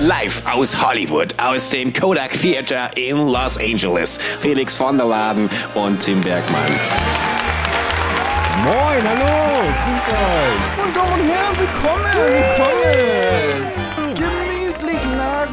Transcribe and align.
Live 0.00 0.44
aus 0.46 0.80
Hollywood, 0.80 1.34
aus 1.38 1.70
dem 1.70 1.92
Kodak 1.92 2.30
Theater 2.30 2.88
in 2.96 3.16
Los 3.16 3.58
Angeles. 3.58 4.16
Felix 4.38 4.76
von 4.76 4.96
der 4.96 5.06
Laden 5.06 5.50
und 5.74 5.98
Tim 5.98 6.20
Bergmann. 6.20 6.70
Moin, 8.62 9.02
hallo, 9.02 9.66
grüß 9.84 10.08
euch. 10.14 10.86
Und 10.86 10.96
Damen 10.96 11.20
und 11.20 11.28
Herren, 11.28 11.58
willkommen, 11.58 12.04
willkommen. 12.14 13.77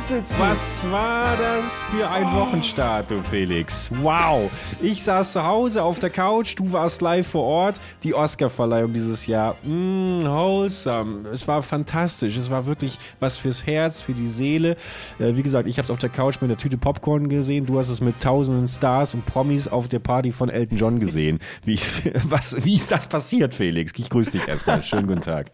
Nachsitzen. 0.06 0.40
Was 0.40 0.92
war 0.92 1.36
das 1.36 1.64
für 1.90 2.08
ein 2.08 2.26
Wochenstart, 2.36 3.10
du 3.10 3.24
Felix? 3.24 3.90
Wow. 4.04 4.52
Ich 4.80 5.04
saß 5.04 5.34
zu 5.34 5.44
Hause 5.44 5.82
auf 5.82 5.98
der 5.98 6.12
Couch, 6.12 6.54
du 6.56 6.72
warst 6.72 7.02
live 7.02 7.28
vor 7.28 7.44
Ort. 7.44 7.80
Die 8.04 8.14
Oscar-Verleihung 8.14 8.94
dieses 8.94 9.26
Jahr, 9.26 9.56
mh, 9.64 10.30
wholesome. 10.30 11.28
Es 11.30 11.48
war 11.48 11.64
fantastisch. 11.64 12.38
Es 12.38 12.52
war 12.52 12.68
wirklich 12.68 13.00
was 13.20 13.40
fürs 13.40 13.66
Herz, 13.66 14.04
für 14.04 14.14
die 14.14 14.28
Seele. 14.28 14.78
Äh, 15.18 15.36
wie 15.36 15.42
gesagt, 15.42 15.68
ich 15.68 15.80
habe 15.80 15.86
es 15.86 15.92
auf 15.92 16.00
der 16.00 16.10
Couch 16.10 16.36
mit 16.36 16.52
einer 16.52 16.58
Tüte 16.58 16.78
Popcorn 16.78 17.28
gesehen. 17.28 17.66
Du 17.66 17.80
hast 17.80 17.90
es 17.90 18.00
mit 18.00 18.22
tausenden 18.22 18.68
Stars 18.68 19.16
und 19.16 19.26
Promis 19.26 19.68
auf 19.68 19.88
der 19.88 20.00
Party 20.00 20.32
von 20.32 20.50
Elton 20.50 20.78
John 20.78 21.00
gesehen. 21.00 21.40
Wie, 21.64 21.80
was, 22.30 22.64
wie 22.64 22.76
ist 22.76 22.92
das 22.92 23.08
passiert, 23.08 23.56
Felix? 23.56 23.92
Ich 23.98 24.10
grüße 24.12 24.32
dich 24.32 24.48
erstmal. 24.48 24.84
Schönen 24.84 25.08
guten 25.08 25.22
Tag. 25.22 25.52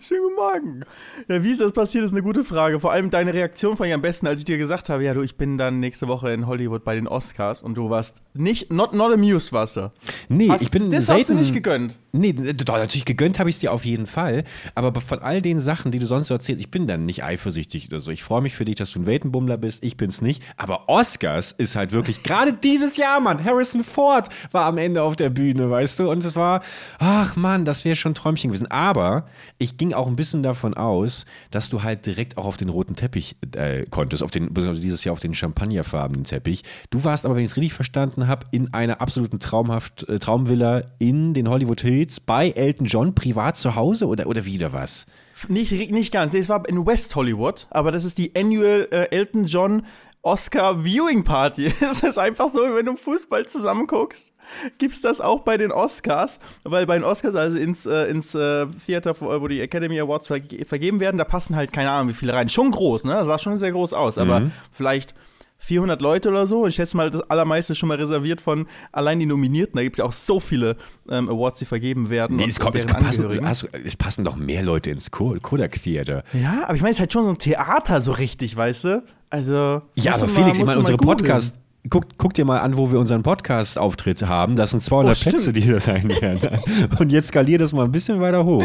Schönen 0.00 0.22
guten 0.22 0.34
Morgen. 0.34 0.80
Ja, 1.28 1.42
wie 1.42 1.50
ist 1.50 1.60
das 1.60 1.72
passiert, 1.72 2.04
ist 2.04 2.12
eine 2.12 2.22
gute 2.22 2.44
Frage. 2.44 2.80
Vor 2.80 2.92
allem 2.92 3.08
deine 3.10 3.29
Reaktion 3.34 3.76
fand 3.76 3.88
ich 3.88 3.94
am 3.94 4.02
besten, 4.02 4.26
als 4.26 4.40
ich 4.40 4.44
dir 4.44 4.58
gesagt 4.58 4.88
habe, 4.88 5.04
ja 5.04 5.14
du, 5.14 5.22
ich 5.22 5.36
bin 5.36 5.58
dann 5.58 5.80
nächste 5.80 6.08
Woche 6.08 6.30
in 6.32 6.46
Hollywood 6.46 6.84
bei 6.84 6.94
den 6.94 7.06
Oscars 7.08 7.62
und 7.62 7.74
du 7.76 7.90
warst 7.90 8.22
nicht, 8.34 8.72
not, 8.72 8.92
not 8.94 9.12
amused 9.12 9.52
warst 9.52 9.76
du. 9.76 9.92
Nee, 10.28 10.48
Hast- 10.48 10.62
ich 10.62 10.70
bin 10.70 10.90
Das 10.90 11.06
selten, 11.06 11.20
hast 11.20 11.28
du 11.30 11.34
nicht 11.34 11.54
gegönnt. 11.54 11.96
Nee, 12.12 12.32
natürlich 12.32 13.04
gegönnt 13.04 13.38
habe 13.38 13.48
ich 13.50 13.56
es 13.56 13.60
dir 13.60 13.72
auf 13.72 13.84
jeden 13.84 14.06
Fall. 14.06 14.42
Aber 14.74 15.00
von 15.00 15.20
all 15.20 15.40
den 15.42 15.60
Sachen, 15.60 15.92
die 15.92 15.98
du 16.00 16.06
sonst 16.06 16.26
so 16.26 16.34
erzählst, 16.34 16.60
ich 16.60 16.70
bin 16.70 16.86
dann 16.88 17.06
nicht 17.06 17.22
eifersüchtig 17.22 17.88
oder 17.88 18.00
so. 18.00 18.10
Ich 18.10 18.24
freue 18.24 18.40
mich 18.42 18.54
für 18.54 18.64
dich, 18.64 18.74
dass 18.76 18.90
du 18.92 18.98
ein 19.00 19.06
Weltenbummler 19.06 19.56
bist. 19.58 19.84
Ich 19.84 19.96
bin's 19.96 20.20
nicht. 20.20 20.42
Aber 20.56 20.88
Oscars 20.88 21.52
ist 21.56 21.76
halt 21.76 21.92
wirklich, 21.92 22.22
gerade 22.24 22.52
dieses 22.52 22.96
Jahr, 22.96 23.20
Mann. 23.20 23.44
Harrison 23.44 23.84
Ford 23.84 24.28
war 24.50 24.64
am 24.64 24.78
Ende 24.78 25.02
auf 25.02 25.14
der 25.14 25.30
Bühne, 25.30 25.70
weißt 25.70 26.00
du? 26.00 26.10
Und 26.10 26.24
es 26.24 26.34
war, 26.34 26.62
ach 26.98 27.36
Mann, 27.36 27.64
das 27.64 27.84
wäre 27.84 27.94
schon 27.94 28.12
ein 28.12 28.14
Träumchen 28.16 28.50
gewesen. 28.50 28.66
Aber 28.70 29.26
ich 29.58 29.76
ging 29.76 29.92
auch 29.92 30.08
ein 30.08 30.16
bisschen 30.16 30.42
davon 30.42 30.74
aus, 30.74 31.26
dass 31.52 31.70
du 31.70 31.84
halt 31.84 32.06
direkt 32.06 32.38
auch 32.38 32.44
auf 32.46 32.56
den 32.56 32.70
roten 32.70 32.96
Teppich 32.96 33.19
äh, 33.56 33.84
konntest, 33.90 34.22
auf 34.22 34.30
den, 34.30 34.52
dieses 34.54 35.04
Jahr 35.04 35.12
auf 35.12 35.20
den 35.20 35.34
champagnerfarbenen 35.34 36.24
Teppich. 36.24 36.62
Du 36.90 37.04
warst 37.04 37.24
aber, 37.24 37.36
wenn 37.36 37.44
ich 37.44 37.50
es 37.50 37.56
richtig 37.56 37.74
verstanden 37.74 38.26
habe, 38.26 38.46
in 38.50 38.72
einer 38.74 39.00
absoluten 39.00 39.40
traumhaft 39.40 40.08
äh, 40.08 40.18
Traumvilla 40.18 40.84
in 40.98 41.34
den 41.34 41.48
Hollywood 41.48 41.80
Hills 41.80 42.20
bei 42.20 42.50
Elton 42.50 42.86
John 42.86 43.14
privat 43.14 43.56
zu 43.56 43.74
Hause 43.74 44.06
oder, 44.06 44.26
oder 44.26 44.44
wieder 44.44 44.72
was? 44.72 45.06
Nicht, 45.48 45.72
nicht 45.90 46.12
ganz. 46.12 46.34
Es 46.34 46.48
war 46.48 46.68
in 46.68 46.84
West 46.86 47.16
Hollywood, 47.16 47.66
aber 47.70 47.92
das 47.92 48.04
ist 48.04 48.18
die 48.18 48.34
Annual 48.36 48.88
äh, 48.90 49.08
Elton 49.10 49.46
John 49.46 49.82
Oscar 50.22 50.84
Viewing 50.84 51.24
Party. 51.24 51.72
Es 51.80 52.02
ist 52.02 52.18
einfach 52.18 52.48
so, 52.48 52.60
wenn 52.60 52.86
du 52.86 52.96
Fußball 52.96 53.46
zusammenguckst, 53.46 54.34
gibt's 54.78 55.00
das 55.00 55.20
auch 55.20 55.40
bei 55.40 55.56
den 55.56 55.72
Oscars, 55.72 56.40
weil 56.64 56.84
bei 56.86 56.94
den 56.98 57.04
Oscars, 57.04 57.34
also 57.34 57.56
ins, 57.56 57.86
äh, 57.86 58.04
ins 58.10 58.34
äh, 58.34 58.66
Theater, 58.86 59.14
wo 59.20 59.48
die 59.48 59.60
Academy 59.60 59.98
Awards 59.98 60.26
verge 60.26 60.64
vergeben 60.66 61.00
werden, 61.00 61.16
da 61.16 61.24
passen 61.24 61.56
halt 61.56 61.72
keine 61.72 61.90
Ahnung, 61.90 62.08
wie 62.10 62.14
viele 62.14 62.34
rein. 62.34 62.48
Schon 62.48 62.70
groß, 62.70 63.04
ne? 63.04 63.12
Das 63.12 63.26
sah 63.26 63.38
schon 63.38 63.58
sehr 63.58 63.72
groß 63.72 63.94
aus, 63.94 64.18
aber 64.18 64.40
Mhm. 64.40 64.52
vielleicht 64.70 65.14
400 65.62 66.00
Leute 66.00 66.30
oder 66.30 66.46
so. 66.46 66.66
Ich 66.66 66.74
schätze 66.76 66.96
mal, 66.96 67.10
das 67.10 67.20
allermeiste 67.30 67.72
ist 67.74 67.78
schon 67.78 67.88
mal 67.90 67.98
reserviert 67.98 68.40
von 68.40 68.66
allein 68.92 69.20
die 69.20 69.26
Nominierten. 69.26 69.76
Da 69.76 69.82
gibt's 69.82 69.98
ja 69.98 70.06
auch 70.06 70.12
so 70.12 70.40
viele 70.40 70.76
ähm, 71.10 71.28
Awards, 71.28 71.58
die 71.58 71.66
vergeben 71.66 72.08
werden. 72.08 72.36
Nee, 72.36 72.46
es, 72.48 72.58
kommt, 72.58 72.76
es, 72.76 72.86
passen, 72.86 73.46
hast, 73.46 73.68
es 73.84 73.94
passen 73.96 74.24
doch 74.24 74.36
mehr 74.36 74.62
Leute 74.62 74.90
ins 74.90 75.10
Ko- 75.10 75.36
Kodak 75.42 75.82
Theater. 75.82 76.24
Ja, 76.32 76.64
aber 76.64 76.76
ich 76.76 76.80
meine, 76.80 76.92
es 76.92 76.96
ist 76.96 77.00
halt 77.00 77.12
schon 77.12 77.24
so 77.24 77.30
ein 77.30 77.38
Theater 77.38 78.00
so 78.00 78.12
richtig, 78.12 78.56
weißt 78.56 78.84
du? 78.84 79.02
Also. 79.30 79.82
Ja, 79.94 80.14
aber 80.14 80.26
Felix, 80.28 80.36
mal- 80.58 80.58
ich 80.58 80.66
meine, 80.66 80.78
unsere. 80.80 80.96
Podcast. 80.98 81.58
Guck, 81.88 82.04
guck 82.18 82.34
dir 82.34 82.44
mal 82.44 82.58
an, 82.60 82.76
wo 82.76 82.92
wir 82.92 82.98
unseren 83.00 83.22
Podcast-Auftritt 83.22 84.26
haben. 84.26 84.54
Das 84.54 84.72
sind 84.72 84.82
200 84.82 85.16
Oh. 85.16 85.30
Plätze, 85.30 85.50
die 85.50 85.66
das 85.66 85.84
sein 85.84 86.06
werden. 86.10 86.60
Und 86.98 87.10
jetzt 87.10 87.28
skalier 87.28 87.56
das 87.56 87.72
mal 87.72 87.84
ein 87.86 87.90
bisschen 87.90 88.20
weiter 88.20 88.44
hoch. 88.44 88.62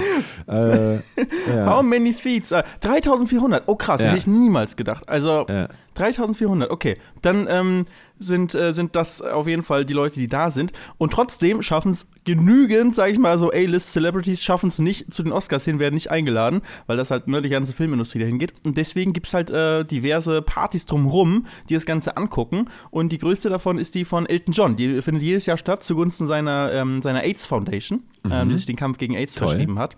äh, 0.48 0.98
How 1.66 1.82
many 1.82 2.12
feet? 2.12 2.52
Äh, 2.52 2.64
3400. 2.82 3.64
Oh 3.68 3.76
krass, 3.78 4.02
Ja. 4.02 4.08
hätte 4.08 4.18
ich 4.18 4.28
niemals 4.28 4.76
gedacht. 4.76 5.08
Also 5.08 5.46
Ja. 5.48 5.70
3400, 5.94 6.70
okay. 6.70 6.98
Dann 7.22 7.48
ähm, 7.50 7.86
sind, 8.20 8.56
äh, 8.56 8.74
sind 8.74 8.96
das 8.96 9.22
auf 9.22 9.48
jeden 9.48 9.64
Fall 9.64 9.86
die 9.86 9.94
Leute, 9.94 10.20
die 10.20 10.28
da 10.28 10.52
sind. 10.52 10.72
Und 10.98 11.14
trotzdem 11.14 11.62
schaffen 11.62 11.92
es 11.92 12.08
genügend, 12.24 12.96
sag 12.96 13.12
ich 13.12 13.20
mal, 13.20 13.38
so 13.38 13.52
A-List-Celebrities 13.52 14.44
schaffen 14.44 14.70
es 14.70 14.80
nicht 14.80 15.14
zu 15.14 15.24
den 15.24 15.32
Oscars 15.32 15.66
hin, 15.66 15.80
werden 15.80 15.96
nicht 15.96 16.12
eingeladen, 16.12 16.62
weil 16.88 16.98
das 16.98 17.12
halt 17.12 17.28
ne, 17.28 17.42
die 17.42 17.50
ganze 17.50 17.74
Filmindustrie 17.74 18.20
dahin 18.20 18.40
geht. 18.40 18.54
Und 18.66 18.78
deswegen 18.78 19.14
gibt 19.14 19.28
es 19.28 19.34
halt 19.34 19.50
äh, 19.50 19.84
diverse 19.84 20.42
Partys 20.42 20.86
drumrum, 20.86 21.46
die 21.70 21.74
das 21.74 21.86
Ganze 21.86 22.18
angucken. 22.18 22.70
Und 22.92 23.12
die 23.12 23.18
größte 23.18 23.50
davon 23.50 23.78
ist 23.78 23.96
die 23.96 24.06
von 24.06 24.26
Elton 24.26 24.54
John. 24.54 24.76
Die 24.76 25.02
findet 25.02 25.24
jedes 25.24 25.46
Jahr 25.46 25.58
statt 25.58 25.84
zugunsten 25.84 26.26
seiner, 26.26 26.72
ähm, 26.74 27.02
seiner 27.02 27.24
AIDS 27.24 27.46
Foundation, 27.46 28.04
ähm, 28.30 28.50
die 28.50 28.56
sich 28.56 28.66
den 28.66 28.76
Kampf 28.76 28.98
gegen 28.98 29.16
AIDS 29.16 29.36
Toll. 29.36 29.50
verschrieben 29.50 29.80
hat. 29.80 29.98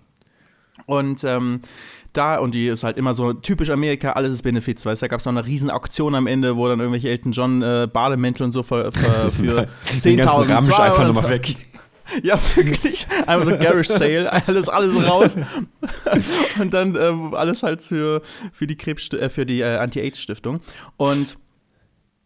Und 0.85 1.23
ähm, 1.23 1.61
da, 2.13 2.38
und 2.38 2.53
die 2.53 2.67
ist 2.67 2.83
halt 2.83 2.97
immer 2.97 3.13
so 3.13 3.33
typisch 3.33 3.69
Amerika, 3.69 4.13
alles 4.13 4.33
ist 4.33 4.43
Benefits, 4.43 4.85
weißt 4.85 5.01
du, 5.01 5.05
da 5.05 5.07
gab 5.07 5.19
es 5.19 5.25
noch 5.25 5.33
eine 5.33 5.45
riesen 5.45 5.69
Auktion 5.69 6.15
am 6.15 6.27
Ende, 6.27 6.55
wo 6.55 6.67
dann 6.67 6.79
irgendwelche 6.79 7.09
Elton 7.09 7.31
John 7.31 7.61
äh, 7.61 7.88
Bademäntel 7.91 8.43
und 8.43 8.51
so 8.51 8.63
für, 8.63 8.91
für, 8.91 9.31
für 9.31 9.67
10.000 9.88 10.03
Den 10.03 10.17
ganzen 10.17 10.43
Ramsch 10.43 10.69
200, 10.69 10.79
einfach 10.79 11.07
nochmal 11.07 11.29
weg. 11.29 11.55
Ja, 12.23 12.39
wirklich. 12.55 13.05
Einmal 13.25 13.45
so 13.45 13.51
Garage 13.57 13.83
Sale, 13.83 14.31
alles, 14.47 14.69
alles 14.69 15.09
raus. 15.09 15.35
Und 16.57 16.73
dann 16.73 16.95
ähm, 16.95 17.33
alles 17.33 17.63
halt 17.63 17.81
für, 17.81 18.21
für 18.53 18.65
die 18.65 18.77
Krebs, 18.77 19.09
äh, 19.11 19.27
für 19.27 19.45
die 19.45 19.59
äh, 19.59 19.75
Anti-AIDS-Stiftung. 19.75 20.61
Und 20.95 21.38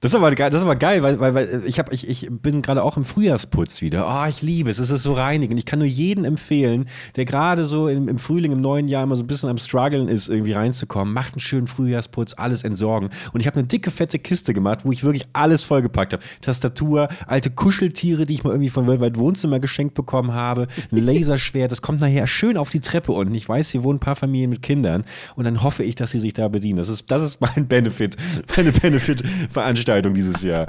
Das 0.01 0.13
ist 0.13 0.15
aber 0.15 0.31
geil, 0.31 0.49
das 0.49 0.61
ist 0.61 0.65
aber 0.65 0.75
geil 0.75 1.03
weil, 1.03 1.19
weil, 1.19 1.35
weil 1.35 1.63
ich, 1.67 1.77
hab, 1.77 1.93
ich, 1.93 2.09
ich 2.09 2.27
bin 2.31 2.63
gerade 2.63 2.81
auch 2.81 2.97
im 2.97 3.03
Frühjahrsputz 3.03 3.83
wieder. 3.83 4.07
Oh, 4.07 4.27
ich 4.27 4.41
liebe 4.41 4.71
es. 4.71 4.79
Es 4.79 4.89
ist 4.89 5.03
so 5.03 5.13
reinigend. 5.13 5.59
Ich 5.59 5.65
kann 5.67 5.77
nur 5.77 5.87
jeden 5.87 6.25
empfehlen, 6.25 6.87
der 7.15 7.25
gerade 7.25 7.65
so 7.65 7.87
im, 7.87 8.07
im 8.07 8.17
Frühling, 8.17 8.51
im 8.51 8.61
neuen 8.61 8.87
Jahr 8.87 9.03
immer 9.03 9.15
so 9.15 9.23
ein 9.23 9.27
bisschen 9.27 9.47
am 9.47 9.59
Struggeln 9.59 10.07
ist, 10.07 10.27
irgendwie 10.27 10.53
reinzukommen. 10.53 11.13
Macht 11.13 11.35
einen 11.35 11.39
schönen 11.39 11.67
Frühjahrsputz, 11.67 12.33
alles 12.35 12.63
entsorgen. 12.63 13.11
Und 13.31 13.41
ich 13.41 13.47
habe 13.47 13.59
eine 13.59 13.67
dicke, 13.67 13.91
fette 13.91 14.17
Kiste 14.17 14.55
gemacht, 14.55 14.79
wo 14.85 14.91
ich 14.91 15.03
wirklich 15.03 15.27
alles 15.33 15.63
vollgepackt 15.63 16.13
habe. 16.13 16.23
Tastatur, 16.41 17.07
alte 17.27 17.51
Kuscheltiere, 17.51 18.25
die 18.25 18.33
ich 18.33 18.43
mal 18.43 18.49
irgendwie 18.49 18.71
von 18.71 18.87
Weltweit 18.87 19.19
Wohnzimmer 19.19 19.59
geschenkt 19.59 19.93
bekommen 19.93 20.33
habe, 20.33 20.65
ein 20.91 20.97
Laserschwert. 21.05 21.71
Das 21.71 21.83
kommt 21.83 22.01
nachher 22.01 22.25
schön 22.25 22.57
auf 22.57 22.71
die 22.71 22.79
Treppe 22.79 23.11
unten. 23.11 23.35
Ich 23.35 23.47
weiß, 23.47 23.69
hier 23.69 23.83
wohnen 23.83 23.97
ein 23.97 23.99
paar 23.99 24.15
Familien 24.15 24.49
mit 24.49 24.63
Kindern. 24.63 25.03
Und 25.35 25.43
dann 25.43 25.61
hoffe 25.61 25.83
ich, 25.83 25.93
dass 25.93 26.09
sie 26.09 26.19
sich 26.19 26.33
da 26.33 26.47
bedienen. 26.47 26.77
Das 26.77 26.89
ist, 26.89 27.11
das 27.11 27.21
ist 27.21 27.39
mein 27.39 27.67
Benefit, 27.67 28.17
meine 28.57 28.71
Benefit-Veranstaltung 28.71 29.90
dieses 29.99 30.41
Jahr. 30.43 30.67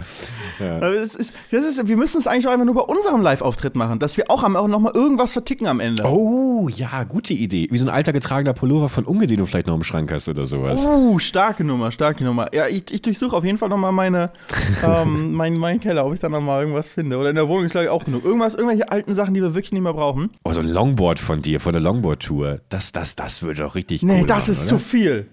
Ja. 0.59 0.79
es 0.91 1.15
ist, 1.15 1.35
das 1.51 1.65
ist, 1.65 1.89
wir 1.89 1.97
müssen 1.97 2.19
es 2.19 2.27
eigentlich 2.27 2.47
auch 2.49 2.53
einfach 2.53 2.65
nur 2.67 2.75
bei 2.75 2.81
unserem 2.83 3.21
Live-Auftritt 3.23 3.75
machen, 3.77 3.99
dass 3.99 4.17
wir 4.17 4.31
auch, 4.31 4.43
am- 4.43 4.57
auch 4.57 4.69
nochmal 4.69 4.93
irgendwas 4.95 5.33
verticken 5.33 5.67
am 5.67 5.81
Ende. 5.81 6.03
Oh, 6.07 6.69
ja, 6.69 7.05
gute 7.05 7.33
Idee. 7.35 7.69
Wie 7.71 7.79
so 7.79 7.87
ein 7.87 7.91
alter 7.91 8.13
getragener 8.13 8.53
Pullover 8.53 8.89
von 8.89 9.05
Unge, 9.05 9.27
den 9.27 9.39
du 9.39 9.47
vielleicht 9.47 9.67
noch 9.67 9.75
im 9.75 9.83
Schrank 9.85 10.11
hast 10.13 10.29
oder 10.29 10.45
sowas. 10.47 10.87
Oh, 10.87 11.19
starke 11.19 11.65
Nummer, 11.65 11.91
starke 11.91 12.25
Nummer. 12.25 12.53
Ja, 12.55 12.67
ich, 12.67 12.91
ich 12.91 13.03
durchsuche 13.03 13.37
auf 13.37 13.45
jeden 13.45 13.59
Fall 13.59 13.69
nochmal 13.69 13.93
meine, 13.93 14.31
ähm, 14.87 15.33
mein, 15.33 15.55
meinen 15.55 15.81
Keller, 15.81 16.05
ob 16.07 16.15
ich 16.15 16.21
da 16.21 16.29
nochmal 16.29 16.61
irgendwas 16.63 16.95
finde. 16.95 17.17
Oder 17.19 17.31
in 17.31 17.37
der 17.37 17.49
Wohnung 17.49 17.65
ist 17.65 17.73
glaube 17.73 17.85
ich 17.85 17.91
auch 17.91 18.05
genug. 18.05 18.25
Irgendwas, 18.25 18.55
irgendwelche 18.55 18.91
alten 18.91 19.15
Sachen, 19.15 19.35
die 19.35 19.41
wir 19.43 19.55
wirklich 19.55 19.73
nicht 19.73 19.83
mehr 19.83 19.95
brauchen. 19.95 20.31
Oh, 20.45 20.53
so 20.53 20.61
ein 20.61 20.69
Longboard 20.69 21.19
von 21.19 21.43
dir, 21.43 21.61
von 21.61 21.73
der 21.73 21.83
Longboard-Tour. 21.83 22.61
Das, 22.69 22.93
das, 22.93 23.17
das 23.17 23.43
würde 23.43 23.63
doch 23.63 23.75
richtig 23.75 24.03
Nee, 24.03 24.21
cool 24.21 24.27
das 24.27 24.49
machen, 24.49 24.53
ist 24.53 24.61
oder? 24.61 24.69
zu 24.69 24.79
viel. 24.79 25.27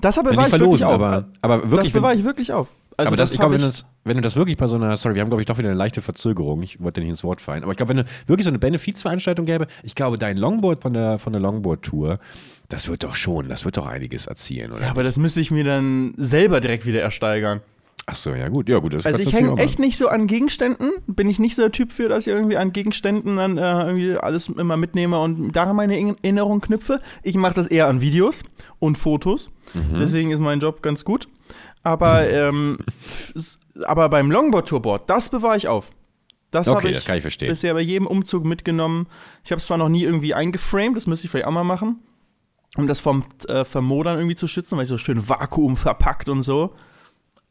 Das 0.00 0.18
aber 0.18 0.30
die 0.30 0.34
ich 0.34 0.40
wirklich 0.40 0.50
verlosen, 0.50 0.86
auf. 0.86 0.92
aber, 0.94 1.24
aber 1.40 1.70
wirklich, 1.70 1.92
das 1.92 2.00
bewahre 2.00 2.12
wenn, 2.14 2.18
ich 2.20 2.24
wirklich 2.24 2.52
auf. 2.52 2.68
Also 2.96 3.08
aber 3.08 3.16
das, 3.16 3.32
ich 3.32 3.38
glaube, 3.38 3.54
wenn, 3.54 3.60
du 3.60 3.66
das- 3.66 3.86
wenn 4.04 4.16
du 4.16 4.22
das 4.22 4.36
wirklich 4.36 4.56
bei 4.56 4.66
so 4.66 4.76
einer, 4.76 4.96
sorry, 4.96 5.14
wir 5.16 5.22
haben, 5.22 5.28
glaube 5.30 5.42
ich, 5.42 5.46
doch 5.46 5.58
wieder 5.58 5.68
eine 5.68 5.78
leichte 5.78 6.00
Verzögerung. 6.02 6.62
Ich 6.62 6.80
wollte 6.80 7.00
nicht 7.00 7.10
ins 7.10 7.24
Wort 7.24 7.40
fallen. 7.40 7.62
Aber 7.62 7.72
ich 7.72 7.76
glaube, 7.76 7.90
wenn 7.90 7.96
du 7.98 8.04
wirklich 8.26 8.44
so 8.44 8.50
eine 8.50 8.58
Benefizveranstaltung 8.58 9.46
gäbe, 9.46 9.66
ich 9.82 9.94
glaube, 9.94 10.18
dein 10.18 10.36
Longboard 10.36 10.82
von 10.82 10.92
der, 10.94 11.18
von 11.18 11.32
der 11.32 11.42
Longboard-Tour, 11.42 12.18
das 12.68 12.88
wird 12.88 13.02
doch 13.04 13.16
schon, 13.16 13.48
das 13.48 13.64
wird 13.64 13.76
doch 13.76 13.86
einiges 13.86 14.26
erzielen, 14.26 14.72
oder? 14.72 14.82
Ja, 14.82 14.90
aber 14.90 15.02
das 15.02 15.16
müsste 15.16 15.40
ich 15.40 15.50
mir 15.50 15.64
dann 15.64 16.14
selber 16.16 16.60
direkt 16.60 16.86
wieder 16.86 17.00
ersteigern. 17.02 17.60
Ach 18.06 18.14
so, 18.14 18.34
ja 18.34 18.48
gut, 18.48 18.68
ja 18.68 18.78
gut. 18.80 18.94
Also 19.06 19.22
ich 19.22 19.32
hänge 19.32 19.56
echt 19.58 19.78
nicht 19.78 19.96
so 19.96 20.08
an 20.08 20.26
Gegenständen. 20.26 20.90
Bin 21.06 21.28
ich 21.30 21.38
nicht 21.38 21.54
so 21.56 21.62
der 21.62 21.72
Typ 21.72 21.90
für, 21.90 22.08
dass 22.10 22.26
ich 22.26 22.32
irgendwie 22.34 22.58
an 22.58 22.72
Gegenständen 22.74 23.36
dann 23.38 23.56
äh, 23.56 23.86
irgendwie 23.86 24.16
alles 24.18 24.48
immer 24.50 24.76
mitnehme 24.76 25.18
und 25.18 25.52
daran 25.52 25.74
meine 25.74 25.98
In- 25.98 26.16
Erinnerung 26.22 26.60
knüpfe. 26.60 27.00
Ich 27.22 27.34
mache 27.36 27.54
das 27.54 27.66
eher 27.66 27.88
an 27.88 28.02
Videos 28.02 28.42
und 28.78 28.98
Fotos. 28.98 29.50
Mhm. 29.72 29.98
Deswegen 30.00 30.30
ist 30.32 30.40
mein 30.40 30.60
Job 30.60 30.82
ganz 30.82 31.04
gut. 31.06 31.28
Aber, 31.82 32.28
ähm, 32.30 32.76
aber 33.86 34.10
beim 34.10 34.30
Longboard-Tourboard, 34.30 35.08
das 35.08 35.30
bewahre 35.30 35.56
ich 35.56 35.68
auf. 35.68 35.90
Das 36.50 36.68
Okay, 36.68 36.76
habe 36.76 36.88
ich, 36.90 36.94
das 36.96 37.04
kann 37.06 37.16
ich 37.16 37.22
verstehen. 37.22 37.48
bisher 37.48 37.72
bei 37.74 37.80
jedem 37.80 38.06
Umzug 38.06 38.44
mitgenommen. 38.44 39.06
Ich 39.44 39.50
habe 39.50 39.58
es 39.60 39.66
zwar 39.66 39.78
noch 39.78 39.88
nie 39.88 40.04
irgendwie 40.04 40.34
eingeframed, 40.34 40.96
das 40.96 41.06
müsste 41.06 41.24
ich 41.26 41.30
vielleicht 41.30 41.46
auch 41.46 41.52
mal 41.52 41.64
machen, 41.64 41.98
um 42.76 42.86
das 42.86 43.00
vom 43.00 43.24
äh, 43.48 43.64
Vermodern 43.64 44.18
irgendwie 44.18 44.36
zu 44.36 44.46
schützen, 44.46 44.76
weil 44.76 44.84
ich 44.84 44.88
so 44.90 44.98
schön 44.98 45.26
Vakuum 45.28 45.76
verpackt 45.76 46.28
und 46.28 46.42
so. 46.42 46.74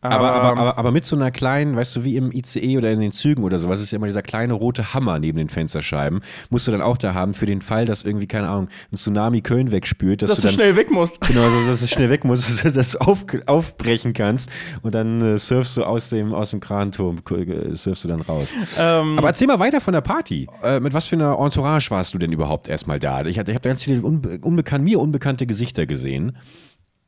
Aber, 0.03 0.31
aber, 0.33 0.51
Ähm, 0.51 0.57
aber, 0.59 0.77
aber 0.77 0.91
mit 0.91 1.05
so 1.05 1.15
einer 1.15 1.31
kleinen, 1.31 1.75
weißt 1.75 1.95
du, 1.95 2.03
wie 2.03 2.17
im 2.17 2.31
ICE 2.31 2.77
oder 2.77 2.91
in 2.91 2.99
den 2.99 3.11
Zügen 3.11 3.43
oder 3.43 3.57
sowas, 3.59 3.81
ist 3.81 3.91
ja 3.91 3.95
immer 3.97 4.07
dieser 4.07 4.21
kleine 4.21 4.53
rote 4.53 4.93
Hammer 4.93 5.19
neben 5.19 5.37
den 5.37 5.49
Fensterscheiben. 5.49 6.19
Musst 6.49 6.67
du 6.67 6.71
dann 6.71 6.81
auch 6.81 6.97
da 6.97 7.13
haben 7.13 7.33
für 7.33 7.45
den 7.45 7.61
Fall, 7.61 7.85
dass 7.85 8.03
irgendwie, 8.03 8.27
keine 8.27 8.49
Ahnung, 8.49 8.67
ein 8.91 8.95
Tsunami 8.97 9.41
Köln 9.41 9.71
wegspült, 9.71 10.21
dass, 10.21 10.29
dass 10.29 10.37
du 10.37 10.41
du 10.43 10.47
dann 10.49 10.53
schnell 10.55 10.75
weg 10.75 10.91
musst. 10.91 11.19
Genau, 11.27 11.41
also, 11.41 11.67
dass 11.67 11.81
es 11.81 11.89
schnell 11.89 12.09
weg 12.09 12.25
muss, 12.25 12.61
dass 12.73 12.91
du 12.91 12.97
auf, 12.99 13.25
aufbrechen 13.47 14.13
kannst 14.13 14.49
und 14.81 14.93
dann 14.93 15.21
äh, 15.21 15.37
surfst 15.37 15.77
du 15.77 15.83
aus 15.83 16.09
dem, 16.09 16.33
aus 16.33 16.51
dem 16.51 16.59
Kranturm, 16.59 17.19
äh, 17.31 17.75
surfst 17.75 18.03
du 18.03 18.07
dann 18.09 18.21
raus. 18.21 18.49
Ähm, 18.77 19.17
Aber 19.17 19.27
erzähl 19.29 19.47
mal 19.47 19.59
weiter 19.59 19.79
von 19.81 19.93
der 19.93 20.01
Party. 20.01 20.47
Äh, 20.63 20.79
mit 20.79 20.93
was 20.93 21.05
für 21.07 21.15
einer 21.15 21.37
Entourage 21.39 21.89
warst 21.91 22.13
du 22.13 22.17
denn 22.17 22.31
überhaupt 22.31 22.67
erstmal 22.67 22.99
da? 22.99 23.25
Ich, 23.25 23.39
hatte- 23.39 23.51
ich 23.51 23.55
habe 23.55 23.67
ganz 23.67 23.83
viele 23.83 24.01
unbe 24.01 24.39
unbekan 24.41 24.83
mir 24.83 24.99
unbekannte 24.99 25.45
Gesichter 25.47 25.85
gesehen. 25.85 26.35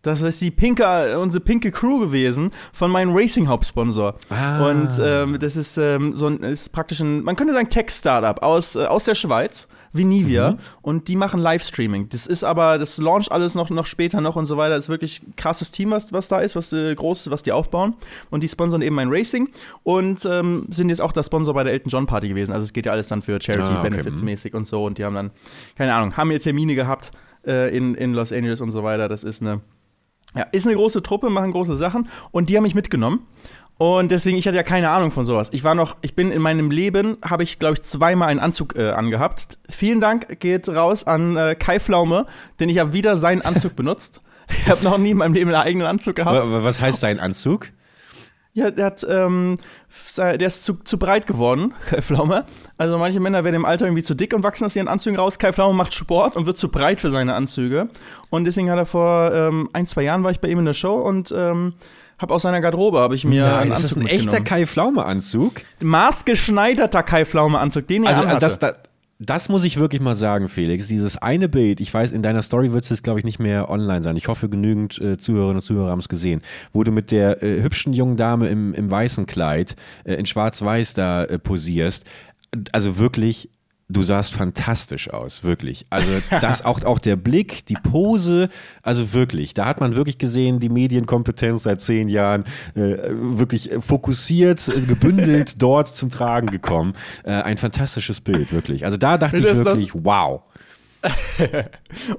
Das 0.06 0.22
ist 0.22 0.42
die 0.42 0.52
pinke, 0.52 1.20
unsere 1.20 1.44
pinke 1.44 1.72
Crew 1.72 2.00
gewesen 2.00 2.52
von 2.74 2.92
meinem 2.92 3.16
Racing-Hauptsponsor. 3.16 4.16
Ah. 4.30 4.70
Und 4.70 5.00
ähm, 5.02 5.38
das 5.40 5.56
ist, 5.56 5.78
ähm, 5.78 6.14
so 6.14 6.28
ein, 6.28 6.42
ist 6.44 6.72
praktisch 6.72 7.00
ein, 7.00 7.24
man 7.24 7.36
könnte 7.36 7.54
sagen, 7.54 7.70
Tech-Startup 7.70 8.42
aus, 8.44 8.76
äh, 8.76 8.86
aus 8.86 9.06
der 9.06 9.16
Schweiz, 9.16 9.68
Vinivia. 9.94 10.52
Mhm. 10.52 10.58
Und 10.82 11.08
die 11.08 11.16
machen 11.16 11.40
Livestreaming. 11.40 12.10
Das 12.10 12.28
ist 12.28 12.44
aber, 12.44 12.78
das 12.78 12.98
launcht 12.98 13.32
alles 13.32 13.56
noch, 13.56 13.70
noch 13.72 13.88
später 13.88 14.22
noch 14.22 14.36
und 14.36 14.46
so 14.46 14.58
weiter. 14.58 14.76
Das 14.76 14.86
ist 14.86 14.90
wirklich 14.90 15.24
ein 15.24 15.36
krasses 15.36 15.72
Team, 15.72 15.92
was, 15.92 16.14
was 16.14 16.28
da 16.28 16.40
ist, 16.40 16.56
was 16.56 16.72
äh, 16.72 16.94
groß, 16.94 17.32
was 17.32 17.42
die 17.42 17.52
aufbauen. 17.52 17.96
Und 18.30 18.44
die 18.44 18.48
sponsern 18.48 18.82
eben 18.84 18.96
mein 18.96 19.10
Racing 19.10 19.50
und 19.84 20.24
ähm, 20.26 20.68
sind 20.70 20.90
jetzt 20.90 21.02
auch 21.02 21.14
der 21.14 21.24
Sponsor 21.24 21.54
bei 21.54 21.64
der 21.64 21.74
Elton 21.74 21.90
John 21.90 22.06
Party 22.06 22.30
gewesen. 22.30 22.52
Also 22.52 22.66
es 22.66 22.74
geht 22.74 22.86
ja 22.86 22.92
alles 22.92 23.08
dann 23.08 23.22
für 23.22 23.40
Charity, 23.42 23.72
Ah, 23.72 23.80
okay. 23.80 23.90
Benefits 23.90 24.22
mäßig 24.22 24.54
und 24.54 24.68
so. 24.68 24.84
Und 24.84 24.98
die 25.00 25.06
haben 25.06 25.16
dann, 25.16 25.32
keine 25.76 25.96
Ahnung, 25.96 26.16
haben 26.16 26.30
hier 26.30 26.40
Termine 26.40 26.76
gehabt 26.76 27.12
äh, 27.48 27.76
in, 27.76 27.96
in 27.96 28.14
Los 28.14 28.32
Angeles 28.32 28.62
und 28.62 28.72
so 28.72 28.84
weiter. 28.84 29.08
Das 29.10 29.24
ist 29.24 29.42
eine 29.42 29.62
ja, 30.36 30.44
ist 30.52 30.68
eine 30.68 30.76
große 30.76 31.02
Truppe, 31.04 31.30
machen 31.30 31.52
große 31.52 31.76
Sachen 31.76 32.10
und 32.32 32.50
die 32.50 32.58
haben 32.58 32.64
mich 32.64 32.76
mitgenommen. 32.76 33.26
Und 33.78 34.10
deswegen, 34.12 34.38
ich 34.38 34.48
hatte 34.48 34.56
ja 34.56 34.64
keine 34.64 34.90
Ahnung 34.90 35.12
von 35.12 35.26
sowas. 35.26 35.50
Ich 35.52 35.66
war 35.66 35.76
noch, 35.76 35.98
ich 36.02 36.16
bin 36.16 36.32
in 36.32 36.42
meinem 36.42 36.72
Leben, 36.72 37.18
habe 37.28 37.44
ich, 37.44 37.60
glaube 37.60 37.74
ich, 37.74 37.82
zweimal 37.82 38.30
einen 38.30 38.40
Anzug 38.40 38.76
äh, 38.78 38.92
angehabt. 38.92 39.58
Vielen 39.70 40.00
Dank 40.00 40.40
geht 40.40 40.70
raus 40.70 41.04
an 41.06 41.36
äh, 41.36 41.56
Kai 41.56 41.82
Pflaume, 41.82 42.26
denn 42.62 42.70
ich 42.70 42.80
habe 42.80 42.94
wieder 42.94 43.18
seinen 43.18 43.42
Anzug 43.42 43.76
benutzt. 43.76 44.22
Ich 44.48 44.70
habe 44.70 44.84
noch 44.84 45.00
nie 45.00 45.10
in 45.10 45.18
meinem 45.18 45.34
Leben 45.34 45.50
einen 45.50 45.60
eigenen 45.68 45.88
Anzug 45.88 46.18
gehabt. 46.18 46.36
Wa- 46.38 46.52
wa- 46.52 46.64
Was 46.64 46.80
heißt 46.80 47.00
sein 47.00 47.20
Anzug? 47.20 47.70
Ja, 48.58 48.72
der 48.72 48.86
hat, 48.86 49.06
ähm, 49.10 49.58
der 50.18 50.40
ist 50.48 50.64
zu, 50.64 50.76
zu 50.76 50.98
breit 50.98 51.28
geworden, 51.28 51.74
Kai 51.90 52.02
Pflaume. 52.02 52.46
Also 52.78 52.98
manche 52.98 53.20
Männer 53.20 53.44
werden 53.44 53.56
im 53.56 53.66
Alter 53.66 53.86
irgendwie 53.86 54.02
zu 54.04 54.16
dick 54.16 54.34
und 54.34 54.44
wachsen 54.44 54.64
aus 54.66 54.76
ihren 54.78 54.88
Anzügen 54.88 55.20
raus. 55.20 55.38
Kai 55.40 55.52
Pflaume 55.52 55.76
macht 55.76 55.94
Sport 55.94 56.38
und 56.38 56.46
wird 56.46 56.58
zu 56.58 56.70
breit 56.70 57.02
für 57.02 57.12
seine 57.12 57.34
Anzüge. 57.34 57.90
Und 58.30 58.46
deswegen 58.46 58.72
hat 58.72 58.78
er 58.78 58.86
vor 58.86 59.34
ähm, 59.34 59.70
ein, 59.74 59.86
zwei 59.86 60.04
Jahren 60.04 60.24
war 60.24 60.32
ich 60.32 60.40
bei 60.40 60.48
ihm 60.48 60.60
in 60.60 60.66
der 60.66 60.74
Show 60.74 60.96
und 60.96 61.34
ähm, 61.36 61.74
habe 62.18 62.34
aus 62.34 62.44
seiner 62.44 62.62
Garderobe 62.62 63.00
habe 63.02 63.14
ich 63.14 63.26
mir 63.26 63.44
Nein, 63.44 63.54
einen 63.54 63.72
ist 63.74 63.84
Anzug 63.84 64.00
das 64.04 64.04
ein 64.04 64.08
echter 64.08 64.40
Kai 64.42 64.66
Pflaume-Anzug? 64.66 65.52
maßgeschneiderter 65.82 67.04
Kai 67.04 67.26
Pflaume 67.26 67.60
Anzug, 67.60 67.88
den 67.88 68.04
er 68.04 68.10
Also 68.10 68.22
anhatte. 68.22 68.40
das, 68.40 68.60
das, 68.60 68.74
das 69.20 69.48
muss 69.48 69.64
ich 69.64 69.78
wirklich 69.78 70.02
mal 70.02 70.16
sagen, 70.16 70.50
Felix. 70.50 70.88
Dieses 70.88 71.18
eine 71.18 71.48
Bild, 71.48 71.80
ich 71.80 71.94
weiß, 71.94 72.12
in 72.12 72.22
deiner 72.22 72.42
Story 72.42 72.74
wird 72.74 72.90
es 72.90 73.02
glaube 73.02 73.20
ich, 73.20 73.26
nicht 73.26 73.40
mehr 73.40 73.70
online 73.70 74.04
sein. 74.04 74.18
Ich 74.18 74.28
hoffe, 74.28 74.50
genügend 74.50 75.00
äh, 75.00 75.18
Zuhörerinnen 75.18 75.58
und 75.58 75.62
Zuhörer 75.62 75.92
haben 75.92 76.00
es 76.00 76.10
gesehen. 76.10 76.42
Wo 76.74 76.84
du 76.84 76.92
mit 76.92 77.12
der 77.12 77.42
äh, 77.42 77.62
hübschen 77.62 77.94
jungen 77.94 78.18
Dame 78.18 78.50
im, 78.50 78.74
im 78.74 78.92
weißen 78.92 79.26
Kleid 79.26 79.76
äh, 80.04 80.16
in 80.16 80.26
schwarz-weiß 80.26 80.96
da 80.96 81.24
äh, 81.24 81.40
posierst. 81.40 82.06
Also 82.72 82.98
wirklich, 82.98 83.50
du 83.88 84.02
sahst 84.02 84.34
fantastisch 84.34 85.10
aus, 85.12 85.44
wirklich. 85.44 85.86
Also 85.92 86.10
das 86.42 86.66
auch, 86.66 86.84
auch 86.86 86.98
der 87.00 87.16
Blick, 87.16 87.66
die 87.68 87.76
Pose, 87.76 88.50
also 88.82 89.14
wirklich. 89.14 89.54
Da 89.54 89.66
hat 89.66 89.80
man 89.80 89.96
wirklich 89.96 90.18
gesehen, 90.18 90.60
die 90.60 90.70
Medienkompetenz 90.70 91.64
seit 91.64 91.82
zehn 91.82 92.10
Jahren 92.10 92.46
äh, 92.76 92.98
wirklich 93.10 93.70
fokussiert, 93.80 94.68
äh, 94.68 94.82
gebündelt 94.82 95.56
dort 95.62 95.88
zum 95.88 96.10
Tragen 96.10 96.48
gekommen. 96.48 96.94
Äh, 97.24 97.32
ein 97.32 97.58
fantastisches 97.58 98.22
Bild, 98.22 98.52
wirklich. 98.52 98.86
Also 98.86 98.98
da 98.98 99.18
dachte 99.18 99.38
ich 99.38 99.44
Das- 99.46 99.60
das- 99.60 99.78
wirklich, 99.78 99.92
wow. 99.94 100.42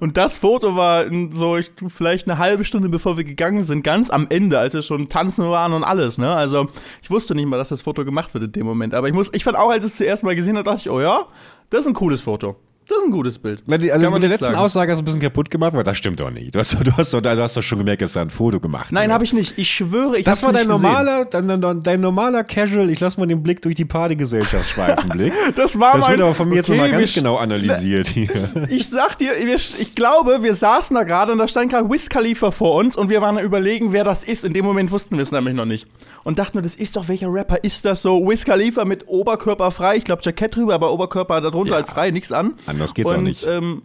Und 0.00 0.16
das 0.16 0.38
Foto 0.38 0.76
war 0.76 1.06
so 1.32 1.56
ich, 1.56 1.72
vielleicht 1.88 2.28
eine 2.28 2.38
halbe 2.38 2.64
Stunde 2.64 2.88
bevor 2.88 3.16
wir 3.16 3.24
gegangen 3.24 3.64
sind, 3.64 3.82
ganz 3.82 4.10
am 4.10 4.26
Ende, 4.30 4.58
als 4.60 4.74
wir 4.74 4.82
schon 4.82 5.08
tanzen 5.08 5.48
waren 5.50 5.72
und 5.72 5.82
alles, 5.82 6.18
ne? 6.18 6.32
Also 6.34 6.68
ich 7.02 7.10
wusste 7.10 7.34
nicht 7.34 7.46
mal, 7.46 7.56
dass 7.56 7.70
das 7.70 7.82
Foto 7.82 8.04
gemacht 8.04 8.32
wird 8.34 8.44
in 8.44 8.52
dem 8.52 8.66
Moment. 8.66 8.94
Aber 8.94 9.08
ich 9.08 9.14
muss, 9.14 9.28
ich 9.32 9.42
fand 9.44 9.56
auch, 9.56 9.70
als 9.70 9.84
ich 9.84 9.90
es 9.90 9.96
zuerst 9.98 10.22
mal 10.22 10.36
gesehen 10.36 10.56
habe, 10.56 10.64
dachte 10.64 10.80
ich, 10.82 10.90
oh 10.90 11.00
ja, 11.00 11.26
das 11.70 11.80
ist 11.80 11.86
ein 11.88 11.94
cooles 11.94 12.22
Foto. 12.22 12.56
Das 12.88 12.98
ist 12.98 13.04
ein 13.04 13.10
gutes 13.10 13.38
Bild. 13.40 13.62
Also 13.68 13.88
Kann 13.88 14.00
mit 14.00 14.10
man 14.10 14.20
der 14.20 14.30
letzten 14.30 14.44
sagen. 14.46 14.56
Aussage 14.58 14.92
hast 14.92 14.98
du 14.98 15.02
ein 15.02 15.06
bisschen 15.06 15.20
kaputt 15.20 15.50
gemacht, 15.50 15.72
aber 15.74 15.82
das 15.82 15.96
stimmt 15.96 16.20
doch 16.20 16.30
nicht. 16.30 16.54
Du 16.54 16.60
hast, 16.60 16.72
doch- 16.74 16.84
du 16.84 16.96
hast, 16.96 17.12
doch, 17.12 17.20
du 17.20 17.42
hast 17.42 17.56
doch 17.56 17.62
schon 17.62 17.78
gemerkt, 17.78 18.00
dass 18.02 18.12
du 18.12 18.20
ein 18.20 18.30
Foto 18.30 18.60
gemacht 18.60 18.92
Nein, 18.92 19.12
habe 19.12 19.24
ich 19.24 19.32
nicht. 19.32 19.58
Ich 19.58 19.68
schwöre, 19.68 20.18
ich 20.18 20.24
Das 20.24 20.44
war 20.44 20.52
dein 20.52 20.68
normaler, 20.68 21.24
dein, 21.24 21.48
dein, 21.60 21.82
dein 21.82 22.00
normaler 22.00 22.44
Casual, 22.44 22.88
ich 22.90 23.00
lass 23.00 23.16
mal 23.18 23.26
den 23.26 23.42
Blick 23.42 23.60
durch 23.62 23.74
die 23.74 23.84
Partygesellschaft 23.84 24.68
schweifen, 24.70 25.08
Blick. 25.10 25.32
Das 25.56 25.80
war 25.80 25.94
Das 25.94 26.02
mein, 26.02 26.12
wird 26.12 26.20
aber 26.22 26.34
von 26.34 26.48
mir 26.48 26.56
jetzt 26.56 26.68
Okay, 26.68 26.76
nochmal 26.78 26.92
wir 26.92 26.98
ganz 27.00 27.14
genau 27.14 27.36
analysiert 27.36 28.06
hier. 28.06 28.28
Ich 28.68 28.88
sag 28.88 29.18
dir, 29.18 29.30
wir, 29.42 29.56
ich 29.56 29.94
glaube, 29.96 30.42
wir 30.42 30.54
saßen 30.54 30.94
da 30.94 31.02
gerade 31.02 31.32
und 31.32 31.38
da 31.38 31.48
stand 31.48 31.72
gerade 31.72 31.90
Wiz 31.90 32.08
Khalifa 32.08 32.50
vor 32.52 32.76
uns 32.76 32.96
und 32.96 33.10
wir 33.10 33.20
waren 33.20 33.36
überlegen, 33.38 33.92
wer 33.92 34.04
das 34.04 34.22
ist. 34.22 34.44
In 34.44 34.52
dem 34.52 34.64
Moment 34.64 34.92
wussten 34.92 35.16
wir 35.16 35.22
es 35.22 35.32
nämlich 35.32 35.54
noch 35.54 35.64
nicht. 35.64 35.88
Und 36.22 36.38
dachten 36.38 36.56
nur, 36.58 36.62
das 36.62 36.76
ist 36.76 36.96
doch, 36.96 37.08
welcher 37.08 37.32
Rapper 37.32 37.64
ist 37.64 37.84
das 37.84 38.02
so? 38.02 38.20
Wiz 38.28 38.44
Khalifa 38.44 38.84
mit 38.84 39.08
Oberkörper 39.08 39.70
frei, 39.72 39.96
ich 39.96 40.04
glaube 40.04 40.22
Jackett 40.24 40.54
drüber, 40.54 40.74
aber 40.74 40.92
Oberkörper 40.92 41.40
darunter 41.40 41.70
Ja. 41.72 41.76
halt 41.78 41.88
frei, 41.88 42.10
nichts 42.12 42.30
an. 42.30 42.54
Anders 42.76 42.94
geht's 42.94 43.10
und, 43.10 43.16
auch 43.16 43.20
nicht. 43.20 43.46
Ähm, 43.46 43.82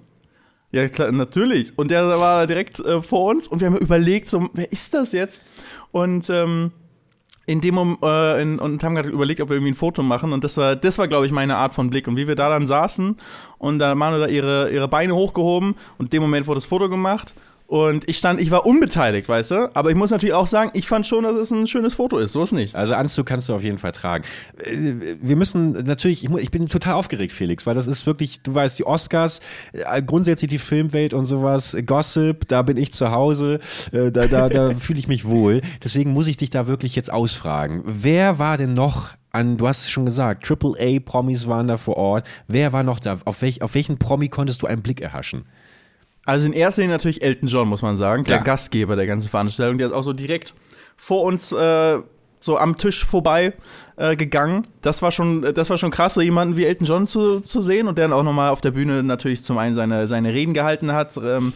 ja, 0.72 0.88
klar, 0.88 1.12
natürlich. 1.12 1.78
Und 1.78 1.92
der 1.92 2.08
war 2.08 2.48
direkt 2.48 2.80
äh, 2.80 3.02
vor 3.02 3.30
uns 3.32 3.48
und 3.48 3.60
wir 3.60 3.68
haben 3.68 3.78
überlegt, 3.78 4.30
so, 4.30 4.50
wer 4.54 4.72
ist 4.72 4.94
das 4.94 5.12
jetzt? 5.12 5.42
Und 5.92 6.30
ähm, 6.30 6.72
in 7.46 7.60
dem 7.60 7.76
Mom- 7.76 7.98
äh, 8.04 8.42
in, 8.42 8.60
und 8.60 8.84
haben 8.84 8.96
gerade 8.96 9.10
überlegt, 9.10 9.42
ob 9.42 9.50
wir 9.50 9.56
irgendwie 9.56 9.72
ein 9.72 9.76
Foto 9.76 10.04
machen. 10.04 10.32
Und 10.32 10.44
das 10.44 10.58
war, 10.58 10.76
das 10.76 10.98
war, 10.98 11.08
glaube 11.08 11.26
ich, 11.26 11.32
meine 11.32 11.58
Art 11.58 11.74
von 11.74 11.90
Blick. 11.90 12.08
Und 12.08 12.16
wie 12.16 12.28
wir 12.28 12.36
da 12.36 12.50
dann 12.50 12.68
saßen 12.68 13.18
und 13.58 13.80
da 13.80 13.96
Manu 13.96 14.20
da 14.20 14.28
ihre, 14.28 14.70
ihre 14.72 14.88
Beine 14.88 15.16
hochgehoben 15.16 15.76
und 15.98 16.06
in 16.06 16.10
dem 16.12 16.22
Moment 16.22 16.48
wurde 16.48 16.58
das 16.58 16.66
Foto 16.66 16.88
gemacht. 16.88 17.34
Und 17.72 18.10
ich 18.10 18.18
stand, 18.18 18.42
ich 18.42 18.52
war 18.52 18.66
unbeteiligt, 18.66 19.30
weißt 19.30 19.52
du? 19.52 19.76
Aber 19.78 19.90
ich 19.92 19.96
muss 19.96 20.12
natürlich 20.12 20.34
auch 20.34 20.46
sagen, 20.46 20.72
ich 20.74 20.90
fand 20.90 21.08
schon, 21.08 21.24
dass 21.24 21.38
es 21.38 21.52
ein 21.52 21.68
schönes 21.68 21.94
Foto 21.94 22.18
ist. 22.18 22.34
So 22.34 22.44
ist 22.44 22.52
nicht. 22.52 22.76
Also 22.76 22.96
Anzug 22.96 23.26
kannst 23.26 23.48
du 23.48 23.56
auf 23.56 23.64
jeden 23.64 23.78
Fall 23.78 23.94
tragen. 23.94 24.26
Äh, 24.58 25.16
Wir 25.22 25.38
müssen 25.38 25.72
natürlich, 25.86 26.26
ich, 26.26 26.30
ich 26.30 26.52
bin 26.52 26.68
total 26.68 26.96
aufgeregt, 26.96 27.32
Felix, 27.32 27.66
weil 27.66 27.74
das 27.74 27.88
ist 27.88 28.06
wirklich, 28.06 28.42
du 28.42 28.54
weißt, 28.54 28.78
die 28.78 28.86
Oscars, 28.86 29.40
äh, 29.72 30.02
grundsätzlich 30.04 30.50
die 30.50 30.58
Filmwelt 30.58 31.14
und 31.14 31.24
sowas, 31.24 31.78
Gossip, 31.86 32.46
da 32.50 32.62
bin 32.62 32.76
ich 32.76 32.92
zu 32.92 33.12
Hause, 33.12 33.62
äh, 33.94 34.12
da, 34.12 34.28
da, 34.28 34.50
da 34.50 34.76
fühle 34.78 35.00
ich 35.00 35.08
mich 35.08 35.24
wohl. 35.24 35.62
Deswegen 35.82 36.12
muss 36.12 36.28
ich 36.28 36.36
dich 36.36 36.50
da 36.50 36.68
wirklich 36.68 36.98
jetzt 36.98 37.14
ausfragen. 37.14 37.84
Wer 37.86 38.38
war 38.38 38.58
denn 38.58 38.74
noch 38.74 39.12
an, 39.32 39.56
du 39.56 39.66
hast 39.66 39.86
es 39.86 39.90
schon 39.90 40.04
gesagt, 40.04 40.46
Triple 40.46 40.74
A 40.78 41.00
Promis 41.00 41.48
waren 41.48 41.68
da 41.68 41.78
vor 41.78 41.96
Ort. 41.96 42.28
Wer 42.50 42.74
war 42.74 42.84
noch 42.84 43.00
da? 43.00 43.20
Auf, 43.24 43.42
welch, 43.42 43.62
auf 43.62 43.76
welchen 43.76 43.98
Promi 43.98 44.28
konntest 44.28 44.62
du 44.62 44.68
einen 44.68 44.82
Blick 44.82 45.00
erhaschen? 45.00 45.46
Also 46.26 46.46
in 46.46 46.54
erster 46.54 46.82
Linie 46.84 46.96
natürlich 46.96 47.22
Elton 47.22 47.48
John, 47.50 47.68
muss 47.68 47.82
man 47.82 47.98
sagen. 47.98 48.24
Der 48.26 48.38
Klar. 48.38 48.46
Gastgeber 48.46 48.96
der 48.96 49.08
ganzen 49.08 49.30
Veranstaltung. 49.30 49.78
Der 49.78 49.88
ist 49.88 49.94
auch 49.94 50.04
so 50.04 50.14
direkt 50.14 50.54
vor 50.98 51.24
uns 51.24 51.52
äh, 51.52 51.98
so 52.40 52.58
am 52.58 52.78
Tisch 52.78 53.06
vorbei 53.06 53.54
äh, 53.98 54.16
gegangen. 54.16 54.68
Das 54.82 55.02
war 55.02 55.12
schon, 55.12 55.42
das 55.54 55.70
war 55.70 55.78
schon 55.78 55.92
krass, 55.92 56.14
so 56.16 56.22
jemanden 56.22 56.58
wie 56.58 56.66
Elton 56.66 56.86
John 56.88 57.08
zu, 57.08 57.40
zu 57.42 57.62
sehen 57.62 57.88
und 57.88 57.98
der 57.98 58.08
dann 58.08 58.18
auch 58.18 58.24
nochmal 58.24 58.50
auf 58.52 58.62
der 58.62 58.72
Bühne 58.72 59.04
natürlich 59.04 59.44
zum 59.44 59.58
einen 59.58 59.74
seine, 59.76 60.08
seine 60.08 60.34
Reden 60.34 60.54
gehalten 60.54 60.92
hat. 60.94 61.18
Ähm, 61.18 61.54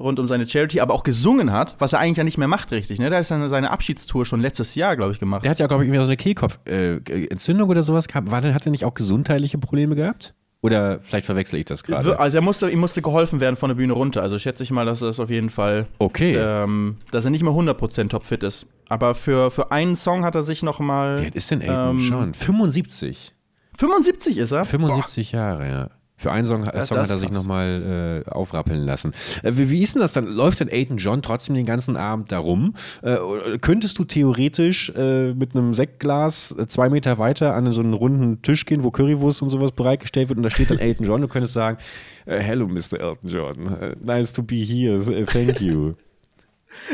rund 0.00 0.20
um 0.20 0.26
seine 0.28 0.46
Charity, 0.46 0.78
aber 0.80 0.94
auch 0.94 1.02
gesungen 1.02 1.52
hat, 1.52 1.74
was 1.80 1.92
er 1.92 1.98
eigentlich 1.98 2.18
ja 2.18 2.22
nicht 2.24 2.38
mehr 2.38 2.46
macht, 2.46 2.70
richtig. 2.70 3.00
Ne? 3.00 3.10
Der 3.10 3.18
hat 3.18 3.26
seine, 3.26 3.48
seine 3.48 3.70
Abschiedstour 3.72 4.24
schon 4.26 4.38
letztes 4.40 4.76
Jahr, 4.76 4.96
glaube 4.96 5.10
ich, 5.10 5.18
gemacht. 5.18 5.44
Der 5.44 5.50
hat 5.50 5.58
ja, 5.58 5.66
glaube 5.66 5.82
ich, 5.82 5.88
irgendwie 5.88 6.00
so 6.00 6.06
eine 6.06 6.16
Kehlkopfentzündung 6.16 7.68
oder 7.68 7.82
sowas 7.82 8.06
gehabt. 8.06 8.30
War, 8.30 8.40
denn- 8.40 8.54
hat 8.54 8.64
er 8.64 8.70
nicht 8.70 8.84
auch 8.84 8.94
gesundheitliche 8.94 9.58
Probleme 9.58 9.96
gehabt? 9.96 10.34
Oder 10.60 10.98
vielleicht 11.00 11.26
verwechsel 11.26 11.58
ich 11.60 11.66
das 11.66 11.84
gerade. 11.84 12.18
Also 12.18 12.38
er 12.38 12.42
musste, 12.42 12.68
ihm 12.68 12.80
musste 12.80 13.00
geholfen 13.00 13.40
werden 13.40 13.54
von 13.54 13.68
der 13.68 13.76
Bühne 13.76 13.92
runter. 13.92 14.22
Also 14.22 14.38
schätze 14.40 14.64
ich 14.64 14.70
mal, 14.72 14.84
dass 14.84 15.02
er 15.02 15.08
es 15.08 15.20
auf 15.20 15.30
jeden 15.30 15.50
Fall, 15.50 15.86
Okay. 15.98 16.34
ähm, 16.36 16.96
dass 17.12 17.24
er 17.24 17.30
nicht 17.30 17.42
mehr 17.44 17.52
100% 17.52 18.08
topfit 18.08 18.42
ist. 18.42 18.66
Aber 18.88 19.14
für, 19.14 19.50
für 19.52 19.70
einen 19.70 19.94
Song 19.94 20.24
hat 20.24 20.34
er 20.34 20.42
sich 20.42 20.62
noch 20.64 20.80
mal 20.80 21.20
Wie 21.20 21.24
alt 21.26 21.34
ist 21.36 21.50
denn 21.52 21.60
Elton 21.60 21.98
ähm, 21.98 22.08
John? 22.10 22.34
75. 22.34 23.34
75 23.76 24.38
ist 24.38 24.50
er? 24.50 24.64
75 24.64 25.30
Jahre, 25.32 25.68
ja. 25.68 25.90
Für 26.18 26.32
einen 26.32 26.46
Song, 26.46 26.64
äh, 26.64 26.72
das 26.72 26.88
Song 26.88 26.98
hat 26.98 27.10
er 27.10 27.18
sich 27.18 27.30
nochmal 27.30 28.24
äh, 28.26 28.30
aufrappeln 28.30 28.84
lassen. 28.84 29.14
Äh, 29.44 29.52
wie, 29.54 29.70
wie 29.70 29.82
ist 29.82 29.94
denn 29.94 30.02
das 30.02 30.12
dann? 30.12 30.26
Läuft 30.26 30.60
dann 30.60 30.66
Elton 30.66 30.96
John 30.96 31.22
trotzdem 31.22 31.54
den 31.54 31.64
ganzen 31.64 31.96
Abend 31.96 32.32
da 32.32 32.40
rum? 32.40 32.74
Äh, 33.02 33.16
könntest 33.60 34.00
du 34.00 34.04
theoretisch 34.04 34.90
äh, 34.96 35.32
mit 35.32 35.54
einem 35.54 35.74
Sektglas 35.74 36.54
äh, 36.58 36.66
zwei 36.66 36.88
Boah, 36.88 37.18
weiter 37.18 37.54
an 37.54 37.72
so 37.72 37.80
einen 37.80 37.94
runden 37.94 38.42
Tisch 38.42 38.66
gehen, 38.66 38.82
wo 38.82 38.90
Currywurst 38.90 39.42
und 39.42 39.50
sowas 39.50 39.70
bereitgestellt 39.70 40.28
wird 40.28 40.38
und 40.38 40.42
da 40.42 40.50
steht 40.50 40.70
dann 40.70 40.80
Elton 40.80 41.06
John? 41.06 41.20
Du 41.20 41.28
könntest 41.28 41.54
sagen, 41.54 41.78
äh, 42.26 42.40
hello 42.40 42.66
Mr. 42.66 42.98
Elton 42.98 43.28
John, 43.28 43.66
äh, 43.80 43.94
nice 44.02 44.32
to 44.32 44.42
be 44.42 44.56
here, 44.56 44.96
äh, 44.96 45.24
thank 45.24 45.60
you. 45.60 45.94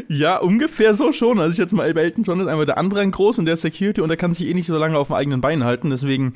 Ja, 0.09 0.39
ungefähr 0.39 0.95
so 0.95 1.13
schon. 1.13 1.41
Also 1.41 1.53
ich 1.53 1.59
jetzt 1.59 1.73
mal 1.73 1.93
bei 1.95 2.03
Elton 2.03 2.25
John 2.25 2.41
ist 2.41 2.47
einfach 2.47 2.65
der 2.65 2.79
andere 2.79 3.01
ein 3.01 3.11
groß 3.11 3.39
und 3.39 3.47
der 3.47 3.55
ist 3.55 3.63
Security 3.63 4.01
und 4.01 4.09
der 4.09 4.17
kann 4.17 4.35
sich 4.35 4.47
eh 4.49 4.55
nicht 4.55 4.67
so 4.67 4.77
lange 4.77 4.99
auf 4.99 5.09
dem 5.09 5.17
eigenen 5.17 5.41
Bein 5.41 5.65
halten. 5.65 5.91
Deswegen 5.91 6.35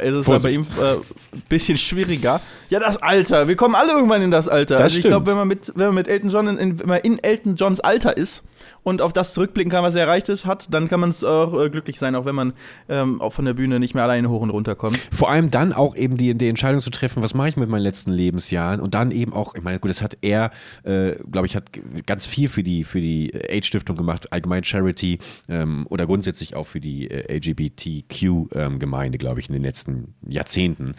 ist 0.00 0.14
es 0.14 0.26
ja 0.26 0.38
bei 0.38 0.50
ihm 0.50 0.62
ein 0.62 0.98
äh, 0.98 1.40
bisschen 1.48 1.76
schwieriger. 1.76 2.40
Ja, 2.70 2.80
das 2.80 3.02
Alter. 3.02 3.48
Wir 3.48 3.56
kommen 3.56 3.74
alle 3.74 3.92
irgendwann 3.92 4.22
in 4.22 4.30
das 4.30 4.48
Alter. 4.48 4.74
Das 4.74 4.84
also 4.84 4.98
ich 4.98 5.04
glaube, 5.04 5.26
wenn 5.26 5.36
man 5.36 5.48
mit 5.48 5.72
wenn 5.74 5.86
man 5.86 5.94
mit 5.94 6.08
Elton 6.08 6.30
John 6.30 6.48
in, 6.48 6.58
in, 6.58 6.78
wenn 6.80 6.88
man 6.88 7.00
in 7.00 7.22
Elton 7.22 7.56
Johns 7.56 7.80
Alter 7.80 8.16
ist 8.16 8.42
und 8.82 9.02
auf 9.02 9.12
das 9.12 9.34
zurückblicken 9.34 9.70
kann, 9.70 9.84
was 9.84 9.94
er 9.94 10.02
erreicht 10.02 10.28
ist, 10.28 10.46
hat, 10.46 10.72
dann 10.72 10.88
kann 10.88 11.00
man 11.00 11.14
auch 11.24 11.60
äh, 11.60 11.70
glücklich 11.70 11.98
sein, 11.98 12.14
auch 12.14 12.24
wenn 12.24 12.34
man 12.34 12.52
ähm, 12.88 13.20
auch 13.20 13.32
von 13.32 13.44
der 13.44 13.54
Bühne 13.54 13.80
nicht 13.80 13.94
mehr 13.94 14.04
alleine 14.04 14.28
hoch 14.30 14.40
und 14.40 14.50
runter 14.50 14.74
kommt. 14.74 14.98
Vor 15.12 15.30
allem 15.30 15.50
dann 15.50 15.72
auch 15.72 15.96
eben 15.96 16.16
die, 16.16 16.34
die 16.34 16.48
Entscheidung 16.48 16.80
zu 16.80 16.90
treffen, 16.90 17.22
was 17.22 17.34
mache 17.34 17.50
ich 17.50 17.56
mit 17.56 17.68
meinen 17.68 17.82
letzten 17.82 18.12
Lebensjahren 18.12 18.80
und 18.80 18.94
dann 18.94 19.10
eben 19.10 19.32
auch, 19.32 19.54
ich 19.54 19.62
meine, 19.62 19.78
gut, 19.78 19.90
das 19.90 20.02
hat 20.02 20.18
er, 20.22 20.50
äh, 20.84 21.16
glaube 21.30 21.46
ich, 21.46 21.56
hat 21.56 21.70
ganz 22.06 22.26
viel 22.26 22.48
für 22.48 22.62
die, 22.62 22.84
für 22.84 23.00
die 23.00 23.32
AIDS-Stiftung 23.34 23.96
gemacht, 23.96 24.32
allgemein 24.32 24.64
Charity 24.64 25.18
ähm, 25.48 25.86
oder 25.88 26.06
grundsätzlich 26.06 26.56
auch 26.56 26.66
für 26.66 26.80
die 26.80 27.10
äh, 27.10 27.36
LGBTQ-Gemeinde, 27.36 29.18
glaube 29.18 29.40
ich, 29.40 29.48
in 29.48 29.52
den 29.52 29.62
letzten 29.62 30.14
Jahrzehnten, 30.26 30.94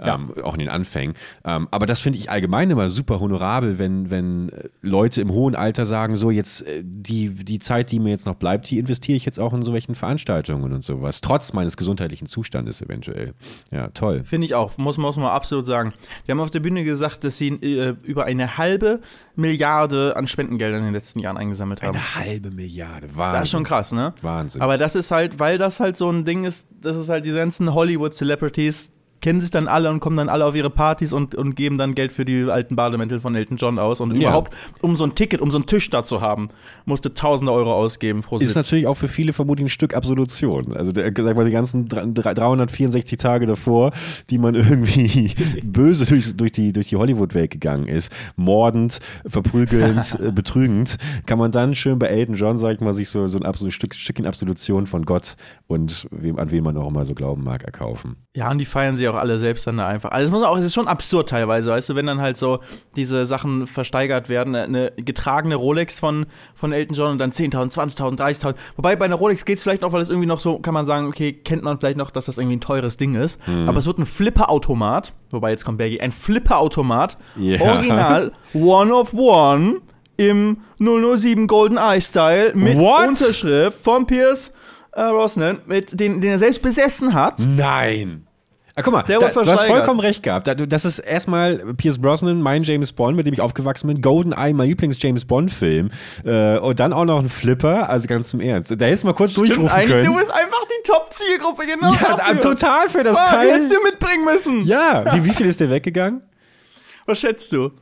ähm, 0.00 0.32
auch 0.42 0.54
in 0.54 0.60
den 0.60 0.68
Anfängen. 0.68 1.14
Ähm, 1.44 1.68
aber 1.70 1.86
das 1.86 2.00
finde 2.00 2.18
ich 2.18 2.30
allgemein 2.30 2.70
immer 2.70 2.88
super 2.88 3.20
honorabel, 3.20 3.78
wenn, 3.78 4.10
wenn 4.10 4.50
äh, 4.50 4.68
Leute 4.80 5.20
im 5.20 5.30
hohen 5.32 5.54
Alter 5.54 5.86
sagen, 5.86 6.16
so 6.16 6.30
jetzt 6.30 6.66
äh, 6.66 6.82
die, 7.02 7.30
die 7.30 7.58
Zeit, 7.58 7.90
die 7.90 8.00
mir 8.00 8.10
jetzt 8.10 8.26
noch 8.26 8.34
bleibt, 8.34 8.70
die 8.70 8.78
investiere 8.78 9.16
ich 9.16 9.24
jetzt 9.24 9.38
auch 9.38 9.52
in 9.52 9.62
so 9.62 9.72
welchen 9.72 9.94
Veranstaltungen 9.94 10.72
und 10.72 10.82
sowas, 10.82 11.20
trotz 11.20 11.52
meines 11.52 11.76
gesundheitlichen 11.76 12.26
Zustandes 12.26 12.80
eventuell. 12.82 13.34
Ja, 13.70 13.88
toll. 13.88 14.22
Finde 14.24 14.46
ich 14.46 14.54
auch, 14.54 14.78
muss, 14.78 14.98
muss 14.98 15.16
man 15.16 15.26
absolut 15.26 15.66
sagen. 15.66 15.92
Die 16.26 16.30
haben 16.30 16.40
auf 16.40 16.50
der 16.50 16.60
Bühne 16.60 16.84
gesagt, 16.84 17.24
dass 17.24 17.36
sie 17.36 17.48
äh, 17.48 17.94
über 18.02 18.24
eine 18.24 18.56
halbe 18.58 19.00
Milliarde 19.36 20.16
an 20.16 20.26
Spendengeldern 20.26 20.80
in 20.80 20.86
den 20.86 20.94
letzten 20.94 21.18
Jahren 21.18 21.36
eingesammelt 21.36 21.82
haben. 21.82 21.96
Eine 21.96 22.14
halbe 22.14 22.50
Milliarde, 22.50 23.08
Wahnsinn. 23.14 23.32
Das 23.32 23.42
ist 23.44 23.50
schon 23.50 23.64
krass, 23.64 23.92
ne? 23.92 24.14
Wahnsinn. 24.22 24.62
Aber 24.62 24.78
das 24.78 24.94
ist 24.94 25.10
halt, 25.10 25.38
weil 25.38 25.58
das 25.58 25.80
halt 25.80 25.96
so 25.96 26.10
ein 26.10 26.24
Ding 26.24 26.44
ist, 26.44 26.68
das 26.80 26.96
ist 26.96 27.08
halt 27.08 27.26
die 27.26 27.32
ganzen 27.32 27.74
Hollywood-Celebrities 27.74 28.92
kennen 29.22 29.40
sich 29.40 29.50
dann 29.50 29.68
alle 29.68 29.88
und 29.88 30.00
kommen 30.00 30.16
dann 30.18 30.28
alle 30.28 30.44
auf 30.44 30.54
ihre 30.54 30.68
Partys 30.68 31.12
und, 31.14 31.34
und 31.34 31.56
geben 31.56 31.78
dann 31.78 31.94
Geld 31.94 32.12
für 32.12 32.24
die 32.26 32.44
alten 32.50 32.76
Bademäntel 32.76 33.20
von 33.20 33.34
Elton 33.34 33.56
John 33.56 33.78
aus. 33.78 34.00
Und 34.00 34.12
Ja. 34.14 34.20
überhaupt, 34.28 34.54
um 34.82 34.96
so 34.96 35.04
ein 35.04 35.14
Ticket, 35.14 35.40
um 35.40 35.50
so 35.50 35.56
einen 35.58 35.66
Tisch 35.66 35.88
da 35.88 36.04
zu 36.04 36.20
haben, 36.20 36.48
musste 36.84 37.14
tausende 37.14 37.52
Euro 37.52 37.72
ausgeben 37.74 38.20
pro 38.20 38.36
ist 38.36 38.48
Sitz. 38.48 38.56
natürlich 38.56 38.86
auch 38.86 38.96
für 38.96 39.08
viele 39.08 39.32
vermutlich 39.32 39.66
ein 39.66 39.70
Stück 39.70 39.94
Absolution. 39.94 40.74
Also 40.76 40.92
der, 40.92 41.12
sag 41.16 41.36
mal, 41.36 41.44
die 41.44 41.50
ganzen 41.52 41.88
dr- 41.88 42.04
dr- 42.06 42.34
364 42.34 43.16
Tage 43.16 43.46
davor, 43.46 43.92
die 44.28 44.38
man 44.38 44.54
irgendwie 44.56 45.32
böse 45.62 46.04
durch, 46.04 46.36
durch 46.36 46.52
die, 46.52 46.72
durch 46.72 46.88
die 46.88 46.96
Hollywood-Welt 46.96 47.50
gegangen 47.52 47.86
ist, 47.86 48.12
mordend, 48.36 48.98
verprügelnd, 49.24 50.18
äh, 50.20 50.30
betrügend, 50.32 50.96
kann 51.26 51.38
man 51.38 51.50
dann 51.52 51.74
schön 51.74 51.98
bei 51.98 52.06
Elton 52.08 52.34
John, 52.34 52.58
sag 52.58 52.74
ich 52.74 52.80
mal, 52.80 52.92
sich 52.92 53.08
so, 53.08 53.26
so 53.26 53.38
ein 53.38 53.44
absolut 53.44 53.72
Stück, 53.72 53.94
Stückchen 53.94 54.26
Absolution 54.26 54.86
von 54.86 55.04
Gott 55.04 55.36
und 55.66 56.06
wem, 56.10 56.38
an 56.38 56.50
wen 56.50 56.64
man 56.64 56.76
auch 56.76 56.88
immer 56.88 57.04
so 57.04 57.14
glauben 57.14 57.44
mag, 57.44 57.64
erkaufen. 57.64 58.16
Ja, 58.34 58.50
und 58.50 58.58
die 58.58 58.64
feiern 58.64 58.96
sie 58.96 59.08
auch 59.08 59.11
alle 59.14 59.38
selbst 59.38 59.66
dann 59.66 59.76
da 59.78 59.86
einfach. 59.88 60.10
Also 60.10 60.26
es 60.26 60.30
muss 60.30 60.42
auch, 60.42 60.56
es 60.56 60.64
ist 60.64 60.74
schon 60.74 60.88
absurd 60.88 61.28
teilweise, 61.28 61.70
weißt 61.70 61.88
du, 61.90 61.94
wenn 61.96 62.06
dann 62.06 62.20
halt 62.20 62.36
so 62.36 62.60
diese 62.96 63.26
Sachen 63.26 63.66
versteigert 63.66 64.28
werden, 64.28 64.54
eine 64.54 64.92
getragene 64.96 65.54
Rolex 65.54 65.98
von, 66.00 66.26
von 66.54 66.72
Elton 66.72 66.94
John 66.96 67.10
und 67.12 67.18
dann 67.18 67.30
10.000, 67.32 67.72
20.000, 67.96 68.18
30.000. 68.18 68.54
Wobei 68.76 68.96
bei 68.96 69.04
einer 69.06 69.16
Rolex 69.16 69.44
geht 69.44 69.58
es 69.58 69.62
vielleicht 69.62 69.84
auch, 69.84 69.92
weil 69.92 70.02
es 70.02 70.10
irgendwie 70.10 70.26
noch 70.28 70.40
so, 70.40 70.58
kann 70.58 70.74
man 70.74 70.86
sagen, 70.86 71.06
okay, 71.06 71.32
kennt 71.32 71.62
man 71.62 71.78
vielleicht 71.78 71.96
noch, 71.98 72.10
dass 72.10 72.26
das 72.26 72.38
irgendwie 72.38 72.56
ein 72.56 72.60
teures 72.60 72.96
Ding 72.96 73.14
ist. 73.14 73.38
Aber 73.66 73.78
es 73.78 73.86
wird 73.86 73.98
ein 73.98 74.06
Flipper-Automat, 74.06 75.12
wobei 75.30 75.50
jetzt 75.50 75.64
kommt 75.64 75.78
Bergi, 75.78 76.00
ein 76.00 76.12
Flipper-Automat, 76.12 77.16
Ja. 77.36 77.60
original, 77.60 78.32
one 78.54 78.92
of 78.94 79.14
one, 79.14 79.80
im 80.16 80.58
007 80.78 81.46
Golden 81.46 81.78
Eye 81.78 82.00
Style 82.00 82.52
mit 82.54 82.76
What? 82.78 83.08
Unterschrift 83.08 83.82
von 83.82 84.06
Pierce 84.06 84.52
äh, 84.92 85.08
Brosnan, 85.08 85.60
mit 85.66 85.98
den, 85.98 86.20
den 86.20 86.32
er 86.32 86.38
selbst 86.38 86.60
besessen 86.62 87.14
hat. 87.14 87.40
Nein! 87.48 88.26
Ah, 88.74 88.80
guck 88.82 88.92
mal, 88.94 89.02
Der 89.02 89.18
da, 89.18 89.28
du 89.28 89.50
hast 89.50 89.64
vollkommen 89.64 90.00
recht 90.00 90.22
gehabt. 90.22 90.46
Das 90.46 90.84
ist 90.86 90.98
erstmal 90.98 91.58
Pierce 91.76 91.98
Brosnan, 91.98 92.40
mein 92.40 92.62
James 92.62 92.90
Bond, 92.92 93.16
mit 93.16 93.26
dem 93.26 93.34
ich 93.34 93.40
aufgewachsen 93.42 93.86
bin. 93.86 94.00
Goldeneye, 94.00 94.54
mein 94.54 94.68
Lieblings-James 94.68 95.26
Bond-Film. 95.26 95.90
Äh, 96.24 96.58
und 96.58 96.80
dann 96.80 96.94
auch 96.94 97.04
noch 97.04 97.18
ein 97.18 97.28
Flipper, 97.28 97.90
also 97.90 98.08
ganz 98.08 98.32
im 98.32 98.40
Ernst. 98.40 98.70
Da 98.70 98.84
hättest 98.86 99.02
du 99.02 99.08
mal 99.08 99.12
kurz 99.12 99.34
durchrufen 99.34 99.68
eigentlich, 99.68 99.90
können. 99.92 100.06
du 100.06 100.16
bist 100.16 100.30
einfach 100.30 100.64
die 100.64 100.90
Top-Zielgruppe, 100.90 101.66
genau. 101.66 101.92
ja, 101.92 102.16
dafür. 102.16 102.40
total 102.40 102.88
für 102.88 103.02
das 103.02 103.18
Ah, 103.18 103.26
Teil. 103.34 103.52
hättest 103.52 103.72
du 103.72 103.82
mitbringen 103.82 104.24
müssen. 104.24 104.62
Ja, 104.64 105.04
wie, 105.16 105.24
wie 105.26 105.30
viel 105.34 105.46
ist 105.46 105.60
der 105.60 105.68
weggegangen? 105.68 106.22
Was 107.06 107.18
schätzt 107.20 107.52
du? 107.52 107.72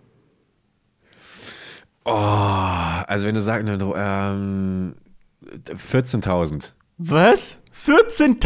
Oh, 2.04 2.11
also 2.11 3.26
wenn 3.28 3.35
du 3.37 3.40
sagst, 3.40 3.68
ähm, 3.68 4.94
14.000. 5.68 6.73
Was? 7.02 7.59
14.000? 7.87 8.42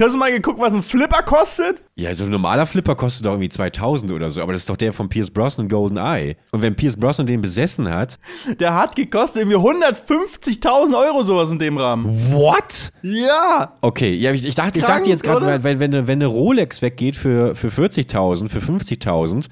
Hast 0.00 0.14
du 0.14 0.18
mal 0.18 0.32
geguckt, 0.32 0.58
was 0.58 0.72
ein 0.72 0.80
Flipper 0.82 1.22
kostet? 1.22 1.82
Ja, 1.96 2.14
so 2.14 2.24
ein 2.24 2.30
normaler 2.30 2.64
Flipper 2.64 2.94
kostet 2.94 3.26
doch 3.26 3.32
irgendwie 3.32 3.50
2000 3.50 4.10
oder 4.10 4.30
so, 4.30 4.40
aber 4.40 4.52
das 4.54 4.62
ist 4.62 4.70
doch 4.70 4.78
der 4.78 4.94
von 4.94 5.10
Pierce 5.10 5.30
Brosnan 5.30 5.68
Goldeneye. 5.68 6.36
Und 6.50 6.62
wenn 6.62 6.74
Pierce 6.74 6.96
Brosnan 6.96 7.26
den 7.26 7.42
besessen 7.42 7.90
hat, 7.92 8.18
Der 8.58 8.74
hat 8.74 8.96
gekostet 8.96 9.42
irgendwie 9.42 9.58
150.000 9.58 10.98
Euro, 10.98 11.24
sowas 11.24 11.50
in 11.50 11.58
dem 11.58 11.76
Rahmen. 11.76 12.32
what? 12.32 12.90
Ja! 13.02 13.74
Okay, 13.82 14.14
ja, 14.14 14.32
ich, 14.32 14.46
ich 14.46 14.54
dachte, 14.54 14.78
ich 14.78 14.84
Krank, 14.84 15.00
dachte 15.00 15.10
jetzt 15.10 15.22
gerade, 15.24 15.62
wenn, 15.62 15.78
wenn, 15.78 15.92
eine- 15.94 16.06
wenn 16.06 16.18
eine 16.18 16.26
Rolex 16.26 16.80
weggeht 16.80 17.16
für, 17.16 17.54
für 17.54 17.68
40.000, 17.68 18.48
für 18.48 18.60
50.000, 18.60 19.48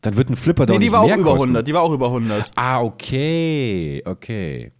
dann 0.00 0.16
wird 0.16 0.30
ein 0.30 0.36
Flipper 0.36 0.64
doch 0.64 0.72
Nee, 0.72 0.78
die 0.78 0.86
nicht 0.86 0.92
war 0.92 1.02
auch 1.02 1.06
mehr 1.06 1.18
über 1.18 1.32
kosten. 1.32 1.48
100. 1.50 1.68
Die 1.68 1.74
war 1.74 1.82
auch 1.82 1.92
über 1.92 2.06
100. 2.06 2.50
Ah, 2.56 2.80
okay, 2.80 4.02
okay. 4.06 4.72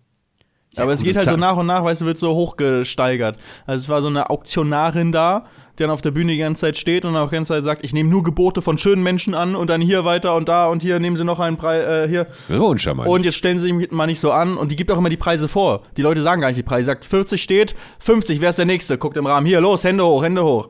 Aber 0.77 0.93
es 0.93 1.01
gut, 1.01 1.09
geht 1.09 1.17
halt 1.17 1.25
so 1.27 1.33
zack. 1.33 1.41
nach 1.41 1.57
und 1.57 1.67
nach, 1.67 1.85
weißt 1.85 2.03
du, 2.03 2.07
wird 2.07 2.19
so 2.19 2.35
hochgesteigert. 2.35 3.37
Also 3.67 3.83
es 3.85 3.89
war 3.89 4.03
so 4.03 4.09
eine 4.09 4.31
Auktionarin 4.31 5.13
da, 5.13 5.45
die 5.79 5.83
dann 5.83 5.91
auf 5.91 6.03
der 6.03 6.11
Bühne 6.11 6.33
die 6.33 6.39
ganze 6.39 6.63
Zeit 6.63 6.77
steht 6.77 7.05
und 7.05 7.17
auch 7.17 7.29
die 7.29 7.35
ganze 7.35 7.55
Zeit 7.55 7.65
sagt, 7.65 7.85
ich 7.85 7.93
nehme 7.93 8.09
nur 8.09 8.23
Gebote 8.23 8.63
von 8.63 8.79
schönen 8.79 9.03
Menschen 9.03 9.35
an 9.35 9.57
und 9.57 9.71
dann 9.71 9.81
hier 9.81 10.05
weiter 10.05 10.35
und 10.37 10.49
da 10.49 10.67
und 10.67 10.83
hier 10.83 11.01
nehmen 11.01 11.17
sie 11.17 11.25
noch 11.25 11.41
einen 11.41 11.57
Preis, 11.57 11.87
äh, 11.87 12.09
hier. 12.09 12.27
Uncharmant. 12.49 13.09
Und 13.09 13.25
jetzt 13.25 13.37
stellen 13.37 13.59
sie 13.59 13.73
sich 13.73 13.91
mal 13.91 14.07
nicht 14.07 14.21
so 14.21 14.31
an 14.33 14.57
und 14.57 14.71
die 14.71 14.77
gibt 14.77 14.91
auch 14.91 14.99
immer 14.99 15.09
die 15.09 15.17
Preise 15.17 15.49
vor. 15.49 15.83
Die 15.97 16.03
Leute 16.03 16.23
sagen 16.23 16.41
gar 16.41 16.49
nicht 16.49 16.59
die 16.59 16.63
Preise. 16.63 16.85
Sie 16.85 16.87
sagt 16.87 17.05
40 17.05 17.43
steht, 17.43 17.75
50, 17.99 18.41
wer 18.41 18.51
ist 18.51 18.59
der 18.59 18.67
Nächste? 18.67 18.99
Guckt 18.99 19.17
im 19.17 19.27
Rahmen, 19.27 19.47
hier, 19.47 19.61
los, 19.61 19.85
Hände 19.85 20.05
hoch, 20.05 20.23
Hände 20.23 20.45
hoch. 20.45 20.69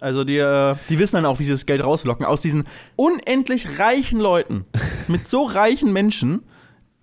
Also 0.00 0.24
die, 0.24 0.38
äh, 0.38 0.74
die 0.90 0.98
wissen 0.98 1.16
dann 1.16 1.26
auch, 1.26 1.38
wie 1.38 1.44
sie 1.44 1.52
das 1.52 1.66
Geld 1.66 1.82
rauslocken. 1.82 2.26
Aus 2.26 2.42
diesen 2.42 2.64
unendlich 2.96 3.78
reichen 3.78 4.20
Leuten, 4.20 4.66
mit 5.08 5.28
so 5.28 5.44
reichen 5.44 5.92
Menschen, 5.92 6.42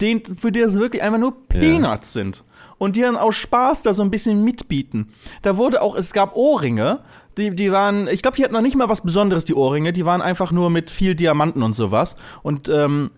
den, 0.03 0.23
für 0.23 0.51
die 0.51 0.59
das 0.59 0.77
wirklich 0.77 1.01
einfach 1.01 1.19
nur 1.19 1.47
Peanuts 1.47 2.13
sind. 2.13 2.43
Und 2.77 2.95
die 2.95 3.01
dann 3.01 3.15
aus 3.15 3.35
Spaß 3.35 3.83
da 3.83 3.93
so 3.93 4.03
ein 4.03 4.11
bisschen 4.11 4.43
mitbieten. 4.43 5.09
Da 5.41 5.57
wurde 5.57 5.81
auch, 5.81 5.95
es 5.95 6.11
gab 6.11 6.35
Ohrringe, 6.35 6.99
die, 7.37 7.55
die 7.55 7.71
waren, 7.71 8.07
ich 8.07 8.21
glaube, 8.21 8.35
die 8.37 8.43
hatten 8.43 8.53
noch 8.53 8.61
nicht 8.61 8.75
mal 8.75 8.89
was 8.89 9.01
Besonderes, 9.01 9.45
die 9.45 9.55
Ohrringe. 9.55 9.93
Die 9.93 10.05
waren 10.05 10.21
einfach 10.21 10.51
nur 10.51 10.69
mit 10.69 10.91
viel 10.91 11.15
Diamanten 11.15 11.63
und 11.63 11.75
sowas. 11.75 12.15
Und 12.43 12.69
ähm, 12.69 13.11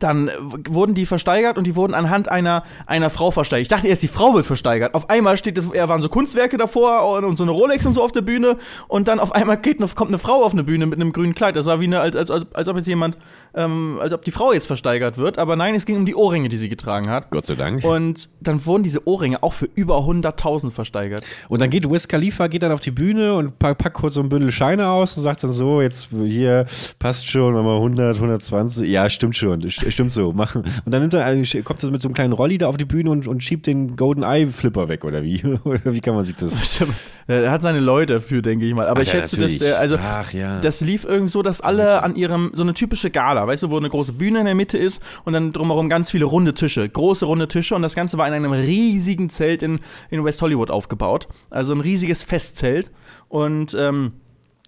dann 0.00 0.28
äh, 0.28 0.32
wurden 0.68 0.94
die 0.94 1.06
versteigert 1.06 1.58
und 1.58 1.66
die 1.66 1.76
wurden 1.76 1.94
anhand 1.94 2.28
einer, 2.30 2.64
einer 2.86 3.10
Frau 3.10 3.30
versteigert. 3.30 3.62
Ich 3.62 3.68
dachte 3.68 3.88
erst, 3.88 4.02
die 4.02 4.08
Frau 4.08 4.34
wird 4.34 4.46
versteigert. 4.46 4.94
Auf 4.94 5.10
einmal 5.10 5.36
steht, 5.36 5.60
er 5.72 5.88
waren 5.88 6.02
so 6.02 6.08
Kunstwerke 6.08 6.56
davor 6.56 7.06
und, 7.24 7.36
so 7.36 7.42
eine 7.44 7.52
Rolex 7.52 7.86
und 7.86 7.92
so 7.92 8.02
auf 8.02 8.12
der 8.12 8.22
Bühne 8.22 8.56
und 8.88 9.08
dann 9.08 9.20
auf 9.20 9.34
einmal 9.34 9.56
geht 9.58 9.78
kommt 9.94 10.10
eine 10.10 10.18
Frau 10.18 10.42
auf 10.44 10.52
eine 10.52 10.64
Bühne 10.64 10.86
mit 10.86 11.00
einem 11.00 11.12
grünen 11.12 11.34
Kleid. 11.34 11.56
Das 11.56 11.66
war 11.66 11.80
wie 11.80 11.84
eine, 11.84 12.00
als, 12.00 12.16
als, 12.16 12.30
als, 12.30 12.46
als 12.54 12.68
ob 12.68 12.76
jetzt 12.76 12.86
jemand, 12.86 13.18
ähm, 13.54 13.98
als 14.00 14.12
ob 14.12 14.24
die 14.24 14.30
Frau 14.30 14.52
jetzt 14.52 14.66
versteigert 14.66 15.18
wird. 15.18 15.38
Aber 15.38 15.56
nein, 15.56 15.74
es 15.74 15.84
ging 15.86 15.96
um 15.96 16.06
die 16.06 16.14
Ohrringe, 16.14 16.48
die 16.48 16.56
sie 16.56 16.68
getragen 16.68 17.10
hat. 17.10 17.30
Gott 17.30 17.46
sei 17.46 17.54
Dank. 17.54 17.84
Und 17.84 18.28
dann 18.40 18.64
wurden 18.66 18.82
diese 18.82 19.06
Ohrringe 19.06 19.42
auch 19.42 19.52
für 19.52 19.68
über 19.74 19.98
100.000 19.98 20.70
versteigert. 20.70 21.24
Und 21.48 21.60
dann 21.60 21.70
geht 21.70 21.90
Wiz 21.90 22.08
Khalifa, 22.08 22.46
geht 22.46 22.62
dann 22.62 22.72
auf 22.72 22.80
die 22.80 22.90
Bühne 22.90 23.34
und 23.34 23.58
pack- 23.58 23.78
packt 23.78 23.96
kurz 23.96 24.14
so 24.14 24.20
ein 24.22 24.28
Bündel 24.28 24.50
Scheine 24.52 24.88
aus 24.88 25.16
und 25.16 25.22
sagt 25.22 25.42
dann 25.44 25.52
so, 25.52 25.80
jetzt 25.80 26.08
hier 26.24 26.64
passt 26.98 27.26
schon, 27.28 27.52
machen 27.54 27.66
wir 27.66 27.74
100, 27.76 28.16
120. 28.16 28.88
Ja, 28.88 29.08
stimmt 29.10 29.36
schon, 29.36 29.60
st- 29.62 29.83
stimmt 29.90 30.12
so. 30.12 30.32
Machen. 30.32 30.62
Und 30.62 30.92
dann 30.92 31.00
nimmt 31.00 31.14
er, 31.14 31.32
äh, 31.32 31.62
kommt 31.62 31.82
er 31.82 31.90
mit 31.90 32.02
so 32.02 32.08
einem 32.08 32.14
kleinen 32.14 32.32
Rolli 32.32 32.58
da 32.58 32.68
auf 32.68 32.76
die 32.76 32.84
Bühne 32.84 33.10
und, 33.10 33.26
und 33.26 33.42
schiebt 33.42 33.66
den 33.66 33.96
Golden 33.96 34.22
Eye 34.22 34.46
Flipper 34.46 34.88
weg, 34.88 35.04
oder 35.04 35.22
wie? 35.22 35.42
Oder 35.64 35.80
wie 35.94 36.00
kann 36.00 36.14
man 36.14 36.24
sich 36.24 36.36
das? 36.36 36.80
Er 37.26 37.50
hat 37.50 37.62
seine 37.62 37.80
Leute 37.80 38.14
dafür, 38.14 38.42
denke 38.42 38.66
ich 38.66 38.74
mal. 38.74 38.86
Aber 38.86 39.00
Ach 39.00 39.02
ich 39.02 39.12
ja, 39.12 39.20
schätze, 39.20 39.40
dass 39.40 39.58
der, 39.58 39.78
also 39.78 39.96
Ach 39.98 40.32
ja. 40.32 40.60
das 40.60 40.80
lief 40.80 41.04
irgend 41.04 41.30
so, 41.30 41.42
dass 41.42 41.60
alle 41.60 42.02
an 42.02 42.16
ihrem, 42.16 42.50
so 42.54 42.62
eine 42.62 42.74
typische 42.74 43.10
Gala, 43.10 43.46
weißt 43.46 43.62
du, 43.62 43.70
wo 43.70 43.78
eine 43.78 43.88
große 43.88 44.12
Bühne 44.12 44.40
in 44.40 44.44
der 44.44 44.54
Mitte 44.54 44.76
ist 44.76 45.02
und 45.24 45.32
dann 45.32 45.52
drumherum 45.52 45.88
ganz 45.88 46.10
viele 46.10 46.26
runde 46.26 46.54
Tische, 46.54 46.86
große 46.86 47.24
runde 47.24 47.48
Tische 47.48 47.74
und 47.74 47.82
das 47.82 47.94
Ganze 47.94 48.18
war 48.18 48.28
in 48.28 48.34
einem 48.34 48.52
riesigen 48.52 49.30
Zelt 49.30 49.62
in, 49.62 49.80
in 50.10 50.24
West 50.24 50.42
Hollywood 50.42 50.70
aufgebaut. 50.70 51.28
Also 51.50 51.74
ein 51.74 51.80
riesiges 51.80 52.22
Festzelt 52.22 52.90
und, 53.28 53.74
ähm, 53.78 54.12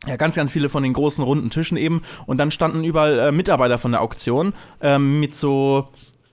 ja, 0.06 0.16
ganz, 0.16 0.36
ganz 0.36 0.52
viele 0.52 0.68
von 0.68 0.82
den 0.82 0.92
großen 0.92 1.24
runden 1.24 1.50
Tischen 1.50 1.76
eben. 1.76 2.02
Und 2.26 2.38
dann 2.38 2.50
standen 2.50 2.84
überall 2.84 3.18
äh, 3.18 3.32
Mitarbeiter 3.32 3.78
von 3.78 3.92
der 3.92 4.02
Auktion 4.02 4.52
ähm, 4.80 5.20
mit 5.20 5.36
so, 5.36 5.88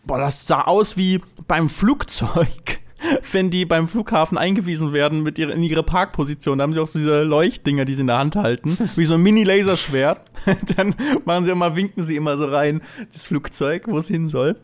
boah, 0.06 0.20
das 0.20 0.46
sah 0.48 0.62
aus 0.62 0.98
wie 0.98 1.22
beim 1.48 1.70
Flugzeug. 1.70 2.84
wenn 3.32 3.50
die 3.50 3.66
beim 3.66 3.88
Flughafen 3.88 4.38
eingewiesen 4.38 4.94
werden 4.94 5.24
mit 5.24 5.38
ihrer, 5.38 5.54
in 5.54 5.64
ihre 5.64 5.84
Parkposition, 5.84 6.58
da 6.58 6.64
haben 6.64 6.74
sie 6.74 6.80
auch 6.80 6.88
so 6.88 7.00
diese 7.00 7.24
Leuchtdinger, 7.24 7.86
die 7.86 7.94
sie 7.94 8.02
in 8.02 8.08
der 8.08 8.18
Hand 8.18 8.36
halten, 8.36 8.78
wie 8.96 9.06
so 9.06 9.16
ein 9.16 9.22
Mini-Laserschwert. 9.22 10.22
Dann 10.78 10.96
machen 11.26 11.46
sie 11.46 11.52
immer, 11.52 11.76
winken 11.76 12.04
sie 12.04 12.16
immer 12.16 12.38
so 12.38 12.46
rein, 12.46 12.82
das 13.12 13.28
Flugzeug, 13.28 13.84
wo 13.88 13.98
es 13.98 14.08
hin 14.08 14.28
soll. 14.28 14.56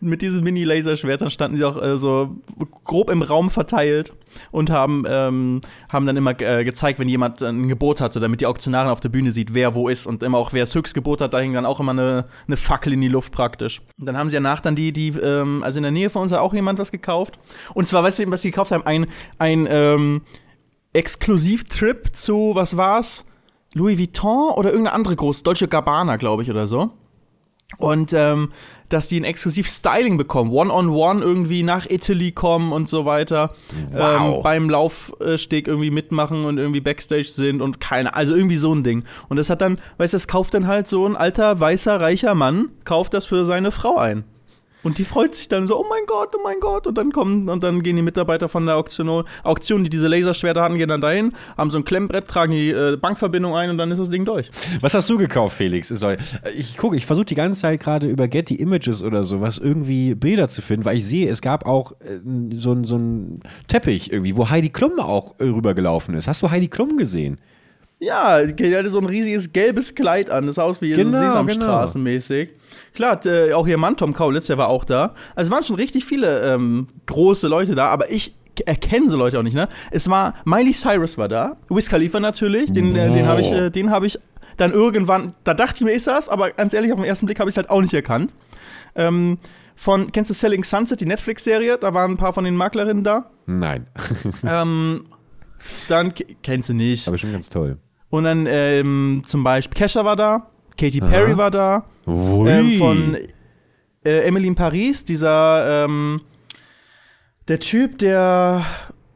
Mit 0.00 0.22
diesem 0.22 0.44
Mini-Laserschwert, 0.44 1.20
dann 1.20 1.30
standen 1.30 1.56
sie 1.56 1.64
auch 1.64 1.80
äh, 1.80 1.96
so 1.96 2.36
grob 2.84 3.10
im 3.10 3.22
Raum 3.22 3.50
verteilt 3.50 4.12
und 4.50 4.70
haben, 4.70 5.04
ähm, 5.08 5.60
haben 5.88 6.06
dann 6.06 6.16
immer 6.16 6.38
äh, 6.40 6.64
gezeigt, 6.64 6.98
wenn 6.98 7.08
jemand 7.08 7.42
ein 7.42 7.68
Gebot 7.68 8.00
hatte, 8.00 8.20
damit 8.20 8.40
die 8.40 8.46
Auktionarin 8.46 8.90
auf 8.90 9.00
der 9.00 9.08
Bühne 9.08 9.32
sieht, 9.32 9.54
wer 9.54 9.74
wo 9.74 9.88
ist 9.88 10.06
und 10.06 10.22
immer 10.22 10.38
auch, 10.38 10.52
wer 10.52 10.62
das 10.62 10.74
Höchstgebot 10.74 11.20
hat, 11.20 11.34
da 11.34 11.38
hing 11.38 11.52
dann 11.52 11.66
auch 11.66 11.80
immer 11.80 11.92
eine, 11.92 12.26
eine 12.46 12.56
Fackel 12.56 12.92
in 12.92 13.00
die 13.00 13.08
Luft 13.08 13.32
praktisch. 13.32 13.80
Und 13.98 14.06
dann 14.06 14.16
haben 14.16 14.28
sie 14.28 14.36
danach 14.36 14.60
dann 14.60 14.76
die, 14.76 14.92
die, 14.92 15.08
ähm, 15.08 15.62
also 15.62 15.78
in 15.78 15.82
der 15.82 15.92
Nähe 15.92 16.10
von 16.10 16.22
uns 16.22 16.32
hat 16.32 16.40
auch 16.40 16.54
jemand 16.54 16.78
was 16.78 16.92
gekauft. 16.92 17.38
Und 17.74 17.86
zwar, 17.86 18.02
weißt 18.02 18.20
du, 18.20 18.30
was 18.30 18.42
sie 18.42 18.50
gekauft 18.50 18.72
haben? 18.72 18.86
Ein, 18.86 19.06
ein 19.38 19.66
ähm, 19.70 20.22
Exklusivtrip 20.92 22.14
zu, 22.14 22.52
was 22.54 22.76
war's? 22.76 23.24
Louis 23.74 23.98
Vuitton 23.98 24.50
oder 24.54 24.70
irgendeine 24.70 24.94
andere 24.94 25.16
große, 25.16 25.42
Deutsche 25.42 25.68
Gabbana, 25.68 26.16
glaube 26.16 26.42
ich, 26.42 26.50
oder 26.50 26.66
so. 26.66 26.90
Und 27.76 28.12
ähm, 28.14 28.48
dass 28.88 29.08
die 29.08 29.20
ein 29.20 29.24
exklusiv 29.24 29.68
Styling 29.68 30.16
bekommen, 30.16 30.50
One-on-One 30.50 31.22
irgendwie 31.22 31.62
nach 31.62 31.86
Italy 31.88 32.32
kommen 32.32 32.72
und 32.72 32.88
so 32.88 33.04
weiter. 33.04 33.54
Wow. 33.90 34.36
Ähm, 34.36 34.42
beim 34.42 34.70
Laufsteg 34.70 35.68
irgendwie 35.68 35.90
mitmachen 35.90 36.44
und 36.44 36.58
irgendwie 36.58 36.80
Backstage 36.80 37.28
sind 37.28 37.60
und 37.60 37.80
keine, 37.80 38.14
also 38.14 38.34
irgendwie 38.34 38.56
so 38.56 38.74
ein 38.74 38.82
Ding. 38.82 39.04
Und 39.28 39.36
das 39.36 39.50
hat 39.50 39.60
dann, 39.60 39.78
weißt 39.98 40.12
du, 40.12 40.16
das 40.16 40.28
kauft 40.28 40.54
dann 40.54 40.66
halt 40.66 40.88
so 40.88 41.06
ein 41.06 41.16
alter, 41.16 41.60
weißer, 41.60 42.00
reicher 42.00 42.34
Mann, 42.34 42.70
kauft 42.84 43.14
das 43.14 43.26
für 43.26 43.44
seine 43.44 43.70
Frau 43.70 43.96
ein. 43.96 44.24
Und 44.82 44.98
die 44.98 45.04
freut 45.04 45.34
sich 45.34 45.48
dann 45.48 45.66
so, 45.66 45.78
oh 45.78 45.86
mein 45.88 46.04
Gott, 46.06 46.34
oh 46.36 46.40
mein 46.42 46.60
Gott. 46.60 46.86
Und 46.86 46.96
dann 46.96 47.10
kommen, 47.10 47.48
und 47.48 47.62
dann 47.64 47.82
gehen 47.82 47.96
die 47.96 48.02
Mitarbeiter 48.02 48.48
von 48.48 48.64
der 48.66 48.76
Auktion, 48.76 49.24
Auktion 49.42 49.84
die 49.84 49.90
diese 49.90 50.06
Laserschwerter 50.08 50.62
hatten, 50.62 50.78
gehen 50.78 50.88
dann 50.88 51.00
dahin, 51.00 51.32
haben 51.56 51.70
so 51.70 51.78
ein 51.78 51.84
Klemmbrett, 51.84 52.28
tragen 52.28 52.52
die 52.52 52.70
äh, 52.70 52.96
Bankverbindung 52.96 53.56
ein 53.56 53.70
und 53.70 53.78
dann 53.78 53.90
ist 53.90 53.98
das 53.98 54.10
Ding 54.10 54.24
durch. 54.24 54.50
Was 54.80 54.94
hast 54.94 55.10
du 55.10 55.18
gekauft, 55.18 55.56
Felix? 55.56 55.90
Ich 56.56 56.76
gucke, 56.76 56.96
ich 56.96 57.06
versuche 57.06 57.26
die 57.26 57.34
ganze 57.34 57.60
Zeit 57.60 57.80
gerade 57.80 58.06
über 58.06 58.28
Getty 58.28 58.54
Images 58.56 59.02
oder 59.02 59.24
sowas 59.24 59.58
irgendwie 59.58 60.14
Bilder 60.14 60.48
zu 60.48 60.62
finden, 60.62 60.84
weil 60.84 60.98
ich 60.98 61.06
sehe, 61.06 61.28
es 61.28 61.40
gab 61.40 61.66
auch 61.66 61.92
äh, 62.00 62.20
so 62.52 62.78
so 62.84 62.96
ein 62.96 63.40
Teppich 63.66 64.12
irgendwie, 64.12 64.36
wo 64.36 64.48
Heidi 64.48 64.68
Klum 64.68 65.00
auch 65.00 65.34
äh, 65.38 65.44
rübergelaufen 65.44 66.14
ist. 66.14 66.28
Hast 66.28 66.42
du 66.42 66.50
Heidi 66.50 66.68
Klum 66.68 66.96
gesehen? 66.96 67.38
Ja, 68.00 68.44
die 68.44 68.76
hatte 68.76 68.90
so 68.90 68.98
ein 68.98 69.06
riesiges 69.06 69.52
gelbes 69.52 69.94
Kleid 69.94 70.30
an. 70.30 70.46
Das 70.46 70.56
sah 70.56 70.62
aus 70.62 70.80
wie 70.80 70.90
Genau, 70.92 71.18
so 71.18 71.24
Sesamstraßenmäßig. 71.24 72.50
Klar, 72.94 73.24
äh, 73.26 73.52
auch 73.54 73.66
hier 73.66 73.76
Mann 73.78 73.96
Tom 73.96 74.12
Kaulitz, 74.14 74.46
der 74.46 74.56
war 74.58 74.68
auch 74.68 74.84
da. 74.84 75.14
Also 75.34 75.48
es 75.48 75.54
waren 75.54 75.64
schon 75.64 75.76
richtig 75.76 76.04
viele 76.04 76.54
ähm, 76.54 76.86
große 77.06 77.48
Leute 77.48 77.74
da, 77.74 77.86
aber 77.88 78.10
ich 78.10 78.34
erkenne 78.66 79.08
so 79.10 79.16
Leute 79.16 79.38
auch 79.38 79.42
nicht, 79.42 79.54
ne? 79.54 79.68
Es 79.90 80.08
war, 80.10 80.34
Miley 80.44 80.72
Cyrus 80.72 81.16
war 81.18 81.28
da, 81.28 81.56
Wiz 81.68 81.88
Khalifa 81.88 82.18
natürlich, 82.20 82.72
den, 82.72 82.94
äh, 82.96 83.10
den 83.12 83.26
habe 83.26 83.40
ich, 83.40 83.50
äh, 83.52 83.70
den 83.70 83.90
habe 83.90 84.06
ich 84.06 84.18
dann 84.56 84.72
irgendwann, 84.72 85.34
da 85.44 85.54
dachte 85.54 85.74
ich 85.76 85.80
mir, 85.82 85.92
ist 85.92 86.08
das, 86.08 86.28
aber 86.28 86.50
ganz 86.50 86.74
ehrlich, 86.74 86.92
auf 86.92 86.98
den 86.98 87.04
ersten 87.06 87.26
Blick 87.26 87.38
habe 87.38 87.48
ich 87.48 87.52
es 87.52 87.56
halt 87.56 87.70
auch 87.70 87.80
nicht 87.80 87.94
erkannt. 87.94 88.32
Ähm, 88.96 89.38
von, 89.76 90.10
kennst 90.10 90.30
du 90.30 90.34
Selling 90.34 90.64
Sunset, 90.64 91.00
die 91.00 91.06
Netflix-Serie? 91.06 91.78
Da 91.78 91.94
waren 91.94 92.12
ein 92.12 92.16
paar 92.16 92.32
von 92.32 92.42
den 92.42 92.56
Maklerinnen 92.56 93.04
da. 93.04 93.30
Nein. 93.46 93.86
ähm, 94.44 95.04
dann, 95.88 96.14
ke- 96.14 96.26
kennst 96.42 96.68
du 96.68 96.74
nicht. 96.74 97.06
Aber 97.06 97.16
schon 97.18 97.30
ganz 97.30 97.48
toll. 97.48 97.78
Und 98.10 98.24
dann 98.24 98.46
ähm, 98.48 99.22
zum 99.26 99.44
Beispiel 99.44 99.78
Kesha 99.78 100.04
war 100.04 100.16
da, 100.16 100.50
Katy 100.78 101.00
Perry 101.00 101.32
Aha. 101.32 101.38
war 101.38 101.50
da, 101.50 101.84
ähm, 102.06 102.78
von 102.78 103.16
äh, 104.04 104.20
Emily 104.20 104.46
in 104.46 104.54
Paris, 104.54 105.04
dieser 105.04 105.84
ähm, 105.84 106.22
der 107.48 107.60
Typ, 107.60 107.98
der 107.98 108.64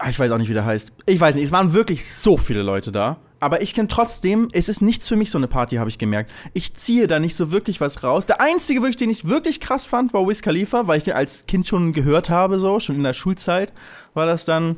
ah, 0.03 0.09
ich 0.11 0.19
weiß 0.19 0.31
auch 0.31 0.39
nicht, 0.39 0.49
wie 0.49 0.55
der 0.55 0.65
heißt. 0.65 0.93
Ich 1.07 1.21
weiß 1.21 1.37
nicht, 1.37 1.45
es 1.45 1.53
waren 1.53 1.73
wirklich 1.73 2.05
so 2.05 2.37
viele 2.37 2.63
Leute 2.63 2.93
da. 2.93 3.19
Aber 3.41 3.61
ich 3.61 3.75
kenne 3.75 3.89
trotzdem, 3.89 4.49
es 4.53 4.69
ist 4.69 4.83
nichts 4.83 5.09
für 5.09 5.17
mich 5.17 5.33
so 5.33 5.39
eine 5.39 5.49
Party, 5.49 5.77
habe 5.77 5.91
ich 5.91 5.99
gemerkt. 5.99 6.31
Ich 6.53 6.75
ziehe 6.75 7.09
da 7.09 7.19
nicht 7.19 7.35
so 7.35 7.51
wirklich 7.51 7.81
was 7.81 8.05
raus. 8.05 8.25
Der 8.25 8.41
einzige, 8.41 8.83
wirklich, 8.83 8.99
den 8.99 9.11
ich 9.11 9.27
wirklich 9.27 9.59
krass 9.59 9.87
fand, 9.87 10.15
war 10.15 10.29
Wiz 10.29 10.43
Khalifa, 10.43 10.87
weil 10.87 10.99
ich 10.99 11.05
den 11.05 11.15
als 11.15 11.47
Kind 11.47 11.67
schon 11.67 11.93
gehört 11.93 12.31
habe, 12.31 12.61
so, 12.61 12.79
schon 12.79 12.95
in 12.95 13.03
der 13.03 13.15
Schulzeit 13.15 13.73
war 14.15 14.27
das 14.27 14.45
dann. 14.45 14.77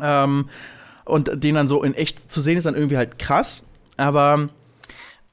Ähm, 0.00 0.46
und 1.10 1.42
den 1.42 1.54
dann 1.54 1.68
so 1.68 1.82
in 1.82 1.94
echt 1.94 2.30
zu 2.30 2.40
sehen, 2.40 2.56
ist 2.56 2.64
dann 2.66 2.74
irgendwie 2.74 2.96
halt 2.96 3.18
krass. 3.18 3.64
Aber 3.96 4.48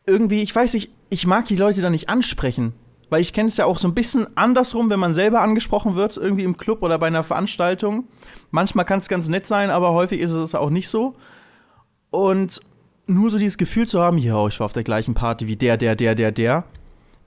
irgendwie, 0.05 0.41
ich 0.41 0.55
weiß 0.55 0.74
nicht, 0.74 0.91
ich 1.10 1.25
mag 1.27 1.46
die 1.46 1.55
Leute 1.55 1.81
da 1.81 1.89
nicht 1.89 2.10
ansprechen. 2.10 2.74
Weil 3.10 3.22
ich 3.22 3.31
kenne 3.31 3.48
es 3.48 3.55
ja 3.55 3.65
auch 3.65 3.79
so 3.79 3.88
ein 3.88 3.93
bisschen 3.93 4.27
andersrum, 4.36 4.89
wenn 4.89 5.00
man 5.00 5.13
selber 5.13 5.41
angesprochen 5.41 5.96
wird, 5.96 6.17
irgendwie 6.17 6.43
im 6.43 6.57
Club 6.57 6.84
oder 6.84 7.00
bei 7.00 7.07
einer 7.07 7.24
Veranstaltung. 7.24 8.05
Manchmal 8.51 8.84
kann 8.84 9.00
es 9.00 9.07
ganz 9.07 9.29
nett 9.29 9.48
sein, 9.48 9.69
aber 9.69 9.93
häufig 9.93 10.19
ist 10.19 10.34
es 10.34 10.55
auch 10.55 10.69
nicht 10.69 10.89
so. 10.89 11.15
Und 12.10 12.60
nur 13.05 13.29
so 13.29 13.38
dieses 13.38 13.57
Gefühl 13.57 13.88
zu 13.88 14.01
haben, 14.01 14.17
ja, 14.17 14.46
ich 14.48 14.60
war 14.60 14.65
auf 14.65 14.74
der 14.74 14.84
gleichen 14.84 15.13
Party 15.13 15.48
wie 15.48 15.55
der, 15.55 15.77
der, 15.77 15.96
der, 15.96 16.15
der, 16.15 16.31
der, 16.34 16.65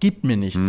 gibt 0.00 0.24
mir 0.24 0.36
nichts. 0.36 0.60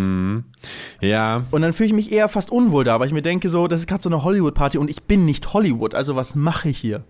Ja. 1.02 1.44
Und 1.52 1.62
dann 1.62 1.74
fühle 1.74 1.88
ich 1.88 1.94
mich 1.94 2.12
eher 2.12 2.28
fast 2.30 2.52
unwohl 2.52 2.84
da, 2.84 3.00
weil 3.00 3.08
ich 3.08 3.14
mir 3.14 3.22
denke, 3.22 3.50
so, 3.50 3.68
das 3.68 3.82
ist 3.82 3.88
gerade 3.88 4.04
so 4.04 4.10
eine 4.10 4.24
Hollywood-Party 4.24 4.78
und 4.78 4.90
ich 4.90 5.04
bin 5.04 5.26
nicht 5.26 5.54
Hollywood, 5.54 5.96
also 5.96 6.16
was 6.16 6.36
mache 6.36 6.70
ich 6.70 6.78
hier? 6.78 7.04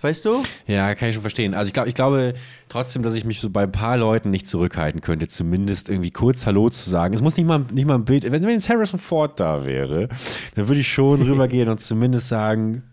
Weißt 0.00 0.24
du? 0.24 0.44
Ja, 0.68 0.94
kann 0.94 1.08
ich 1.08 1.14
schon 1.14 1.22
verstehen. 1.22 1.54
Also 1.54 1.68
ich 1.68 1.72
glaube, 1.72 1.88
ich 1.88 1.94
glaube 1.94 2.34
trotzdem, 2.68 3.02
dass 3.02 3.14
ich 3.14 3.24
mich 3.24 3.40
so 3.40 3.50
bei 3.50 3.64
ein 3.64 3.72
paar 3.72 3.96
Leuten 3.96 4.30
nicht 4.30 4.46
zurückhalten 4.46 5.00
könnte, 5.00 5.26
zumindest 5.26 5.88
irgendwie 5.88 6.12
kurz 6.12 6.46
Hallo 6.46 6.70
zu 6.70 6.88
sagen. 6.88 7.14
Es 7.14 7.22
muss 7.22 7.36
nicht 7.36 7.46
mal, 7.46 7.64
nicht 7.72 7.86
mal 7.86 7.96
ein 7.96 8.04
Bild. 8.04 8.22
Wenn, 8.22 8.42
wenn 8.42 8.50
jetzt 8.50 8.68
Harrison 8.68 9.00
Ford 9.00 9.40
da 9.40 9.64
wäre, 9.64 10.08
dann 10.54 10.68
würde 10.68 10.80
ich 10.80 10.92
schon 10.92 11.20
rübergehen 11.28 11.68
und 11.68 11.80
zumindest 11.80 12.28
sagen, 12.28 12.84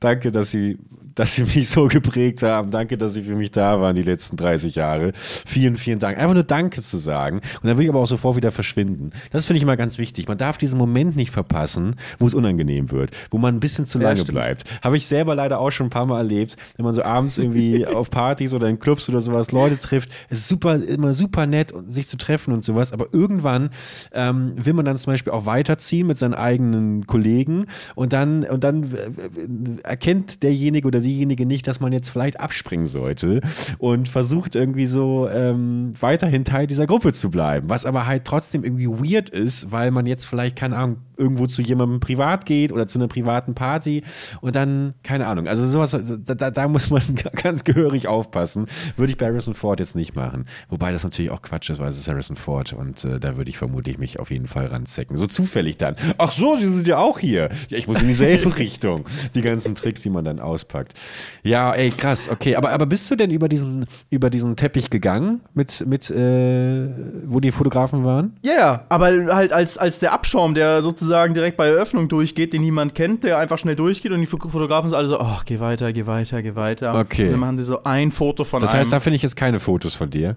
danke, 0.00 0.30
dass 0.32 0.50
Sie, 0.50 0.78
dass 1.14 1.34
Sie 1.34 1.42
mich 1.42 1.68
so 1.68 1.88
geprägt 1.88 2.42
haben. 2.42 2.70
Danke, 2.70 2.96
dass 2.96 3.14
Sie 3.14 3.22
für 3.22 3.34
mich 3.34 3.50
da 3.50 3.80
waren 3.80 3.96
die 3.96 4.02
letzten 4.02 4.36
30 4.36 4.76
Jahre. 4.76 5.12
Vielen, 5.14 5.76
vielen 5.76 5.98
Dank. 5.98 6.18
Einfach 6.18 6.34
nur 6.34 6.44
Danke 6.44 6.80
zu 6.82 6.96
sagen. 6.96 7.36
Und 7.38 7.64
dann 7.68 7.76
will 7.76 7.84
ich 7.84 7.90
aber 7.90 7.98
auch 8.00 8.06
sofort 8.06 8.36
wieder 8.36 8.52
verschwinden. 8.52 9.10
Das 9.32 9.46
finde 9.46 9.58
ich 9.58 9.62
immer 9.64 9.76
ganz 9.76 9.98
wichtig. 9.98 10.28
Man 10.28 10.38
darf 10.38 10.58
diesen 10.58 10.78
Moment 10.78 11.16
nicht 11.16 11.30
verpassen, 11.32 11.96
wo 12.18 12.26
es 12.26 12.34
unangenehm 12.34 12.90
wird, 12.90 13.10
wo 13.30 13.38
man 13.38 13.56
ein 13.56 13.60
bisschen 13.60 13.86
zu 13.86 13.98
Ja, 13.98 14.04
lange 14.08 14.20
stimmt. 14.20 14.32
bleibt. 14.34 14.64
Habe 14.84 14.96
ich 14.96 15.06
selber 15.06 15.34
leider 15.34 15.58
auch 15.58 15.70
schon 15.70 15.86
ein 15.86 15.90
paar 15.90 16.06
Mal 16.06 16.18
erlebt, 16.18 16.56
wenn 16.76 16.84
man 16.84 16.94
so 16.94 17.02
abends 17.02 17.36
irgendwie 17.38 17.84
auf 17.86 18.10
Partys 18.10 18.54
oder 18.54 18.68
in 18.68 18.78
Clubs 18.78 19.08
oder 19.08 19.20
sowas 19.20 19.50
Leute 19.50 19.78
trifft. 19.78 20.10
Es 20.28 20.38
ist 20.38 20.48
super, 20.48 20.76
immer 20.76 21.14
super 21.14 21.46
nett, 21.46 21.72
sich 21.88 22.06
zu 22.06 22.16
treffen 22.16 22.52
und 22.52 22.64
sowas, 22.64 22.92
aber 22.92 23.06
irgendwann 23.12 23.70
ähm, 24.12 24.52
will 24.56 24.74
man 24.74 24.84
dann 24.84 24.96
zum 24.98 25.12
Beispiel 25.12 25.32
auch 25.32 25.46
weiterziehen 25.46 26.06
mit 26.06 26.18
seinen 26.18 26.34
eigenen 26.34 27.06
Kollegen 27.06 27.66
und 27.96 28.12
dann, 28.12 28.44
und 28.44 28.62
dann 28.62 28.84
äh, 28.84 29.87
erkennt 29.88 30.42
derjenige 30.42 30.86
oder 30.86 31.00
diejenige 31.00 31.46
nicht, 31.46 31.66
dass 31.66 31.80
man 31.80 31.92
jetzt 31.92 32.08
vielleicht 32.08 32.40
abspringen 32.40 32.86
sollte 32.86 33.40
und 33.78 34.08
versucht 34.08 34.54
irgendwie 34.54 34.86
so 34.86 35.28
ähm, 35.28 35.92
weiterhin 36.00 36.44
Teil 36.44 36.66
dieser 36.66 36.86
Gruppe 36.86 37.12
zu 37.12 37.30
bleiben, 37.30 37.68
was 37.68 37.84
aber 37.84 38.06
halt 38.06 38.24
trotzdem 38.24 38.64
irgendwie 38.64 38.88
weird 38.88 39.30
ist, 39.30 39.70
weil 39.72 39.90
man 39.90 40.06
jetzt 40.06 40.26
vielleicht, 40.26 40.56
keine 40.56 40.76
Ahnung, 40.76 40.98
irgendwo 41.18 41.46
zu 41.46 41.62
jemandem 41.62 42.00
privat 42.00 42.46
geht 42.46 42.72
oder 42.72 42.86
zu 42.86 42.98
einer 42.98 43.08
privaten 43.08 43.54
Party 43.54 44.04
und 44.40 44.54
dann, 44.54 44.94
keine 45.02 45.26
Ahnung, 45.26 45.48
also 45.48 45.66
sowas, 45.66 45.90
da, 46.24 46.50
da, 46.50 46.68
muss 46.68 46.90
man 46.90 47.02
ganz 47.42 47.64
gehörig 47.64 48.06
aufpassen. 48.06 48.66
Würde 48.96 49.10
ich 49.10 49.18
bei 49.18 49.26
Harrison 49.26 49.54
Ford 49.54 49.80
jetzt 49.80 49.96
nicht 49.96 50.14
machen. 50.14 50.46
Wobei 50.68 50.92
das 50.92 51.02
natürlich 51.02 51.30
auch 51.30 51.42
Quatsch 51.42 51.70
ist, 51.70 51.80
weil 51.80 51.88
es 51.88 51.98
ist 51.98 52.08
Harrison 52.08 52.36
Ford 52.36 52.72
und 52.72 53.04
äh, 53.04 53.18
da 53.18 53.36
würde 53.36 53.50
ich 53.50 53.58
vermutlich 53.58 53.98
mich 53.98 54.20
auf 54.20 54.30
jeden 54.30 54.46
Fall 54.46 54.66
ranzecken. 54.66 55.16
So 55.16 55.26
zufällig 55.26 55.76
dann. 55.76 55.96
Ach 56.18 56.30
so, 56.30 56.56
Sie 56.56 56.68
sind 56.68 56.86
ja 56.86 56.98
auch 56.98 57.18
hier. 57.18 57.48
Ja, 57.68 57.78
ich 57.78 57.88
muss 57.88 58.00
in 58.00 58.08
dieselbe 58.08 58.56
Richtung. 58.58 59.04
Die 59.34 59.42
ganzen 59.42 59.74
Tricks, 59.80 60.02
die 60.02 60.10
man 60.10 60.24
dann 60.24 60.40
auspackt. 60.40 60.94
Ja, 61.42 61.72
ey, 61.72 61.90
krass, 61.90 62.28
okay. 62.28 62.56
Aber, 62.56 62.70
aber 62.70 62.86
bist 62.86 63.10
du 63.10 63.16
denn 63.16 63.30
über 63.30 63.48
diesen, 63.48 63.86
über 64.10 64.30
diesen 64.30 64.56
Teppich 64.56 64.90
gegangen, 64.90 65.40
mit, 65.54 65.86
mit 65.86 66.10
äh, 66.10 66.88
wo 67.26 67.40
die 67.40 67.52
Fotografen 67.52 68.04
waren? 68.04 68.36
Ja, 68.42 68.52
ja, 68.58 68.84
aber 68.88 69.06
halt 69.34 69.52
als, 69.52 69.78
als 69.78 69.98
der 69.98 70.12
Abschaum, 70.12 70.54
der 70.54 70.82
sozusagen 70.82 71.34
direkt 71.34 71.56
bei 71.56 71.68
Eröffnung 71.68 72.08
durchgeht, 72.08 72.52
den 72.52 72.62
niemand 72.62 72.94
kennt, 72.94 73.24
der 73.24 73.38
einfach 73.38 73.58
schnell 73.58 73.76
durchgeht 73.76 74.12
und 74.12 74.20
die 74.20 74.26
Fo- 74.26 74.38
Fotografen 74.50 74.90
sind 74.90 74.98
alle 74.98 75.08
so, 75.08 75.20
oh, 75.20 75.38
geh 75.44 75.60
weiter, 75.60 75.92
geh 75.92 76.06
weiter, 76.06 76.42
geh 76.42 76.54
weiter. 76.54 76.94
Okay. 76.98 77.26
Und 77.26 77.30
dann 77.32 77.40
machen 77.40 77.58
sie 77.58 77.64
so 77.64 77.84
ein 77.84 78.10
Foto 78.10 78.44
von 78.44 78.60
Das 78.60 78.70
einem. 78.70 78.80
heißt, 78.80 78.92
da 78.92 79.00
finde 79.00 79.16
ich 79.16 79.22
jetzt 79.22 79.36
keine 79.36 79.60
Fotos 79.60 79.94
von 79.94 80.10
dir. 80.10 80.36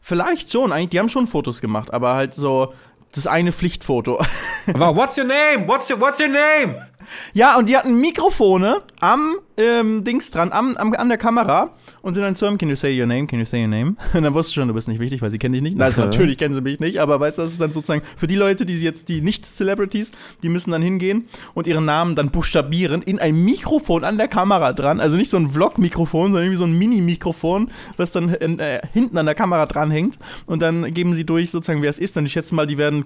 Vielleicht 0.00 0.52
schon, 0.52 0.72
eigentlich, 0.72 0.90
die 0.90 0.98
haben 0.98 1.08
schon 1.08 1.26
Fotos 1.26 1.60
gemacht, 1.60 1.92
aber 1.92 2.14
halt 2.14 2.34
so 2.34 2.72
das 3.14 3.26
eine 3.26 3.52
Pflichtfoto. 3.52 4.20
Aber 4.72 4.94
what's 4.94 5.16
your 5.18 5.24
name? 5.24 5.66
What's 5.66 5.90
your, 5.90 6.00
what's 6.00 6.20
your 6.20 6.28
name? 6.28 6.86
Ja, 7.32 7.56
und 7.56 7.68
die 7.68 7.76
hatten 7.76 8.00
Mikrofone 8.00 8.82
am 9.00 9.36
ähm, 9.58 10.04
Dings 10.04 10.30
dran, 10.30 10.52
am, 10.52 10.76
am, 10.76 10.94
an 10.94 11.08
der 11.08 11.18
Kamera 11.18 11.74
und 12.00 12.14
sind 12.14 12.22
dann 12.22 12.36
zu 12.36 12.46
ihm, 12.46 12.56
can 12.58 12.68
you 12.68 12.76
say 12.76 12.98
your 12.98 13.06
name, 13.06 13.26
can 13.26 13.40
you 13.40 13.44
say 13.44 13.60
your 13.60 13.68
name? 13.68 13.96
Und 14.14 14.22
dann 14.22 14.32
wusste 14.32 14.54
schon, 14.54 14.68
du 14.68 14.74
bist 14.74 14.88
nicht 14.88 15.00
wichtig, 15.00 15.20
weil 15.20 15.30
sie 15.30 15.38
kennen 15.38 15.54
dich 15.54 15.62
nicht. 15.62 15.80
Also 15.80 16.02
natürlich 16.02 16.38
kennen 16.38 16.54
sie 16.54 16.60
mich 16.60 16.78
nicht, 16.78 17.00
aber 17.00 17.18
weißt 17.18 17.38
du, 17.38 17.42
das 17.42 17.52
ist 17.52 17.60
dann 17.60 17.72
sozusagen 17.72 18.02
für 18.16 18.28
die 18.28 18.36
Leute, 18.36 18.64
die 18.64 18.78
jetzt, 18.78 19.08
die 19.08 19.20
nicht 19.20 19.44
Celebrities, 19.44 20.12
die 20.42 20.48
müssen 20.48 20.70
dann 20.70 20.80
hingehen 20.80 21.26
und 21.54 21.66
ihren 21.66 21.84
Namen 21.84 22.14
dann 22.14 22.30
buchstabieren 22.30 23.02
in 23.02 23.18
ein 23.18 23.44
Mikrofon 23.44 24.04
an 24.04 24.16
der 24.16 24.28
Kamera 24.28 24.72
dran. 24.72 25.00
Also 25.00 25.16
nicht 25.16 25.30
so 25.30 25.36
ein 25.36 25.50
Vlog-Mikrofon, 25.50 26.26
sondern 26.26 26.44
irgendwie 26.44 26.58
so 26.58 26.64
ein 26.64 26.78
Mini-Mikrofon, 26.78 27.70
was 27.96 28.12
dann 28.12 28.28
äh, 28.34 28.80
hinten 28.92 29.18
an 29.18 29.26
der 29.26 29.34
Kamera 29.34 29.66
dranhängt. 29.66 30.18
Und 30.46 30.62
dann 30.62 30.94
geben 30.94 31.14
sie 31.14 31.26
durch, 31.26 31.50
sozusagen, 31.50 31.82
wer 31.82 31.90
es 31.90 31.98
ist. 31.98 32.16
Und 32.16 32.26
ich 32.26 32.32
schätze 32.32 32.54
mal, 32.54 32.66
die 32.66 32.78
werden 32.78 33.04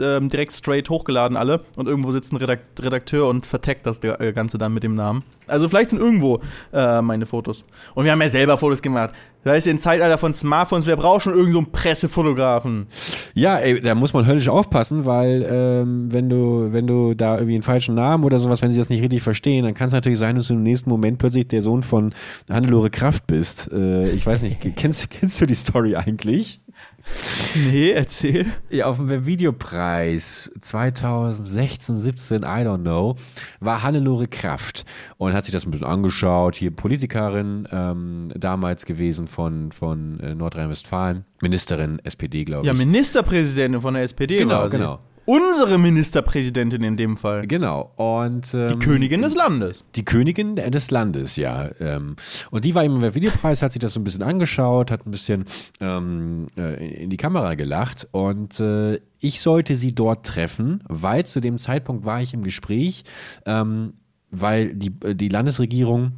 ähm, 0.00 0.28
direkt 0.28 0.52
straight 0.54 0.90
hochgeladen 0.90 1.36
alle. 1.36 1.64
Und 1.76 1.86
irgendwo 1.86 2.10
sitzt 2.10 2.32
ein 2.32 2.36
Redakteur 2.36 3.28
und 3.28 3.46
verteckt 3.46 3.86
das 3.86 4.02
äh, 4.02 4.32
Ganze 4.32 4.58
dann 4.58 4.74
mit 4.74 4.82
dem 4.82 4.94
Namen. 4.94 5.22
Also 5.52 5.68
vielleicht 5.68 5.90
sind 5.90 6.00
irgendwo 6.00 6.40
äh, 6.72 7.00
meine 7.02 7.26
Fotos. 7.26 7.64
Und 7.94 8.04
wir 8.04 8.12
haben 8.12 8.22
ja 8.22 8.28
selber 8.28 8.56
Fotos 8.58 8.82
gemacht. 8.82 9.14
Da 9.44 9.54
ist 9.54 9.66
im 9.66 9.78
Zeitalter 9.78 10.18
von 10.18 10.34
Smartphones, 10.34 10.86
wer 10.86 10.96
braucht 10.96 11.22
schon 11.22 11.34
irgendeinen 11.34 11.66
so 11.66 11.72
Pressefotografen? 11.72 12.86
Ja, 13.34 13.58
ey, 13.58 13.80
da 13.80 13.94
muss 13.94 14.12
man 14.12 14.26
höllisch 14.26 14.48
aufpassen, 14.48 15.04
weil 15.04 15.44
ähm, 15.50 16.12
wenn 16.12 16.28
du, 16.28 16.68
wenn 16.70 16.86
du 16.86 17.14
da 17.14 17.36
irgendwie 17.36 17.54
einen 17.54 17.64
falschen 17.64 17.96
Namen 17.96 18.22
oder 18.22 18.38
sowas, 18.38 18.62
wenn 18.62 18.72
sie 18.72 18.78
das 18.78 18.88
nicht 18.88 19.02
richtig 19.02 19.22
verstehen, 19.22 19.64
dann 19.64 19.74
kann 19.74 19.88
es 19.88 19.92
natürlich 19.92 20.20
sein, 20.20 20.36
dass 20.36 20.48
du 20.48 20.54
im 20.54 20.62
nächsten 20.62 20.88
Moment 20.88 21.18
plötzlich 21.18 21.48
der 21.48 21.60
Sohn 21.60 21.82
von 21.82 22.14
Hannelore 22.48 22.90
Kraft 22.90 23.26
bist. 23.26 23.70
Äh, 23.72 24.10
ich 24.10 24.24
weiß 24.24 24.42
nicht, 24.42 24.60
kennst, 24.76 25.10
kennst 25.10 25.40
du 25.40 25.46
die 25.46 25.54
Story 25.54 25.96
eigentlich? 25.96 26.61
Nee, 27.54 27.90
erzähl. 27.90 28.46
Ja, 28.70 28.86
auf 28.86 28.96
dem 28.96 29.26
Videopreis 29.26 30.50
2016, 30.60 31.98
17, 31.98 32.42
I 32.42 32.44
don't 32.44 32.80
know, 32.80 33.16
war 33.60 33.82
Hannelore 33.82 34.26
Kraft 34.26 34.84
und 35.18 35.34
hat 35.34 35.44
sich 35.44 35.52
das 35.52 35.66
ein 35.66 35.70
bisschen 35.70 35.86
angeschaut. 35.86 36.54
Hier 36.54 36.70
Politikerin 36.70 37.68
ähm, 37.70 38.28
damals 38.34 38.86
gewesen 38.86 39.26
von, 39.26 39.72
von 39.72 40.18
äh, 40.20 40.34
Nordrhein-Westfalen. 40.34 41.24
Ministerin 41.42 41.98
SPD, 42.04 42.44
glaube 42.44 42.62
ich. 42.62 42.66
Ja, 42.68 42.74
Ministerpräsidentin 42.74 43.80
von 43.80 43.94
der 43.94 44.04
SPD. 44.04 44.38
Genau, 44.38 44.68
genau. 44.68 45.00
Unsere 45.24 45.78
Ministerpräsidentin 45.78 46.82
in 46.82 46.96
dem 46.96 47.16
Fall. 47.16 47.46
Genau. 47.46 47.92
Und, 47.96 48.52
ähm, 48.54 48.70
die 48.70 48.78
Königin 48.78 49.22
des 49.22 49.34
Landes. 49.34 49.84
Die 49.94 50.04
Königin 50.04 50.56
des 50.56 50.90
Landes, 50.90 51.36
ja. 51.36 51.70
Ähm, 51.78 52.16
und 52.50 52.64
die 52.64 52.74
war 52.74 52.84
eben 52.84 53.00
beim 53.00 53.14
Videopreis, 53.14 53.62
hat 53.62 53.72
sich 53.72 53.80
das 53.80 53.92
so 53.92 54.00
ein 54.00 54.04
bisschen 54.04 54.22
angeschaut, 54.22 54.90
hat 54.90 55.06
ein 55.06 55.10
bisschen 55.10 55.44
ähm, 55.80 56.48
äh, 56.56 57.02
in 57.02 57.10
die 57.10 57.16
Kamera 57.16 57.54
gelacht 57.54 58.08
und 58.10 58.58
äh, 58.58 58.98
ich 59.20 59.40
sollte 59.40 59.76
sie 59.76 59.94
dort 59.94 60.26
treffen, 60.26 60.82
weil 60.88 61.24
zu 61.24 61.40
dem 61.40 61.58
Zeitpunkt 61.58 62.04
war 62.04 62.20
ich 62.20 62.34
im 62.34 62.42
Gespräch, 62.42 63.04
ähm, 63.46 63.94
weil 64.30 64.74
die, 64.74 64.90
die 64.90 65.28
Landesregierung 65.28 66.12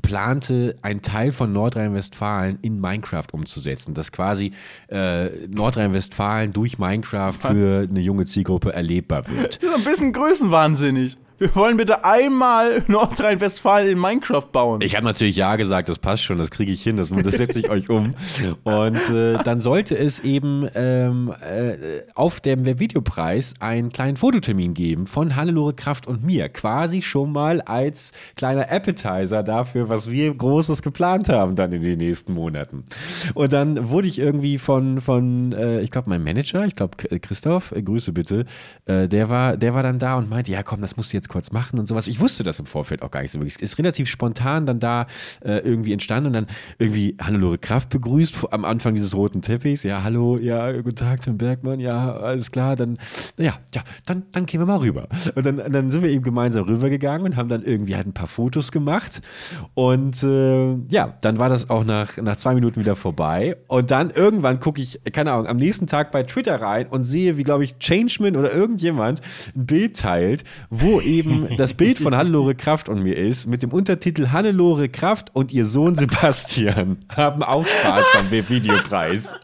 plante, 0.00 0.76
einen 0.82 1.02
Teil 1.02 1.32
von 1.32 1.52
Nordrhein-Westfalen 1.52 2.58
in 2.62 2.80
Minecraft 2.80 3.26
umzusetzen, 3.32 3.94
dass 3.94 4.12
quasi 4.12 4.52
äh, 4.88 5.26
Nordrhein-Westfalen 5.48 6.52
durch 6.52 6.78
Minecraft 6.78 7.34
Was? 7.42 7.52
für 7.52 7.86
eine 7.88 8.00
junge 8.00 8.24
Zielgruppe 8.24 8.72
erlebbar 8.72 9.28
wird. 9.28 9.60
Das 9.70 9.78
ist 9.78 9.86
ein 9.86 9.92
bisschen 9.92 10.12
größenwahnsinnig. 10.12 11.16
Wir 11.40 11.54
wollen 11.54 11.78
bitte 11.78 12.04
einmal 12.04 12.84
Nordrhein-Westfalen 12.86 13.88
in 13.88 13.98
Minecraft 13.98 14.44
bauen. 14.52 14.82
Ich 14.82 14.94
habe 14.94 15.06
natürlich 15.06 15.36
ja 15.36 15.56
gesagt, 15.56 15.88
das 15.88 15.98
passt 15.98 16.22
schon, 16.22 16.36
das 16.36 16.50
kriege 16.50 16.70
ich 16.70 16.82
hin, 16.82 16.98
das, 16.98 17.08
das 17.08 17.38
setze 17.38 17.58
ich 17.58 17.70
euch 17.70 17.88
um. 17.88 18.14
Und 18.64 19.08
äh, 19.08 19.42
dann 19.42 19.62
sollte 19.62 19.96
es 19.96 20.20
eben 20.20 20.68
ähm, 20.74 21.32
äh, 21.40 22.02
auf 22.14 22.40
dem 22.40 22.66
Videopreis 22.78 23.54
einen 23.58 23.88
kleinen 23.88 24.18
Fototermin 24.18 24.74
geben 24.74 25.06
von 25.06 25.34
Hannelore 25.34 25.72
Kraft 25.72 26.06
und 26.06 26.22
mir. 26.22 26.50
Quasi 26.50 27.00
schon 27.00 27.32
mal 27.32 27.62
als 27.62 28.12
kleiner 28.36 28.70
Appetizer 28.70 29.42
dafür, 29.42 29.88
was 29.88 30.10
wir 30.10 30.34
Großes 30.34 30.82
geplant 30.82 31.30
haben 31.30 31.56
dann 31.56 31.72
in 31.72 31.80
den 31.80 31.96
nächsten 31.96 32.34
Monaten. 32.34 32.84
Und 33.32 33.54
dann 33.54 33.88
wurde 33.88 34.08
ich 34.08 34.18
irgendwie 34.18 34.58
von, 34.58 35.00
von 35.00 35.52
äh, 35.52 35.80
ich 35.80 35.90
glaube, 35.90 36.10
mein 36.10 36.22
Manager, 36.22 36.66
ich 36.66 36.76
glaube 36.76 36.98
Christoph, 37.18 37.72
äh, 37.72 37.80
Grüße 37.80 38.12
bitte, 38.12 38.44
äh, 38.84 39.08
der, 39.08 39.30
war, 39.30 39.56
der 39.56 39.72
war 39.72 39.82
dann 39.82 39.98
da 39.98 40.16
und 40.16 40.28
meinte, 40.28 40.52
ja 40.52 40.62
komm, 40.62 40.82
das 40.82 40.98
musst 40.98 41.14
du 41.14 41.16
jetzt 41.16 41.29
kurz 41.30 41.52
machen 41.52 41.78
und 41.78 41.86
sowas. 41.86 42.08
Ich 42.08 42.20
wusste 42.20 42.42
das 42.42 42.58
im 42.58 42.66
Vorfeld 42.66 43.02
auch 43.02 43.10
gar 43.10 43.22
nicht 43.22 43.30
so 43.30 43.38
wirklich. 43.38 43.60
Ist 43.62 43.78
relativ 43.78 44.08
spontan 44.08 44.66
dann 44.66 44.80
da 44.80 45.06
äh, 45.42 45.58
irgendwie 45.58 45.92
entstanden 45.92 46.26
und 46.26 46.32
dann 46.32 46.46
irgendwie 46.78 47.16
Hannelore 47.22 47.56
Kraft 47.56 47.88
begrüßt 47.88 48.48
am 48.50 48.64
Anfang 48.64 48.94
dieses 48.94 49.14
roten 49.14 49.40
Teppichs. 49.40 49.84
Ja, 49.84 50.02
hallo, 50.02 50.36
ja, 50.38 50.72
guten 50.72 50.96
Tag, 50.96 51.20
Tim 51.20 51.38
Bergmann, 51.38 51.78
ja, 51.78 52.12
alles 52.16 52.50
klar, 52.50 52.74
dann, 52.74 52.98
ja, 53.38 53.54
ja, 53.74 53.82
dann, 54.06 54.24
dann 54.32 54.46
gehen 54.46 54.60
wir 54.60 54.66
mal 54.66 54.78
rüber. 54.78 55.08
Und 55.36 55.46
dann, 55.46 55.62
dann 55.70 55.90
sind 55.90 56.02
wir 56.02 56.10
eben 56.10 56.24
gemeinsam 56.24 56.64
rübergegangen 56.64 57.24
und 57.26 57.36
haben 57.36 57.48
dann 57.48 57.62
irgendwie 57.62 57.94
halt 57.94 58.08
ein 58.08 58.12
paar 58.12 58.26
Fotos 58.26 58.72
gemacht 58.72 59.22
und 59.74 60.22
äh, 60.24 60.74
ja, 60.88 61.16
dann 61.20 61.38
war 61.38 61.48
das 61.48 61.70
auch 61.70 61.84
nach, 61.84 62.16
nach 62.16 62.36
zwei 62.36 62.54
Minuten 62.54 62.80
wieder 62.80 62.96
vorbei 62.96 63.56
und 63.68 63.92
dann 63.92 64.10
irgendwann 64.10 64.58
gucke 64.58 64.82
ich, 64.82 65.00
keine 65.12 65.32
Ahnung, 65.32 65.46
am 65.46 65.56
nächsten 65.56 65.86
Tag 65.86 66.10
bei 66.10 66.24
Twitter 66.24 66.60
rein 66.60 66.88
und 66.88 67.04
sehe, 67.04 67.36
wie, 67.36 67.44
glaube 67.44 67.62
ich, 67.62 67.78
Changeman 67.78 68.36
oder 68.36 68.52
irgendjemand 68.52 69.20
ein 69.54 69.66
Bild 69.66 69.96
teilt, 69.96 70.42
wo 70.70 71.00
eben 71.00 71.19
eben 71.20 71.56
das 71.56 71.74
Bild 71.74 71.98
von 71.98 72.16
Hannelore 72.16 72.54
Kraft 72.54 72.88
und 72.88 73.02
mir 73.02 73.16
ist, 73.16 73.46
mit 73.46 73.62
dem 73.62 73.72
Untertitel 73.72 74.28
Hannelore 74.28 74.88
Kraft 74.88 75.34
und 75.34 75.52
ihr 75.52 75.66
Sohn 75.66 75.94
Sebastian 75.94 76.98
haben 77.16 77.42
auch 77.42 77.66
Spaß 77.66 78.04
beim 78.14 78.48
Videopreis. 78.48 79.36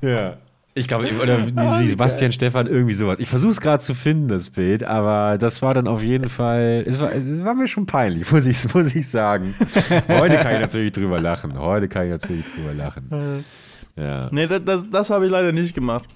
ja. 0.00 0.36
Ich 0.76 0.88
glaube, 0.88 1.08
oder 1.22 1.38
oh, 1.56 1.82
Sebastian 1.84 2.32
Stefan, 2.32 2.66
irgendwie 2.66 2.94
sowas. 2.94 3.20
Ich 3.20 3.28
versuche 3.28 3.52
es 3.52 3.60
gerade 3.60 3.80
zu 3.80 3.94
finden, 3.94 4.26
das 4.26 4.50
Bild, 4.50 4.82
aber 4.82 5.38
das 5.38 5.62
war 5.62 5.72
dann 5.72 5.86
auf 5.86 6.02
jeden 6.02 6.28
Fall, 6.28 6.84
es 6.84 6.98
war, 6.98 7.12
es 7.12 7.44
war 7.44 7.54
mir 7.54 7.68
schon 7.68 7.86
peinlich, 7.86 8.28
muss 8.32 8.44
ich, 8.44 8.74
muss 8.74 8.92
ich 8.92 9.08
sagen. 9.08 9.54
Heute 10.08 10.36
kann 10.38 10.54
ich 10.54 10.60
natürlich 10.60 10.90
drüber 10.90 11.20
lachen. 11.20 11.56
Heute 11.56 11.86
kann 11.86 12.06
ich 12.06 12.12
natürlich 12.12 12.44
drüber 12.52 12.74
lachen. 12.74 13.44
Ja. 13.94 14.28
Nee, 14.32 14.48
das, 14.48 14.62
das, 14.64 14.90
das 14.90 15.10
habe 15.10 15.26
ich 15.26 15.30
leider 15.30 15.52
nicht 15.52 15.74
gemacht. 15.74 16.08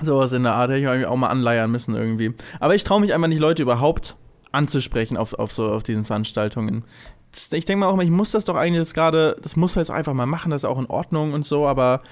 Sowas 0.00 0.32
in 0.32 0.42
der 0.42 0.54
Art 0.54 0.70
hätte 0.70 0.80
ich 0.80 0.98
mich 0.98 1.06
auch 1.06 1.16
mal 1.16 1.28
anleiern 1.28 1.70
müssen 1.70 1.94
irgendwie. 1.94 2.34
Aber 2.58 2.74
ich 2.74 2.84
traue 2.84 3.00
mich 3.00 3.12
einfach 3.12 3.28
nicht, 3.28 3.40
Leute 3.40 3.62
überhaupt 3.62 4.16
anzusprechen 4.52 5.16
auf, 5.16 5.34
auf, 5.34 5.52
so, 5.52 5.70
auf 5.70 5.82
diesen 5.82 6.04
Veranstaltungen. 6.04 6.84
Das, 7.32 7.52
ich 7.52 7.64
denke 7.64 7.80
mal 7.80 7.86
auch 7.86 7.96
mal, 7.96 8.04
ich 8.04 8.10
muss 8.10 8.32
das 8.32 8.44
doch 8.44 8.56
eigentlich 8.56 8.80
jetzt 8.80 8.94
gerade, 8.94 9.36
das 9.42 9.56
muss 9.56 9.76
halt 9.76 9.90
einfach 9.90 10.14
mal 10.14 10.26
machen, 10.26 10.50
das 10.50 10.62
ist 10.64 10.68
auch 10.68 10.78
in 10.78 10.86
Ordnung 10.86 11.32
und 11.32 11.46
so, 11.46 11.66
aber 11.66 12.02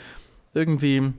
irgendwie 0.55 1.13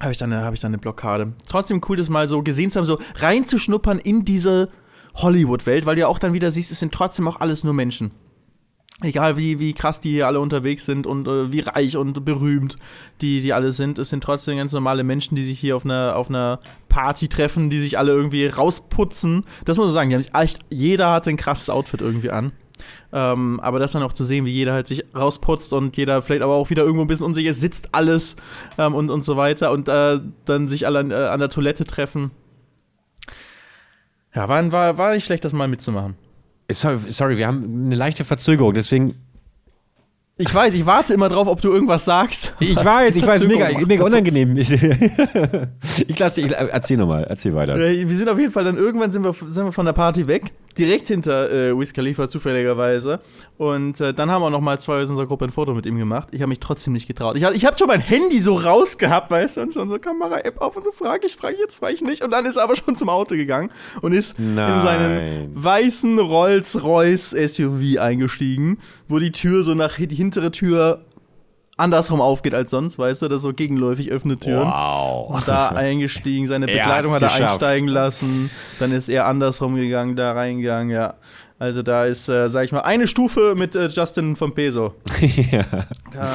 habe 0.00 0.12
ich, 0.12 0.18
dann 0.18 0.32
eine, 0.32 0.44
hab 0.44 0.54
ich 0.54 0.60
dann 0.60 0.70
eine 0.70 0.78
Blockade. 0.78 1.34
Trotzdem 1.48 1.82
cool, 1.88 1.96
das 1.96 2.08
mal 2.08 2.28
so 2.28 2.42
gesehen 2.42 2.70
zu 2.70 2.78
haben, 2.78 2.86
so 2.86 2.98
reinzuschnuppern 3.16 3.98
in 3.98 4.24
diese 4.24 4.70
Hollywood-Welt, 5.16 5.84
weil 5.84 5.96
du 5.96 6.02
ja 6.02 6.06
auch 6.06 6.18
dann 6.18 6.32
wieder 6.32 6.50
siehst, 6.50 6.70
es 6.70 6.78
sind 6.78 6.92
trotzdem 6.92 7.28
auch 7.28 7.40
alles 7.40 7.64
nur 7.64 7.74
Menschen 7.74 8.12
egal 9.02 9.36
wie, 9.36 9.58
wie 9.58 9.72
krass 9.72 10.00
die 10.00 10.10
hier 10.10 10.26
alle 10.26 10.40
unterwegs 10.40 10.84
sind 10.84 11.06
und 11.06 11.26
äh, 11.26 11.52
wie 11.52 11.60
reich 11.60 11.96
und 11.96 12.24
berühmt 12.24 12.76
die, 13.20 13.40
die 13.40 13.52
alle 13.52 13.72
sind, 13.72 13.98
es 13.98 14.10
sind 14.10 14.22
trotzdem 14.22 14.56
ganz 14.56 14.72
normale 14.72 15.04
Menschen, 15.04 15.36
die 15.36 15.44
sich 15.44 15.58
hier 15.58 15.76
auf 15.76 15.84
einer, 15.84 16.16
auf 16.16 16.28
einer 16.28 16.60
Party 16.88 17.28
treffen, 17.28 17.70
die 17.70 17.78
sich 17.78 17.98
alle 17.98 18.12
irgendwie 18.12 18.46
rausputzen. 18.46 19.44
Das 19.64 19.76
muss 19.76 19.86
man 19.86 19.94
sagen, 19.94 20.10
die 20.10 20.16
haben 20.16 20.42
echt, 20.42 20.60
jeder 20.70 21.12
hat 21.12 21.28
ein 21.28 21.36
krasses 21.36 21.70
Outfit 21.70 22.00
irgendwie 22.00 22.30
an. 22.30 22.52
Ähm, 23.12 23.60
aber 23.60 23.78
das 23.78 23.92
dann 23.92 24.02
auch 24.02 24.12
zu 24.12 24.24
sehen, 24.24 24.46
wie 24.46 24.52
jeder 24.52 24.72
halt 24.72 24.86
sich 24.86 25.04
rausputzt 25.14 25.72
und 25.72 25.96
jeder 25.96 26.22
vielleicht 26.22 26.42
aber 26.42 26.54
auch 26.54 26.70
wieder 26.70 26.82
irgendwo 26.82 27.02
ein 27.02 27.08
bisschen 27.08 27.26
unsicher 27.26 27.52
sitzt 27.52 27.94
alles 27.94 28.36
ähm, 28.78 28.94
und, 28.94 29.10
und 29.10 29.24
so 29.24 29.36
weiter 29.36 29.70
und 29.72 29.88
äh, 29.88 30.20
dann 30.44 30.68
sich 30.68 30.86
alle 30.86 31.00
an, 31.00 31.10
äh, 31.10 31.14
an 31.14 31.40
der 31.40 31.50
Toilette 31.50 31.84
treffen. 31.84 32.30
Ja, 34.34 34.48
war, 34.48 34.72
war, 34.72 34.96
war 34.96 35.14
nicht 35.14 35.26
schlecht, 35.26 35.44
das 35.44 35.52
mal 35.52 35.68
mitzumachen. 35.68 36.16
Sorry, 36.72 36.98
sorry, 37.08 37.38
wir 37.38 37.46
haben 37.46 37.86
eine 37.86 37.94
leichte 37.94 38.24
Verzögerung, 38.24 38.74
deswegen 38.74 39.14
ich 40.40 40.54
weiß, 40.54 40.72
ich 40.72 40.86
warte 40.86 41.12
immer 41.12 41.28
drauf, 41.28 41.46
ob 41.48 41.60
du 41.60 41.70
irgendwas 41.70 42.06
sagst. 42.06 42.54
Ich 42.60 42.82
weiß, 42.82 43.14
ich 43.14 43.26
weiß, 43.26 43.46
mega, 43.46 43.68
mega 43.86 44.02
unangenehm. 44.02 44.56
ich 44.56 46.18
lasse 46.18 46.40
dich, 46.40 46.50
erzähl 46.52 46.96
nochmal, 46.96 47.24
erzähl 47.24 47.54
weiter. 47.54 47.76
Wir 47.76 48.08
sind 48.08 48.26
auf 48.26 48.38
jeden 48.38 48.50
Fall 48.50 48.64
dann 48.64 48.78
irgendwann 48.78 49.12
sind 49.12 49.22
wir, 49.22 49.34
sind 49.34 49.66
wir 49.66 49.72
von 49.72 49.84
der 49.84 49.92
Party 49.92 50.26
weg 50.26 50.50
direkt 50.78 51.08
hinter 51.08 51.50
äh, 51.50 51.78
Wiz 51.78 51.92
Khalifa 51.92 52.28
zufälligerweise. 52.28 53.20
Und 53.58 54.00
äh, 54.00 54.14
dann 54.14 54.30
haben 54.30 54.42
wir 54.42 54.50
noch 54.50 54.60
mal 54.60 54.80
zwei 54.80 55.02
aus 55.02 55.10
unserer 55.10 55.26
Gruppe 55.26 55.46
ein 55.46 55.50
Foto 55.50 55.74
mit 55.74 55.86
ihm 55.86 55.98
gemacht. 55.98 56.28
Ich 56.32 56.40
habe 56.40 56.48
mich 56.48 56.60
trotzdem 56.60 56.92
nicht 56.92 57.06
getraut. 57.06 57.36
Ich, 57.36 57.42
ich 57.42 57.64
habe 57.64 57.76
schon 57.78 57.88
mein 57.88 58.00
Handy 58.00 58.38
so 58.38 58.56
rausgehabt, 58.56 59.30
weißt 59.30 59.58
du, 59.58 59.62
und 59.62 59.74
schon 59.74 59.88
so 59.88 59.98
Kamera-App 59.98 60.60
auf 60.60 60.76
und 60.76 60.84
so 60.84 60.92
frage 60.92 61.26
ich, 61.26 61.36
frage 61.36 61.54
ich 61.54 61.60
jetzt, 61.60 61.78
frage 61.78 61.94
ich 61.94 62.02
nicht. 62.02 62.22
Und 62.22 62.30
dann 62.30 62.46
ist 62.46 62.56
er 62.56 62.64
aber 62.64 62.76
schon 62.76 62.96
zum 62.96 63.08
Auto 63.08 63.34
gegangen 63.34 63.70
und 64.00 64.12
ist 64.12 64.38
Nein. 64.38 64.74
in 64.74 64.82
seinen 64.82 65.62
weißen 65.62 66.18
Rolls-Royce 66.18 67.30
SUV 67.30 67.98
eingestiegen, 67.98 68.78
wo 69.08 69.18
die 69.18 69.32
Tür 69.32 69.64
so 69.64 69.74
nach 69.74 69.96
die 69.96 70.14
hintere 70.14 70.50
Tür 70.50 71.04
andersrum 71.80 72.20
aufgeht 72.20 72.54
als 72.54 72.70
sonst, 72.70 72.98
weißt 72.98 73.22
du, 73.22 73.28
das 73.28 73.42
so 73.42 73.52
gegenläufig 73.52 74.10
öffnet 74.10 74.42
Türen. 74.42 74.68
Wow. 74.68 75.30
Und 75.30 75.48
da 75.48 75.68
eingestiegen, 75.74 76.46
seine 76.46 76.66
Bekleidung 76.66 77.12
hat 77.12 77.22
er 77.22 77.28
geschafft. 77.28 77.62
einsteigen 77.62 77.88
lassen, 77.88 78.50
dann 78.78 78.92
ist 78.92 79.08
er 79.08 79.26
andersrum 79.26 79.76
gegangen, 79.76 80.16
da 80.16 80.32
reingegangen, 80.32 80.90
ja. 80.90 81.14
Also 81.58 81.82
da 81.82 82.06
ist, 82.06 82.28
äh, 82.28 82.48
sag 82.48 82.64
ich 82.64 82.72
mal, 82.72 82.80
eine 82.80 83.06
Stufe 83.06 83.54
mit 83.54 83.76
äh, 83.76 83.88
Justin 83.88 84.34
von 84.34 84.54
Peso. 84.54 84.94
ja. 85.20 85.64
ja. 86.14 86.30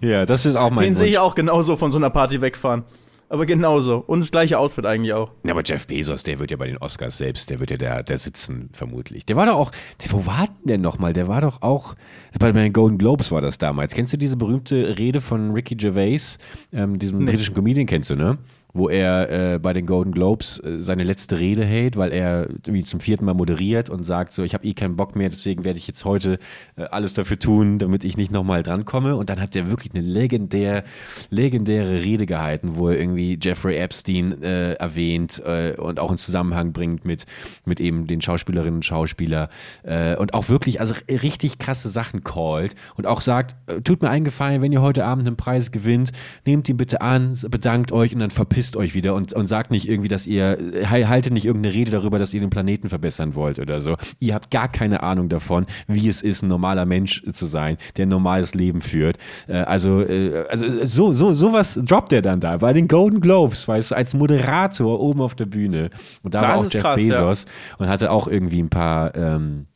ja. 0.00 0.26
das 0.26 0.46
ist 0.46 0.56
auch 0.56 0.70
mein 0.70 0.84
Den 0.84 0.96
sehe 0.96 1.06
ich 1.06 1.18
auch 1.18 1.36
genauso 1.36 1.76
von 1.76 1.92
so 1.92 1.98
einer 1.98 2.10
Party 2.10 2.40
wegfahren. 2.40 2.82
Aber 3.28 3.46
genauso. 3.46 3.98
Und 4.06 4.20
das 4.20 4.30
gleiche 4.30 4.58
Outfit 4.58 4.86
eigentlich 4.86 5.12
auch. 5.12 5.30
Ja, 5.44 5.52
aber 5.52 5.62
Jeff 5.64 5.86
Bezos, 5.86 6.22
der 6.22 6.38
wird 6.38 6.50
ja 6.50 6.56
bei 6.56 6.66
den 6.66 6.78
Oscars 6.78 7.16
selbst, 7.18 7.50
der 7.50 7.60
wird 7.60 7.70
ja 7.70 7.76
der, 7.76 8.02
der 8.02 8.18
sitzen, 8.18 8.68
vermutlich. 8.72 9.26
Der 9.26 9.36
war 9.36 9.46
doch 9.46 9.56
auch, 9.56 9.70
der, 10.02 10.12
wo 10.12 10.26
war 10.26 10.46
denn 10.46 10.66
der 10.66 10.78
nochmal? 10.78 11.12
Der 11.12 11.28
war 11.28 11.40
doch 11.40 11.62
auch, 11.62 11.94
bei 12.38 12.52
den 12.52 12.72
Golden 12.72 12.98
Globes 12.98 13.30
war 13.32 13.40
das 13.40 13.58
damals. 13.58 13.94
Kennst 13.94 14.12
du 14.12 14.16
diese 14.16 14.36
berühmte 14.36 14.96
Rede 14.98 15.20
von 15.20 15.50
Ricky 15.52 15.74
Gervais, 15.74 16.38
ähm, 16.72 16.98
diesem 16.98 17.18
Nee. 17.18 17.30
britischen 17.30 17.54
Comedian, 17.54 17.86
kennst 17.86 18.10
du, 18.10 18.16
ne? 18.16 18.38
Wo 18.76 18.88
er 18.88 19.54
äh, 19.54 19.58
bei 19.60 19.72
den 19.72 19.86
Golden 19.86 20.10
Globes 20.10 20.58
äh, 20.58 20.80
seine 20.80 21.04
letzte 21.04 21.38
Rede 21.38 21.64
hält, 21.64 21.96
weil 21.96 22.12
er 22.12 22.48
irgendwie 22.50 22.82
zum 22.82 22.98
vierten 22.98 23.24
Mal 23.24 23.34
moderiert 23.34 23.88
und 23.88 24.02
sagt 24.02 24.32
so, 24.32 24.42
ich 24.42 24.52
habe 24.52 24.66
eh 24.66 24.74
keinen 24.74 24.96
Bock 24.96 25.14
mehr, 25.14 25.28
deswegen 25.28 25.64
werde 25.64 25.78
ich 25.78 25.86
jetzt 25.86 26.04
heute 26.04 26.38
äh, 26.74 26.82
alles 26.82 27.14
dafür 27.14 27.38
tun, 27.38 27.78
damit 27.78 28.02
ich 28.02 28.16
nicht 28.16 28.32
nochmal 28.32 28.64
drankomme. 28.64 29.14
Und 29.14 29.30
dann 29.30 29.40
hat 29.40 29.54
er 29.54 29.70
wirklich 29.70 29.94
eine 29.94 30.04
legendär, 30.04 30.82
legendäre 31.30 32.02
Rede 32.02 32.26
gehalten, 32.26 32.72
wo 32.74 32.88
er 32.88 32.98
irgendwie 32.98 33.38
Jeffrey 33.40 33.76
Epstein 33.76 34.42
äh, 34.42 34.72
erwähnt 34.72 35.40
äh, 35.46 35.76
und 35.78 36.00
auch 36.00 36.10
in 36.10 36.16
Zusammenhang 36.16 36.72
bringt 36.72 37.04
mit, 37.04 37.26
mit 37.64 37.78
eben 37.78 38.08
den 38.08 38.20
Schauspielerinnen 38.20 38.78
und 38.78 38.84
Schauspieler 38.84 39.50
äh, 39.84 40.16
und 40.16 40.34
auch 40.34 40.48
wirklich 40.48 40.80
also 40.80 40.94
richtig 41.08 41.58
krasse 41.58 41.88
Sachen 41.88 42.24
callt 42.24 42.74
und 42.96 43.06
auch 43.06 43.20
sagt, 43.20 43.54
tut 43.84 44.02
mir 44.02 44.10
einen 44.10 44.24
Gefallen, 44.24 44.62
wenn 44.62 44.72
ihr 44.72 44.82
heute 44.82 45.04
Abend 45.04 45.28
einen 45.28 45.36
Preis 45.36 45.70
gewinnt, 45.70 46.10
nehmt 46.44 46.68
ihn 46.68 46.76
bitte 46.76 47.02
an, 47.02 47.38
bedankt 47.50 47.92
euch 47.92 48.12
und 48.12 48.18
dann 48.18 48.30
verpisst 48.30 48.63
euch 48.76 48.94
wieder 48.94 49.14
und, 49.14 49.32
und 49.32 49.46
sagt 49.46 49.70
nicht 49.70 49.88
irgendwie, 49.88 50.08
dass 50.08 50.26
ihr, 50.26 50.58
äh, 50.74 50.84
haltet 50.86 51.32
nicht 51.32 51.44
irgendeine 51.44 51.74
Rede 51.74 51.90
darüber, 51.90 52.18
dass 52.18 52.32
ihr 52.34 52.40
den 52.40 52.50
Planeten 52.50 52.88
verbessern 52.88 53.34
wollt 53.34 53.58
oder 53.58 53.80
so. 53.80 53.96
Ihr 54.20 54.34
habt 54.34 54.50
gar 54.50 54.68
keine 54.68 55.02
Ahnung 55.02 55.28
davon, 55.28 55.66
wie 55.86 56.08
es 56.08 56.22
ist, 56.22 56.42
ein 56.42 56.48
normaler 56.48 56.86
Mensch 56.86 57.22
zu 57.32 57.46
sein, 57.46 57.76
der 57.96 58.06
ein 58.06 58.08
normales 58.08 58.54
Leben 58.54 58.80
führt. 58.80 59.18
Äh, 59.46 59.58
also, 59.58 60.00
äh, 60.02 60.44
also 60.48 60.66
so, 60.84 61.12
so, 61.12 61.34
sowas 61.34 61.78
droppt 61.82 62.12
er 62.12 62.22
dann 62.22 62.40
da 62.40 62.56
bei 62.56 62.72
den 62.72 62.88
Golden 62.88 63.20
Globes, 63.20 63.68
weißt 63.68 63.90
du, 63.90 63.94
als 63.96 64.14
Moderator 64.14 65.00
oben 65.00 65.20
auf 65.20 65.34
der 65.34 65.46
Bühne. 65.46 65.90
Und 66.22 66.34
da 66.34 66.40
Das 66.40 66.48
war 66.48 66.56
auch 66.56 66.72
Jeff 66.72 66.82
krass, 66.82 67.00
ja. 67.02 67.08
Bezos 67.08 67.46
und 67.78 67.88
hatte 67.88 68.10
auch 68.10 68.28
irgendwie 68.28 68.62
ein 68.62 68.70
paar 68.70 69.14
ähm, 69.14 69.66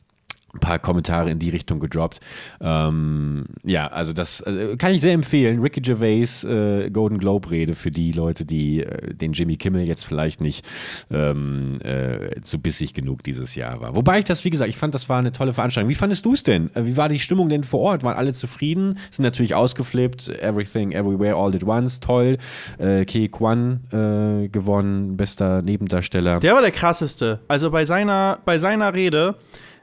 ein 0.53 0.59
paar 0.59 0.79
Kommentare 0.79 1.29
in 1.29 1.39
die 1.39 1.49
Richtung 1.49 1.79
gedroppt. 1.79 2.19
Ähm, 2.61 3.45
ja, 3.63 3.87
also 3.87 4.13
das 4.13 4.41
also 4.41 4.75
kann 4.77 4.93
ich 4.93 5.01
sehr 5.01 5.13
empfehlen. 5.13 5.61
Ricky 5.61 5.81
Gervais 5.81 6.43
äh, 6.43 6.89
Golden 6.89 7.17
Globe 7.19 7.51
Rede 7.51 7.75
für 7.75 7.91
die 7.91 8.11
Leute, 8.11 8.45
die 8.45 8.83
äh, 8.83 9.13
den 9.13 9.33
Jimmy 9.33 9.57
Kimmel 9.57 9.87
jetzt 9.87 10.03
vielleicht 10.03 10.41
nicht 10.41 10.65
ähm, 11.11 11.79
äh, 11.81 12.41
zu 12.41 12.59
bissig 12.59 12.93
genug 12.93 13.23
dieses 13.23 13.55
Jahr 13.55 13.81
war. 13.81 13.95
Wobei 13.95 14.19
ich 14.19 14.25
das, 14.25 14.43
wie 14.43 14.49
gesagt, 14.49 14.69
ich 14.69 14.77
fand, 14.77 14.93
das 14.95 15.09
war 15.09 15.19
eine 15.19 15.31
tolle 15.31 15.53
Veranstaltung. 15.53 15.89
Wie 15.89 15.95
fandest 15.95 16.25
du 16.25 16.33
es 16.33 16.43
denn? 16.43 16.73
Äh, 16.75 16.85
Wie 16.85 16.97
war 16.97 17.09
die 17.09 17.19
Stimmung 17.19 17.49
denn 17.49 17.63
vor 17.63 17.81
Ort? 17.81 18.03
Waren 18.03 18.17
alle 18.17 18.33
zufrieden? 18.33 18.97
Sind 19.11 19.23
natürlich 19.23 19.55
ausgeflippt. 19.55 20.29
Everything, 20.41 20.91
Everywhere, 20.91 21.35
All 21.35 21.53
at 21.55 21.63
Once, 21.63 21.99
toll. 21.99 22.37
Äh, 22.77 23.05
Ke 23.05 23.29
Kwan 23.29 23.81
äh, 23.91 24.47
gewonnen, 24.49 25.17
bester 25.17 25.61
Nebendarsteller. 25.61 26.39
Der 26.39 26.55
war 26.55 26.61
der 26.61 26.71
krasseste. 26.71 27.39
Also 27.47 27.69
bei 27.69 27.85
seiner, 27.85 28.39
bei 28.45 28.57
seiner 28.57 28.93
Rede, 28.93 29.35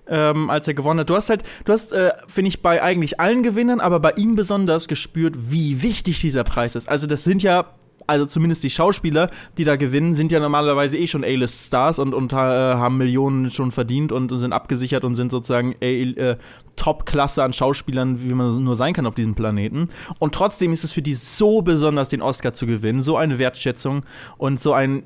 ähm, 0.09 0.51
als 0.51 0.69
er 0.69 0.75
gewonnen 0.75 1.01
hat, 1.01 1.11
du 1.11 1.17
hast 1.17 1.31
halt, 1.31 1.43
du 1.65 1.73
hast, 1.73 1.93
äh, 1.93 2.13
finde 2.29 2.49
ich, 2.49 2.63
bei 2.63 2.83
eigentlich 2.83 3.21
allen 3.21 3.43
Gewinnern, 3.43 3.81
aber 3.81 4.01
bei 4.01 4.13
ihm 4.13 4.37
besonders 4.37 4.89
gespürt, 4.89 5.35
wie 5.39 5.83
wichtig 5.83 6.21
dieser 6.21 6.45
Preis 6.45 6.77
ist. 6.77 6.89
Also 6.89 7.07
das 7.07 7.25
sind 7.25 7.43
ja 7.43 7.67
also 8.09 8.27
zumindest 8.27 8.63
die 8.63 8.71
Schauspieler, 8.71 9.31
die 9.59 9.65
da 9.65 9.77
gewinnen, 9.77 10.15
sind 10.15 10.31
ja 10.31 10.39
normalerweise 10.39 10.97
eh 10.97 11.07
schon 11.07 11.25
A-List-Stars 11.25 11.99
und, 11.99 12.15
und 12.15 12.33
äh, 12.33 12.37
haben 12.37 12.99
Millionen 12.99 13.51
schon 13.51 13.73
verdient 13.73 14.13
und, 14.13 14.37
sind 14.37 14.53
abgesichert 14.53 15.05
und 15.05 15.15
sind 15.17 15.33
sozusagen 15.33 15.75
A- 15.83 15.85
äh, 15.85 16.37
Top-Klasse 16.77 17.43
an 17.43 17.53
Schauspielern, 17.53 18.23
wie 18.23 18.33
man 18.33 18.63
nur 18.63 18.77
sein 18.77 18.93
kann 18.93 19.07
auf 19.07 19.15
diesem 19.15 19.35
Planeten. 19.35 19.89
Und 20.19 20.35
trotzdem 20.35 20.73
ist 20.73 20.85
es 20.85 20.93
für 20.93 21.03
die 21.03 21.15
so 21.15 21.63
besonders, 21.63 22.09
den 22.09 22.23
Oscar 22.23 22.55
zu 22.55 22.67
gewinnen, 22.67 23.03
so 23.03 23.17
eine 23.17 23.39
Wertschätzung 23.39 24.05
und 24.39 24.61
so 24.61 24.73
ein 24.73 25.03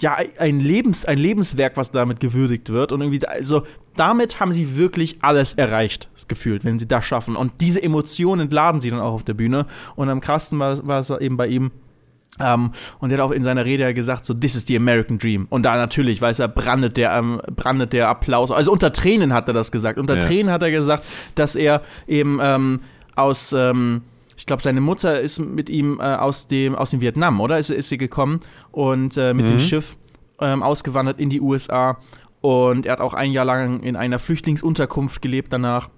ja, 0.00 0.16
ein, 0.38 0.60
Lebens, 0.60 1.04
ein 1.06 1.18
Lebenswerk, 1.18 1.76
was 1.76 1.90
damit 1.90 2.20
gewürdigt 2.20 2.70
wird. 2.70 2.92
Und 2.92 3.00
irgendwie, 3.00 3.26
also 3.26 3.64
damit 3.98 4.40
haben 4.40 4.52
sie 4.52 4.76
wirklich 4.76 5.18
alles 5.22 5.54
erreicht, 5.54 6.08
gefühlt, 6.28 6.64
wenn 6.64 6.78
sie 6.78 6.86
das 6.86 7.04
schaffen. 7.04 7.36
Und 7.36 7.52
diese 7.60 7.82
Emotionen 7.82 8.42
entladen 8.42 8.80
sie 8.80 8.90
dann 8.90 9.00
auch 9.00 9.12
auf 9.14 9.24
der 9.24 9.34
Bühne. 9.34 9.66
Und 9.96 10.08
am 10.08 10.20
krassesten 10.20 10.58
war, 10.58 10.86
war 10.86 11.00
es 11.00 11.10
eben 11.10 11.36
bei 11.36 11.48
ihm. 11.48 11.70
Ähm, 12.40 12.72
und 13.00 13.10
er 13.10 13.18
hat 13.18 13.24
auch 13.24 13.32
in 13.32 13.42
seiner 13.42 13.64
Rede 13.64 13.82
ja 13.82 13.92
gesagt, 13.92 14.24
so, 14.24 14.34
this 14.34 14.54
is 14.54 14.66
the 14.66 14.76
American 14.76 15.18
Dream. 15.18 15.46
Und 15.50 15.64
da 15.64 15.76
natürlich, 15.76 16.20
weiß 16.20 16.38
er, 16.38 16.48
brandet 16.48 16.96
der, 16.96 17.12
ähm, 17.12 17.40
brandet 17.54 17.92
der 17.92 18.08
Applaus. 18.08 18.52
Also 18.52 18.70
unter 18.70 18.92
Tränen 18.92 19.32
hat 19.32 19.48
er 19.48 19.54
das 19.54 19.72
gesagt. 19.72 19.98
Unter 19.98 20.16
Ja. 20.16 20.20
Tränen 20.20 20.52
hat 20.52 20.62
er 20.62 20.70
gesagt, 20.70 21.04
dass 21.34 21.56
er 21.56 21.82
eben 22.06 22.38
ähm, 22.40 22.80
aus, 23.16 23.52
ähm, 23.52 24.02
ich 24.36 24.46
glaube, 24.46 24.62
seine 24.62 24.80
Mutter 24.80 25.20
ist 25.20 25.40
mit 25.40 25.68
ihm 25.68 25.98
äh, 25.98 26.04
aus, 26.04 26.46
dem, 26.46 26.76
aus 26.76 26.90
dem 26.90 27.00
Vietnam, 27.00 27.40
oder? 27.40 27.58
Ist, 27.58 27.70
ist 27.70 27.88
sie 27.88 27.98
gekommen 27.98 28.40
und 28.70 29.16
äh, 29.16 29.34
mit 29.34 29.50
dem 29.50 29.58
Schiff 29.58 29.96
ähm, 30.40 30.62
ausgewandert 30.62 31.18
in 31.18 31.30
die 31.30 31.40
USA. 31.40 31.98
Und 32.40 32.86
er 32.86 32.92
hat 32.92 33.00
auch 33.00 33.14
ein 33.14 33.32
Jahr 33.32 33.44
lang 33.44 33.80
in 33.80 33.96
einer 33.96 34.18
Flüchtlingsunterkunft 34.18 35.22
gelebt 35.22 35.52
danach. 35.52 35.88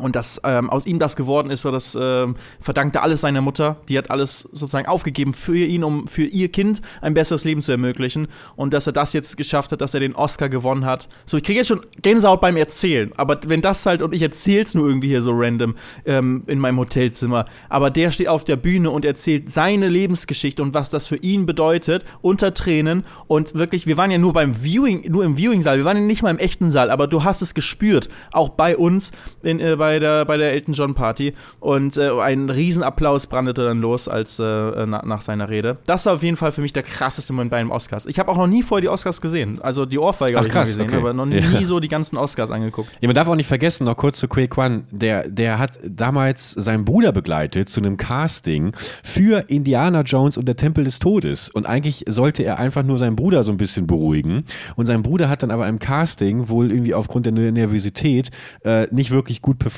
Und 0.00 0.16
dass 0.16 0.40
ähm, 0.42 0.70
aus 0.70 0.86
ihm 0.86 0.98
das 0.98 1.14
geworden 1.14 1.50
ist, 1.50 1.60
so 1.60 1.70
das 1.70 1.96
ähm, 1.98 2.34
verdankte 2.60 3.00
alles 3.00 3.20
seiner 3.20 3.40
Mutter. 3.40 3.76
Die 3.88 3.96
hat 3.96 4.10
alles 4.10 4.40
sozusagen 4.40 4.88
aufgegeben 4.88 5.34
für 5.34 5.56
ihn, 5.56 5.84
um 5.84 6.08
für 6.08 6.24
ihr 6.24 6.50
Kind 6.50 6.82
ein 7.00 7.14
besseres 7.14 7.44
Leben 7.44 7.62
zu 7.62 7.70
ermöglichen. 7.70 8.26
Und 8.56 8.74
dass 8.74 8.88
er 8.88 8.92
das 8.92 9.12
jetzt 9.12 9.36
geschafft 9.36 9.70
hat, 9.70 9.80
dass 9.80 9.94
er 9.94 10.00
den 10.00 10.16
Oscar 10.16 10.48
gewonnen 10.48 10.84
hat. 10.84 11.08
So, 11.26 11.36
ich 11.36 11.44
kriege 11.44 11.60
jetzt 11.60 11.68
schon 11.68 11.80
Gänsehaut 12.02 12.40
beim 12.40 12.56
Erzählen. 12.56 13.12
Aber 13.16 13.38
wenn 13.46 13.60
das 13.60 13.86
halt, 13.86 14.02
und 14.02 14.12
ich 14.12 14.22
erzähl's 14.22 14.74
nur 14.74 14.84
irgendwie 14.88 15.06
hier 15.06 15.22
so 15.22 15.30
random 15.32 15.76
ähm, 16.04 16.42
in 16.48 16.58
meinem 16.58 16.80
Hotelzimmer. 16.80 17.44
Aber 17.68 17.90
der 17.90 18.10
steht 18.10 18.26
auf 18.26 18.42
der 18.42 18.56
Bühne 18.56 18.90
und 18.90 19.04
erzählt 19.04 19.52
seine 19.52 19.88
Lebensgeschichte 19.88 20.60
und 20.60 20.74
was 20.74 20.90
das 20.90 21.06
für 21.06 21.18
ihn 21.18 21.46
bedeutet, 21.46 22.04
unter 22.20 22.52
Tränen. 22.52 23.04
Und 23.28 23.54
wirklich, 23.54 23.86
wir 23.86 23.96
waren 23.96 24.10
ja 24.10 24.18
nur 24.18 24.32
beim 24.32 24.54
Viewing, 24.54 25.08
nur 25.08 25.22
im 25.22 25.36
Viewing-Saal. 25.36 25.78
Wir 25.78 25.84
waren 25.84 25.98
ja 25.98 26.02
nicht 26.02 26.24
mal 26.24 26.30
im 26.30 26.38
echten 26.38 26.68
Saal, 26.68 26.90
aber 26.90 27.06
du 27.06 27.22
hast 27.22 27.42
es 27.42 27.54
gespürt. 27.54 28.08
Auch 28.32 28.48
bei 28.48 28.76
uns 28.76 29.12
in, 29.44 29.60
äh, 29.60 29.83
bei, 29.84 29.98
der, 29.98 30.24
bei 30.24 30.38
der 30.38 30.52
Elton 30.52 30.72
John 30.72 30.94
Party. 30.94 31.34
Und 31.60 31.98
äh, 31.98 32.10
ein 32.20 32.48
Riesenapplaus 32.48 33.26
brandete 33.26 33.64
dann 33.64 33.80
los 33.80 34.08
als 34.08 34.38
äh, 34.38 34.42
na, 34.42 35.02
nach 35.04 35.20
seiner 35.20 35.50
Rede. 35.50 35.76
Das 35.84 36.06
war 36.06 36.14
auf 36.14 36.22
jeden 36.22 36.38
Fall 36.38 36.52
für 36.52 36.62
mich 36.62 36.72
der 36.72 36.82
krasseste 36.82 37.34
Moment 37.34 37.50
bei 37.50 37.58
einem 37.58 37.70
Oscars. 37.70 38.06
Ich 38.06 38.18
habe 38.18 38.30
auch 38.30 38.38
noch 38.38 38.46
nie 38.46 38.62
vorher 38.62 38.80
die 38.80 38.88
Oscars 38.88 39.20
gesehen. 39.20 39.60
Also 39.60 39.84
die 39.84 39.98
Ohrfeige 39.98 40.38
habe 40.38 40.46
ich 40.46 40.52
krass, 40.52 40.68
gesehen, 40.68 40.86
okay. 40.86 40.96
aber 40.96 41.12
noch 41.12 41.26
nie 41.26 41.36
Ja. 41.36 41.64
so 41.66 41.80
die 41.80 41.88
ganzen 41.88 42.16
Oscars 42.16 42.50
angeguckt. 42.50 42.88
Ja, 43.00 43.08
man 43.08 43.14
darf 43.14 43.28
auch 43.28 43.36
nicht 43.36 43.46
vergessen, 43.46 43.84
noch 43.84 43.96
kurz 43.96 44.18
zu 44.18 44.26
Quay 44.26 44.48
Kwan, 44.48 44.84
der, 44.90 45.28
der 45.28 45.58
hat 45.58 45.78
damals 45.86 46.52
seinen 46.52 46.86
Bruder 46.86 47.12
begleitet 47.12 47.68
zu 47.68 47.80
einem 47.80 47.98
Casting 47.98 48.72
für 49.02 49.44
Indiana 49.48 50.00
Jones 50.00 50.38
und 50.38 50.46
der 50.46 50.56
Tempel 50.56 50.84
des 50.84 50.98
Todes. 50.98 51.50
Und 51.50 51.66
eigentlich 51.66 52.04
sollte 52.08 52.42
er 52.42 52.58
einfach 52.58 52.82
nur 52.84 52.96
seinen 52.98 53.16
Bruder 53.16 53.42
so 53.42 53.52
ein 53.52 53.58
bisschen 53.58 53.86
beruhigen. 53.86 54.44
Und 54.76 54.86
sein 54.86 55.02
Bruder 55.02 55.28
hat 55.28 55.42
dann 55.42 55.50
aber 55.50 55.68
im 55.68 55.78
Casting 55.78 56.48
wohl 56.48 56.70
irgendwie 56.72 56.94
aufgrund 56.94 57.26
der 57.26 57.32
Nervosität 57.34 58.30
äh, 58.64 58.86
nicht 58.90 59.10
wirklich 59.10 59.42
gut 59.42 59.58
performt. 59.58 59.73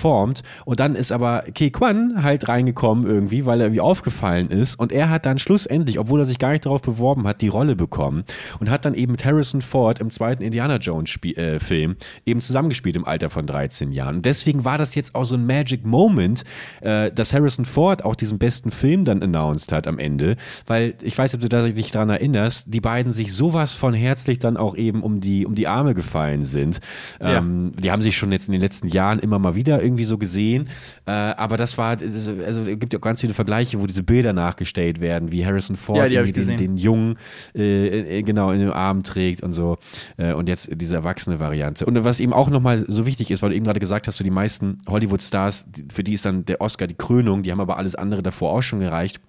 Und 0.64 0.80
dann 0.80 0.94
ist 0.94 1.12
aber 1.12 1.44
Quay 1.54 1.70
Kwan 1.70 2.22
halt 2.22 2.48
reingekommen 2.48 3.06
irgendwie, 3.06 3.46
weil 3.46 3.60
er 3.60 3.66
irgendwie 3.66 3.80
aufgefallen 3.80 4.48
ist. 4.50 4.78
Und 4.78 4.92
er 4.92 5.10
hat 5.10 5.26
dann 5.26 5.38
schlussendlich, 5.38 5.98
obwohl 5.98 6.20
er 6.20 6.24
sich 6.26 6.38
gar 6.38 6.52
nicht 6.52 6.66
darauf 6.66 6.82
beworben 6.82 7.26
hat, 7.26 7.40
die 7.40 7.48
Rolle 7.48 7.76
bekommen. 7.76 8.24
Und 8.60 8.70
hat 8.70 8.84
dann 8.84 8.94
eben 8.94 9.12
mit 9.12 9.24
Harrison 9.24 9.62
Ford 9.62 10.00
im 10.00 10.10
zweiten 10.10 10.42
Indiana 10.42 10.76
Jones 10.76 11.10
Spie 11.10 11.36
äh, 11.36 11.58
Film 11.58 11.96
eben 12.24 12.40
zusammengespielt 12.40 12.96
im 12.96 13.04
Alter 13.04 13.30
von 13.30 13.46
13 13.46 13.92
Jahren. 13.92 14.16
Und 14.16 14.26
deswegen 14.26 14.64
war 14.64 14.78
das 14.78 14.94
jetzt 14.94 15.14
auch 15.14 15.24
so 15.24 15.36
ein 15.36 15.46
Magic 15.46 15.84
Moment, 15.84 16.44
äh, 16.80 17.10
dass 17.12 17.32
Harrison 17.32 17.64
Ford 17.64 18.04
auch 18.04 18.16
diesen 18.16 18.38
besten 18.38 18.70
Film 18.70 19.04
dann 19.04 19.22
announced 19.22 19.72
hat 19.72 19.86
am 19.86 19.98
Ende. 19.98 20.36
Weil 20.66 20.94
ich 21.02 21.16
weiß 21.16 21.34
ob 21.34 21.40
du 21.40 21.48
dich 21.48 21.90
dran 21.90 22.08
erinnerst, 22.08 22.72
die 22.72 22.80
beiden 22.80 23.12
sich 23.12 23.32
sowas 23.32 23.72
von 23.72 23.94
herzlich 23.94 24.38
dann 24.38 24.56
auch 24.56 24.76
eben 24.76 25.02
um 25.02 25.20
die, 25.20 25.46
um 25.46 25.54
die 25.54 25.66
Arme 25.66 25.94
gefallen 25.94 26.44
sind. 26.44 26.80
Ja. 27.20 27.38
Ähm, 27.38 27.72
die 27.78 27.90
haben 27.90 28.02
sich 28.02 28.16
schon 28.16 28.32
jetzt 28.32 28.48
in 28.48 28.52
den 28.52 28.60
letzten 28.60 28.88
Jahren 28.88 29.18
immer 29.18 29.38
mal 29.38 29.54
wieder 29.54 29.82
irgendwie 29.86 30.04
so 30.04 30.18
gesehen. 30.18 30.68
Äh, 31.06 31.12
aber 31.12 31.56
das 31.56 31.78
war, 31.78 31.96
also 32.00 32.62
es 32.62 32.66
gibt 32.78 32.92
ja 32.92 32.98
auch 32.98 33.02
ganz 33.02 33.20
viele 33.20 33.34
Vergleiche, 33.34 33.80
wo 33.80 33.86
diese 33.86 34.02
Bilder 34.02 34.32
nachgestellt 34.32 35.00
werden, 35.00 35.32
wie 35.32 35.46
Harrison 35.46 35.76
Ford 35.76 36.10
Ja, 36.10 36.22
die 36.22 36.32
den, 36.32 36.56
den 36.58 36.76
Jungen 36.76 37.18
äh, 37.54 38.18
äh, 38.18 38.22
genau 38.22 38.50
in 38.50 38.60
den 38.60 38.70
Arm 38.70 39.02
trägt 39.02 39.42
und 39.42 39.52
so. 39.52 39.78
Äh, 40.16 40.34
und 40.34 40.48
jetzt 40.48 40.68
diese 40.74 40.96
erwachsene 40.96 41.40
Variante. 41.40 41.86
Und 41.86 42.04
was 42.04 42.20
eben 42.20 42.32
auch 42.32 42.50
nochmal 42.50 42.84
so 42.88 43.06
wichtig 43.06 43.30
ist, 43.30 43.42
weil 43.42 43.50
du 43.50 43.56
eben 43.56 43.64
gerade 43.64 43.80
gesagt 43.80 44.06
hast, 44.06 44.16
so 44.16 44.24
die 44.24 44.30
meisten 44.30 44.78
Hollywood-Stars, 44.88 45.66
für 45.92 46.04
die 46.04 46.14
ist 46.14 46.24
dann 46.24 46.44
der 46.44 46.60
Oscar 46.60 46.86
die 46.86 46.94
Krönung, 46.94 47.42
die 47.42 47.52
haben 47.52 47.60
aber 47.60 47.78
alles 47.78 47.94
andere 47.94 48.22
davor 48.22 48.52
auch 48.52 48.62
schon 48.62 48.80
gereicht. 48.80 49.20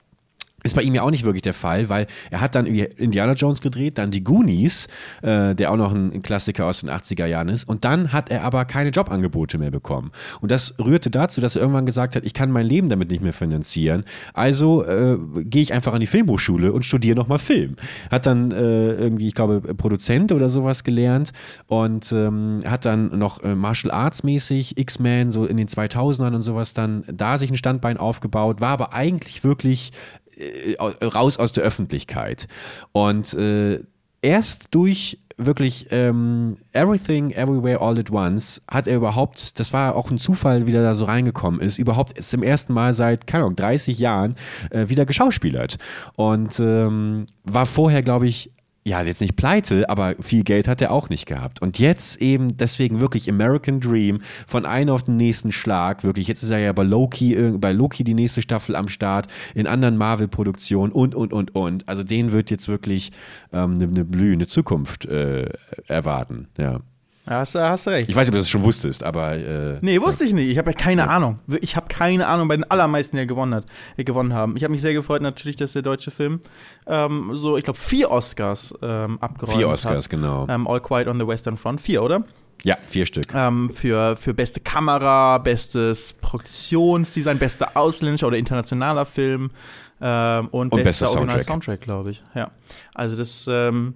Ist 0.67 0.75
bei 0.75 0.81
ihm 0.81 0.93
ja 0.93 1.01
auch 1.01 1.11
nicht 1.11 1.23
wirklich 1.23 1.41
der 1.41 1.53
Fall, 1.53 1.89
weil 1.89 2.07
er 2.29 2.41
hat 2.41 2.55
dann 2.55 2.65
Indiana 2.65 3.33
Jones 3.33 3.61
gedreht, 3.61 3.97
dann 3.97 4.11
die 4.11 4.23
Goonies, 4.23 4.87
äh, 5.21 5.55
der 5.55 5.71
auch 5.71 5.77
noch 5.77 5.93
ein, 5.93 6.11
ein 6.13 6.21
Klassiker 6.21 6.65
aus 6.65 6.81
den 6.81 6.89
80er 6.89 7.25
Jahren 7.25 7.49
ist. 7.49 7.67
Und 7.67 7.85
dann 7.85 8.11
hat 8.11 8.29
er 8.29 8.43
aber 8.43 8.65
keine 8.65 8.89
Jobangebote 8.89 9.57
mehr 9.57 9.71
bekommen. 9.71 10.11
Und 10.41 10.51
das 10.51 10.75
rührte 10.79 11.09
dazu, 11.09 11.41
dass 11.41 11.55
er 11.55 11.61
irgendwann 11.61 11.85
gesagt 11.85 12.15
hat, 12.15 12.25
ich 12.25 12.33
kann 12.33 12.51
mein 12.51 12.65
Leben 12.65 12.89
damit 12.89 13.09
nicht 13.09 13.21
mehr 13.21 13.33
finanzieren. 13.33 14.03
Also 14.33 14.85
äh, 14.85 15.17
gehe 15.43 15.61
ich 15.61 15.73
einfach 15.73 15.93
an 15.93 15.99
die 15.99 16.07
Filmhochschule 16.07 16.73
und 16.73 16.85
studiere 16.85 17.15
nochmal 17.15 17.39
Film. 17.39 17.75
Hat 18.11 18.25
dann 18.25 18.51
äh, 18.51 18.93
irgendwie, 18.93 19.27
ich 19.27 19.35
glaube, 19.35 19.61
Produzent 19.75 20.31
oder 20.31 20.49
sowas 20.49 20.83
gelernt 20.83 21.31
und 21.67 22.11
ähm, 22.11 22.63
hat 22.65 22.85
dann 22.85 23.17
noch 23.17 23.43
äh, 23.43 23.55
Martial 23.55 23.91
Arts 23.91 24.23
mäßig, 24.23 24.77
X-Men, 24.77 25.31
so 25.31 25.45
in 25.45 25.57
den 25.57 25.67
2000ern 25.67 26.35
und 26.35 26.43
sowas 26.43 26.73
dann 26.73 27.03
da 27.11 27.37
sich 27.37 27.49
ein 27.49 27.55
Standbein 27.55 27.97
aufgebaut, 27.97 28.61
war 28.61 28.69
aber 28.69 28.93
eigentlich 28.93 29.43
wirklich 29.43 29.91
äh, 30.37 30.75
raus 31.05 31.37
aus 31.37 31.53
der 31.53 31.63
Öffentlichkeit. 31.63 32.47
Und 32.91 33.33
äh, 33.33 33.79
erst 34.21 34.67
durch 34.71 35.19
wirklich 35.37 35.87
ähm, 35.91 36.57
Everything, 36.73 37.31
Everywhere, 37.31 37.79
All 37.79 37.99
at 37.99 38.11
Once 38.11 38.61
hat 38.67 38.87
er 38.87 38.97
überhaupt, 38.97 39.59
das 39.59 39.71
war 39.71 39.95
auch 39.95 40.09
ein 40.09 40.17
Zufall, 40.17 40.65
wie 40.65 40.71
der 40.71 40.81
da 40.81 40.95
so 40.95 41.05
reingekommen 41.05 41.61
ist, 41.61 41.77
überhaupt 41.77 42.17
ist 42.17 42.31
zum 42.31 42.41
ersten 42.41 42.73
Mal 42.73 42.93
seit, 42.93 43.27
keine 43.27 43.43
Ahnung, 43.43 43.55
30 43.55 43.99
Jahren 43.99 44.35
äh, 44.71 44.89
wieder 44.89 45.05
geschauspielert. 45.05 45.77
Und 46.15 46.59
ähm, 46.59 47.27
war 47.43 47.67
vorher, 47.67 48.01
glaube 48.01 48.27
ich, 48.27 48.51
ja, 48.87 49.01
jetzt 49.01 49.19
nicht 49.19 49.35
pleite, 49.35 49.89
aber 49.89 50.15
viel 50.21 50.43
Geld 50.43 50.67
hat 50.67 50.81
er 50.81 50.91
auch 50.91 51.09
nicht 51.09 51.25
gehabt. 51.25 51.61
Und 51.61 51.77
jetzt 51.77 52.21
eben 52.21 52.55
deswegen 52.55 53.01
wirklich 53.01 53.29
American 53.29 53.81
Dream 53.81 54.21
von 54.47 54.65
einem 54.65 54.91
auf 54.91 55.03
den 55.03 55.17
nächsten 55.17 55.51
Schlag. 55.51 56.05
Wirklich, 56.05 56.27
jetzt 56.27 56.41
ist 56.41 56.51
er 56.51 56.59
ja 56.59 56.71
bei 56.71 56.83
Loki, 56.83 57.35
äh, 57.35 57.51
bei 57.57 57.73
Loki 57.73 58.05
die 58.05 58.13
nächste 58.13 58.41
Staffel 58.41 58.77
am 58.77 58.87
Start, 58.87 59.27
in 59.53 59.67
anderen 59.67 59.97
Marvel-Produktionen 59.97 60.93
und, 60.93 61.15
und, 61.15 61.33
und, 61.33 61.53
und. 61.53 61.87
Also 61.89 62.03
den 62.03 62.31
wird 62.31 62.49
jetzt 62.49 62.69
wirklich 62.69 63.11
ähm, 63.51 63.73
eine, 63.73 63.83
eine 63.85 64.05
blühende 64.05 64.47
Zukunft 64.47 65.05
äh, 65.05 65.49
erwarten, 65.87 66.47
ja. 66.57 66.79
Ja, 67.27 67.39
hast, 67.39 67.55
du- 67.55 67.59
hast 67.61 67.87
recht. 67.87 68.09
Ich 68.09 68.15
weiß 68.15 68.27
nicht, 68.27 68.29
ob 68.29 68.35
du 68.35 68.39
das 68.39 68.49
schon 68.49 68.63
wusstest, 68.63 69.03
aber. 69.03 69.33
Äh, 69.35 69.77
Nee, 69.81 69.99
wusste 70.01 70.23
ich 70.23 70.33
nicht. 70.33 70.47
Ich 70.49 70.57
habe 70.57 70.71
ja 70.71 70.75
keine 70.77 71.09
Ahnung. 71.09 71.39
Ich 71.61 71.75
habe 71.75 71.87
keine 71.89 72.25
Ahnung 72.27 72.47
bei 72.47 72.55
den 72.55 72.63
allermeisten, 72.71 73.17
die 73.17 73.27
gewonnen, 73.27 73.53
hat, 73.53 73.65
die 73.97 74.05
gewonnen 74.05 74.33
haben. 74.33 74.55
Ich 74.57 74.63
habe 74.63 74.71
mich 74.71 74.81
sehr 74.81 74.93
gefreut 74.93 75.21
natürlich, 75.21 75.55
dass 75.57 75.73
der 75.73 75.81
deutsche 75.81 76.09
Film 76.11 76.39
ähm, 76.87 77.31
so, 77.33 77.57
ich 77.57 77.63
glaube, 77.63 77.79
vier 77.79 78.09
Oscars 78.11 78.73
ähm, 78.81 79.17
abgeräumt 79.21 79.57
Vier 79.57 79.67
hat. 79.67 79.73
Oscars, 79.73 80.09
genau. 80.09 80.47
Ähm, 80.49 80.67
All 80.67 80.79
Quiet 80.79 81.07
on 81.07 81.19
the 81.19 81.27
Western 81.27 81.57
Front. 81.57 81.81
Vier, 81.81 82.01
oder? 82.01 82.23
Ja, 82.63 82.75
vier 82.85 83.05
Stück. 83.05 83.33
Ähm, 83.35 83.71
für, 83.71 84.17
für 84.17 84.33
beste 84.33 84.59
Kamera, 84.61 85.37
bestes 85.37 86.13
Produktionsdesign, 86.13 87.37
bester 87.37 87.71
ausländischer 87.75 88.27
oder 88.27 88.37
internationaler 88.37 89.05
Film 89.05 89.51
ähm, 90.01 90.47
und, 90.49 90.71
Und 90.71 90.83
bester 90.83 91.07
Original 91.07 91.29
Soundtrack. 91.41 91.43
Soundtrack, 91.43 91.81
glaube 91.81 92.11
ich. 92.11 92.23
Ja. 92.33 92.51
Also 92.95 93.15
das 93.15 93.47
ähm, 93.51 93.93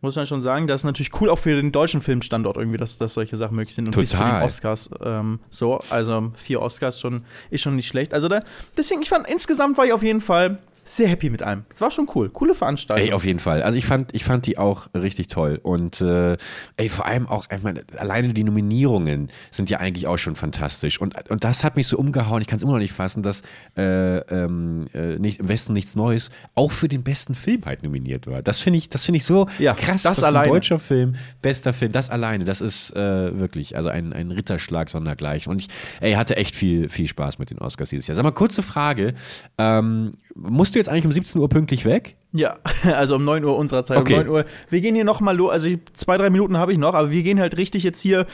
muss 0.00 0.16
man 0.16 0.26
schon 0.26 0.40
sagen, 0.40 0.66
das 0.66 0.80
ist 0.80 0.84
natürlich 0.84 1.20
cool 1.20 1.28
auch 1.28 1.38
für 1.38 1.54
den 1.54 1.72
deutschen 1.72 2.00
Filmstandort 2.00 2.56
irgendwie, 2.56 2.78
dass, 2.78 2.96
dass 2.96 3.14
solche 3.14 3.36
Sachen 3.36 3.56
möglich 3.56 3.74
sind. 3.74 3.88
Und 3.88 3.96
bis 3.96 4.10
zu 4.10 4.16
den 4.16 4.26
Total. 4.26 4.44
Oscars 4.44 4.90
ähm, 5.04 5.40
so. 5.50 5.80
Also 5.90 6.32
vier 6.36 6.62
Oscars 6.62 7.00
schon, 7.00 7.22
ist 7.50 7.60
schon 7.62 7.76
nicht 7.76 7.88
schlecht. 7.88 8.14
Also 8.14 8.28
da, 8.28 8.42
deswegen, 8.76 9.02
ich 9.02 9.08
fand, 9.08 9.28
insgesamt 9.28 9.76
war 9.76 9.84
ich 9.84 9.92
auf 9.92 10.02
jeden 10.02 10.20
Fall 10.20 10.56
sehr 10.90 11.08
happy 11.08 11.30
mit 11.30 11.42
allem. 11.42 11.64
Es 11.72 11.80
war 11.80 11.90
schon 11.90 12.08
cool. 12.14 12.30
Coole 12.30 12.54
Veranstaltung. 12.54 13.06
Ey, 13.06 13.12
auf 13.12 13.24
jeden 13.24 13.38
Fall. 13.38 13.62
Also 13.62 13.78
ich 13.78 13.86
fand, 13.86 14.14
ich 14.14 14.24
fand 14.24 14.46
die 14.46 14.58
auch 14.58 14.88
richtig 14.94 15.28
toll. 15.28 15.60
Und 15.62 16.00
äh, 16.00 16.36
ey, 16.76 16.88
vor 16.88 17.06
allem 17.06 17.28
auch, 17.28 17.46
ich 17.54 17.62
meine, 17.62 17.84
alleine 17.96 18.32
die 18.32 18.42
Nominierungen 18.42 19.28
sind 19.50 19.70
ja 19.70 19.78
eigentlich 19.78 20.08
auch 20.08 20.18
schon 20.18 20.34
fantastisch. 20.34 21.00
Und, 21.00 21.30
und 21.30 21.44
das 21.44 21.62
hat 21.62 21.76
mich 21.76 21.86
so 21.86 21.96
umgehauen, 21.96 22.42
ich 22.42 22.48
kann 22.48 22.56
es 22.56 22.64
immer 22.64 22.72
noch 22.72 22.80
nicht 22.80 22.92
fassen, 22.92 23.22
dass 23.22 23.42
äh, 23.76 24.18
ähm, 24.18 24.86
äh, 24.92 25.16
nicht, 25.18 25.40
im 25.40 25.48
Westen 25.48 25.74
nichts 25.74 25.94
Neues 25.94 26.30
auch 26.56 26.72
für 26.72 26.88
den 26.88 27.04
besten 27.04 27.34
Film 27.34 27.64
halt 27.64 27.84
nominiert 27.84 28.26
war. 28.26 28.42
Das 28.42 28.58
finde 28.58 28.78
ich, 28.78 28.90
das 28.90 29.04
finde 29.04 29.18
ich 29.18 29.24
so 29.24 29.48
Ja, 29.58 29.74
krass, 29.74 30.02
das 30.02 30.24
alleine. 30.24 30.46
ein 30.46 30.50
deutscher 30.50 30.80
Film, 30.80 31.14
bester 31.40 31.72
Film, 31.72 31.92
das 31.92 32.10
alleine, 32.10 32.44
das 32.44 32.60
ist 32.60 32.96
äh, 32.96 33.38
wirklich, 33.38 33.76
also 33.76 33.88
ein, 33.90 34.12
ein 34.12 34.32
Ritterschlag 34.32 34.88
sondergleichen. 34.88 35.52
Und 35.52 35.62
ich 35.62 35.68
ey, 36.00 36.14
hatte 36.14 36.36
echt 36.36 36.56
viel, 36.56 36.88
viel 36.88 37.06
Spaß 37.06 37.38
mit 37.38 37.50
den 37.50 37.58
Oscars 37.58 37.90
dieses 37.90 38.08
Jahr. 38.08 38.16
Sag 38.16 38.24
mal, 38.24 38.32
kurze 38.32 38.62
Frage. 38.62 39.14
Ähm, 39.56 40.12
musst 40.34 40.74
du 40.74 40.79
jetzt 40.80 40.88
eigentlich 40.88 41.06
um 41.06 41.12
17 41.12 41.40
Uhr 41.40 41.48
pünktlich 41.48 41.84
weg? 41.84 42.16
Ja, 42.32 42.56
also 42.94 43.16
um 43.16 43.24
9 43.24 43.44
Uhr 43.44 43.56
unserer 43.56 43.84
Zeit. 43.84 43.98
Okay. 43.98 44.14
Um 44.14 44.18
9 44.20 44.28
Uhr. 44.28 44.44
Wir 44.68 44.80
gehen 44.80 44.94
hier 44.94 45.04
nochmal 45.04 45.36
los. 45.36 45.52
Also 45.52 45.68
zwei, 45.94 46.16
drei 46.16 46.30
Minuten 46.30 46.56
habe 46.56 46.72
ich 46.72 46.78
noch, 46.78 46.94
aber 46.94 47.10
wir 47.10 47.22
gehen 47.22 47.38
halt 47.40 47.56
richtig 47.56 47.82
jetzt 47.84 48.00
hier. 48.00 48.26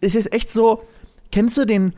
Es 0.00 0.14
ist 0.14 0.32
echt 0.32 0.50
so. 0.50 0.82
Kennst 1.32 1.56
du 1.58 1.64
den 1.64 1.92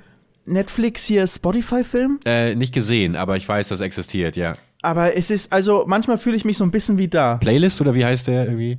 Netflix 0.46 1.04
hier 1.04 1.26
Spotify-Film? 1.26 2.20
Äh, 2.24 2.54
nicht 2.54 2.72
gesehen, 2.72 3.16
aber 3.16 3.36
ich 3.36 3.46
weiß, 3.48 3.68
das 3.68 3.80
existiert, 3.80 4.36
ja. 4.36 4.56
Aber 4.82 5.16
es 5.16 5.30
ist, 5.30 5.52
also 5.52 5.84
manchmal 5.86 6.16
fühle 6.18 6.36
ich 6.36 6.44
mich 6.44 6.56
so 6.56 6.64
ein 6.64 6.70
bisschen 6.70 6.98
wie 6.98 7.08
da. 7.08 7.36
Playlist 7.36 7.80
oder 7.80 7.94
wie 7.94 8.04
heißt 8.04 8.28
der 8.28 8.44
irgendwie? 8.46 8.78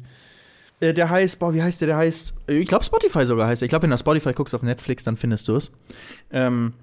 Äh, 0.80 0.94
Der 0.94 1.10
heißt, 1.10 1.38
boah, 1.40 1.54
wie 1.54 1.62
heißt 1.62 1.82
der? 1.82 1.90
Der 1.90 1.98
heißt, 1.98 2.34
äh, 2.48 2.54
ich 2.60 2.68
glaube 2.68 2.86
Spotify 2.86 3.26
sogar 3.26 3.48
heißt 3.48 3.62
er. 3.62 3.66
Ich 3.66 3.70
glaube, 3.70 3.84
wenn 3.84 3.90
du 3.92 3.98
Spotify 3.98 4.34
guckst 4.34 4.56
auf 4.56 4.64
Netflix, 4.64 5.04
dann 5.04 5.18
findest 5.18 5.48
du 5.50 5.56
es. 5.56 5.72
Ähm, 6.32 6.74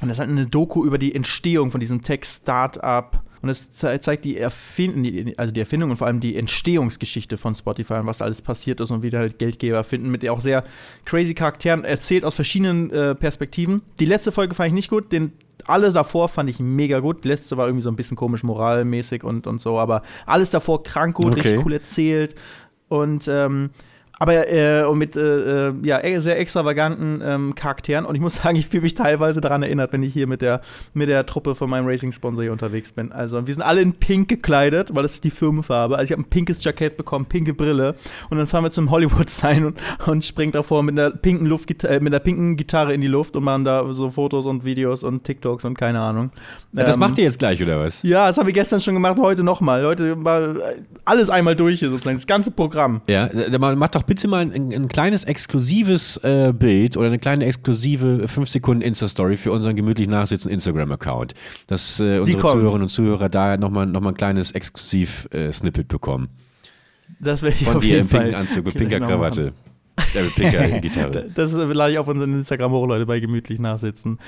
und 0.00 0.08
das 0.08 0.16
ist 0.16 0.20
halt 0.20 0.30
eine 0.30 0.46
Doku 0.46 0.84
über 0.84 0.98
die 0.98 1.14
Entstehung 1.14 1.70
von 1.70 1.80
diesem 1.80 2.02
Tech-Startup. 2.02 3.20
Und 3.42 3.48
es 3.48 3.70
ze 3.70 3.98
zeigt 4.00 4.24
die 4.24 4.36
Erfindung, 4.36 5.32
also 5.36 5.52
die 5.52 5.60
Erfindung 5.60 5.90
und 5.90 5.96
vor 5.96 6.06
allem 6.06 6.20
die 6.20 6.36
Entstehungsgeschichte 6.36 7.38
von 7.38 7.54
Spotify 7.54 7.94
und 7.94 8.06
was 8.06 8.20
alles 8.20 8.42
passiert 8.42 8.80
ist 8.80 8.90
und 8.90 9.02
wie 9.02 9.10
da 9.10 9.18
halt 9.18 9.38
Geldgeber 9.38 9.82
finden, 9.82 10.10
mit 10.10 10.28
auch 10.28 10.40
sehr 10.40 10.64
crazy 11.06 11.34
Charakteren, 11.34 11.84
erzählt 11.84 12.24
aus 12.24 12.34
verschiedenen 12.34 12.90
äh, 12.90 13.14
Perspektiven. 13.14 13.82
Die 13.98 14.04
letzte 14.04 14.30
Folge 14.32 14.54
fand 14.54 14.68
ich 14.68 14.74
nicht 14.74 14.90
gut, 14.90 15.10
den 15.12 15.32
alle 15.66 15.92
davor 15.92 16.28
fand 16.28 16.50
ich 16.50 16.58
mega 16.58 17.00
gut. 17.00 17.24
Die 17.24 17.28
letzte 17.28 17.56
war 17.56 17.66
irgendwie 17.66 17.82
so 17.82 17.90
ein 17.90 17.96
bisschen 17.96 18.16
komisch 18.16 18.42
moralmäßig 18.42 19.24
und, 19.24 19.46
und 19.46 19.60
so, 19.60 19.78
aber 19.78 20.02
alles 20.26 20.50
davor 20.50 20.82
krank 20.82 21.16
gut, 21.16 21.32
Okay. 21.32 21.40
richtig 21.40 21.64
cool 21.64 21.72
erzählt. 21.74 22.34
Und 22.88 23.28
ähm, 23.28 23.70
aber 24.20 24.48
äh, 24.52 24.84
und 24.84 24.98
mit 24.98 25.16
äh, 25.16 25.68
äh, 25.68 25.72
ja, 25.82 25.98
e- 26.04 26.18
sehr 26.20 26.38
extravaganten 26.38 27.22
ähm, 27.24 27.54
Charakteren. 27.54 28.04
Und 28.04 28.14
ich 28.14 28.20
muss 28.20 28.34
sagen, 28.42 28.54
ich 28.56 28.66
fühle 28.68 28.82
mich 28.82 28.94
teilweise 28.94 29.40
daran 29.40 29.62
erinnert, 29.62 29.94
wenn 29.94 30.02
ich 30.02 30.12
hier 30.12 30.26
mit 30.26 30.42
der, 30.42 30.60
mit 30.92 31.08
der 31.08 31.24
Truppe 31.24 31.54
von 31.54 31.70
meinem 31.70 31.86
Racing-Sponsor 31.86 32.44
hier 32.44 32.52
unterwegs 32.52 32.92
bin. 32.92 33.12
Also 33.12 33.46
wir 33.46 33.54
sind 33.54 33.62
alle 33.62 33.80
in 33.80 33.94
pink 33.94 34.28
gekleidet, 34.28 34.94
weil 34.94 35.02
das 35.04 35.14
ist 35.14 35.24
die 35.24 35.30
Firmenfarbe. 35.30 35.96
Also 35.96 36.04
ich 36.04 36.12
habe 36.12 36.20
ein 36.20 36.28
pinkes 36.28 36.62
Jackett 36.62 36.98
bekommen, 36.98 37.24
pinke 37.24 37.54
Brille. 37.54 37.94
Und 38.28 38.36
dann 38.36 38.46
fahren 38.46 38.62
wir 38.64 38.70
zum 38.70 38.90
Hollywood-Sign 38.90 39.64
und, 39.64 39.78
und 40.06 40.22
springen 40.22 40.52
davor 40.52 40.82
mit 40.82 40.98
einer 40.98 41.10
pinken 41.10 41.46
Luftgita 41.46 41.88
äh, 41.88 42.00
mit 42.00 42.12
einer 42.12 42.20
pinken 42.20 42.56
Gitarre 42.58 42.92
in 42.92 43.00
die 43.00 43.06
Luft 43.06 43.36
und 43.36 43.44
machen 43.44 43.64
da 43.64 43.90
so 43.94 44.10
Fotos 44.10 44.44
und 44.44 44.66
Videos 44.66 45.02
und 45.02 45.24
TikToks 45.24 45.64
und 45.64 45.78
keine 45.78 46.00
Ahnung. 46.00 46.30
das 46.72 46.94
Ähm, 46.94 47.00
macht 47.00 47.16
ihr 47.16 47.24
jetzt 47.24 47.38
gleich, 47.38 47.62
oder 47.62 47.78
was? 47.80 48.02
ja, 48.02 48.26
das 48.26 48.36
habe 48.36 48.50
ich 48.50 48.54
gestern 48.54 48.80
schon 48.80 48.92
gemacht, 48.92 49.16
heute 49.18 49.42
nochmal. 49.42 49.86
Heute 49.86 50.14
mal 50.14 50.60
alles 51.06 51.30
einmal 51.30 51.56
durch 51.56 51.78
hier 51.78 51.88
sozusagen, 51.88 52.18
das 52.18 52.26
ganze 52.26 52.50
Programm. 52.50 53.00
Ja, 53.08 53.30
man 53.58 53.78
macht 53.78 53.94
doch 53.94 54.02
bitte 54.10 54.26
mal 54.26 54.40
ein, 54.40 54.72
ein 54.72 54.88
kleines 54.88 55.22
exklusives 55.22 56.16
äh, 56.24 56.52
Bild 56.52 56.96
oder 56.96 57.06
eine 57.06 57.20
kleine 57.20 57.44
exklusive 57.44 58.26
5 58.26 58.48
Sekunden 58.48 58.82
Insta-Story 58.82 59.36
für 59.36 59.52
unseren 59.52 59.76
gemütlich 59.76 60.08
nachsitzenden 60.08 60.54
Instagram-Account. 60.54 61.34
Dass 61.68 62.00
äh, 62.00 62.18
unsere. 62.18 62.40
Zuhörerinnen 62.40 62.82
und 62.82 62.88
Zuhörer 62.88 63.28
da 63.28 63.56
nochmal 63.56 63.86
noch 63.86 64.00
mal 64.00 64.08
ein 64.08 64.16
kleines 64.16 64.50
Exklusiv-Snippet 64.50 65.86
bekommen. 65.86 66.28
Das 67.20 67.42
werde 67.42 67.54
ich 67.54 67.64
Von 67.64 67.76
auf 67.76 67.82
dir 67.82 67.88
jeden 67.90 68.00
im 68.00 68.08
pinken 68.08 68.32
Fall 68.32 68.40
Anzug 68.40 68.64
mit 68.66 68.74
pinker 68.74 68.98
Krawatte. 68.98 69.52
machen. 69.52 69.69
Ja, 70.14 70.22
mit 70.22 70.34
pinker 70.34 70.80
Gitarre. 70.80 71.30
Das 71.34 71.52
lade 71.52 71.92
ich 71.92 71.98
auf 71.98 72.08
unseren 72.08 72.32
Instagram 72.34 72.72
hoch, 72.72 72.86
Leute, 72.86 73.06
bei 73.06 73.20
gemütlich 73.20 73.60
nachsitzen. 73.60 74.18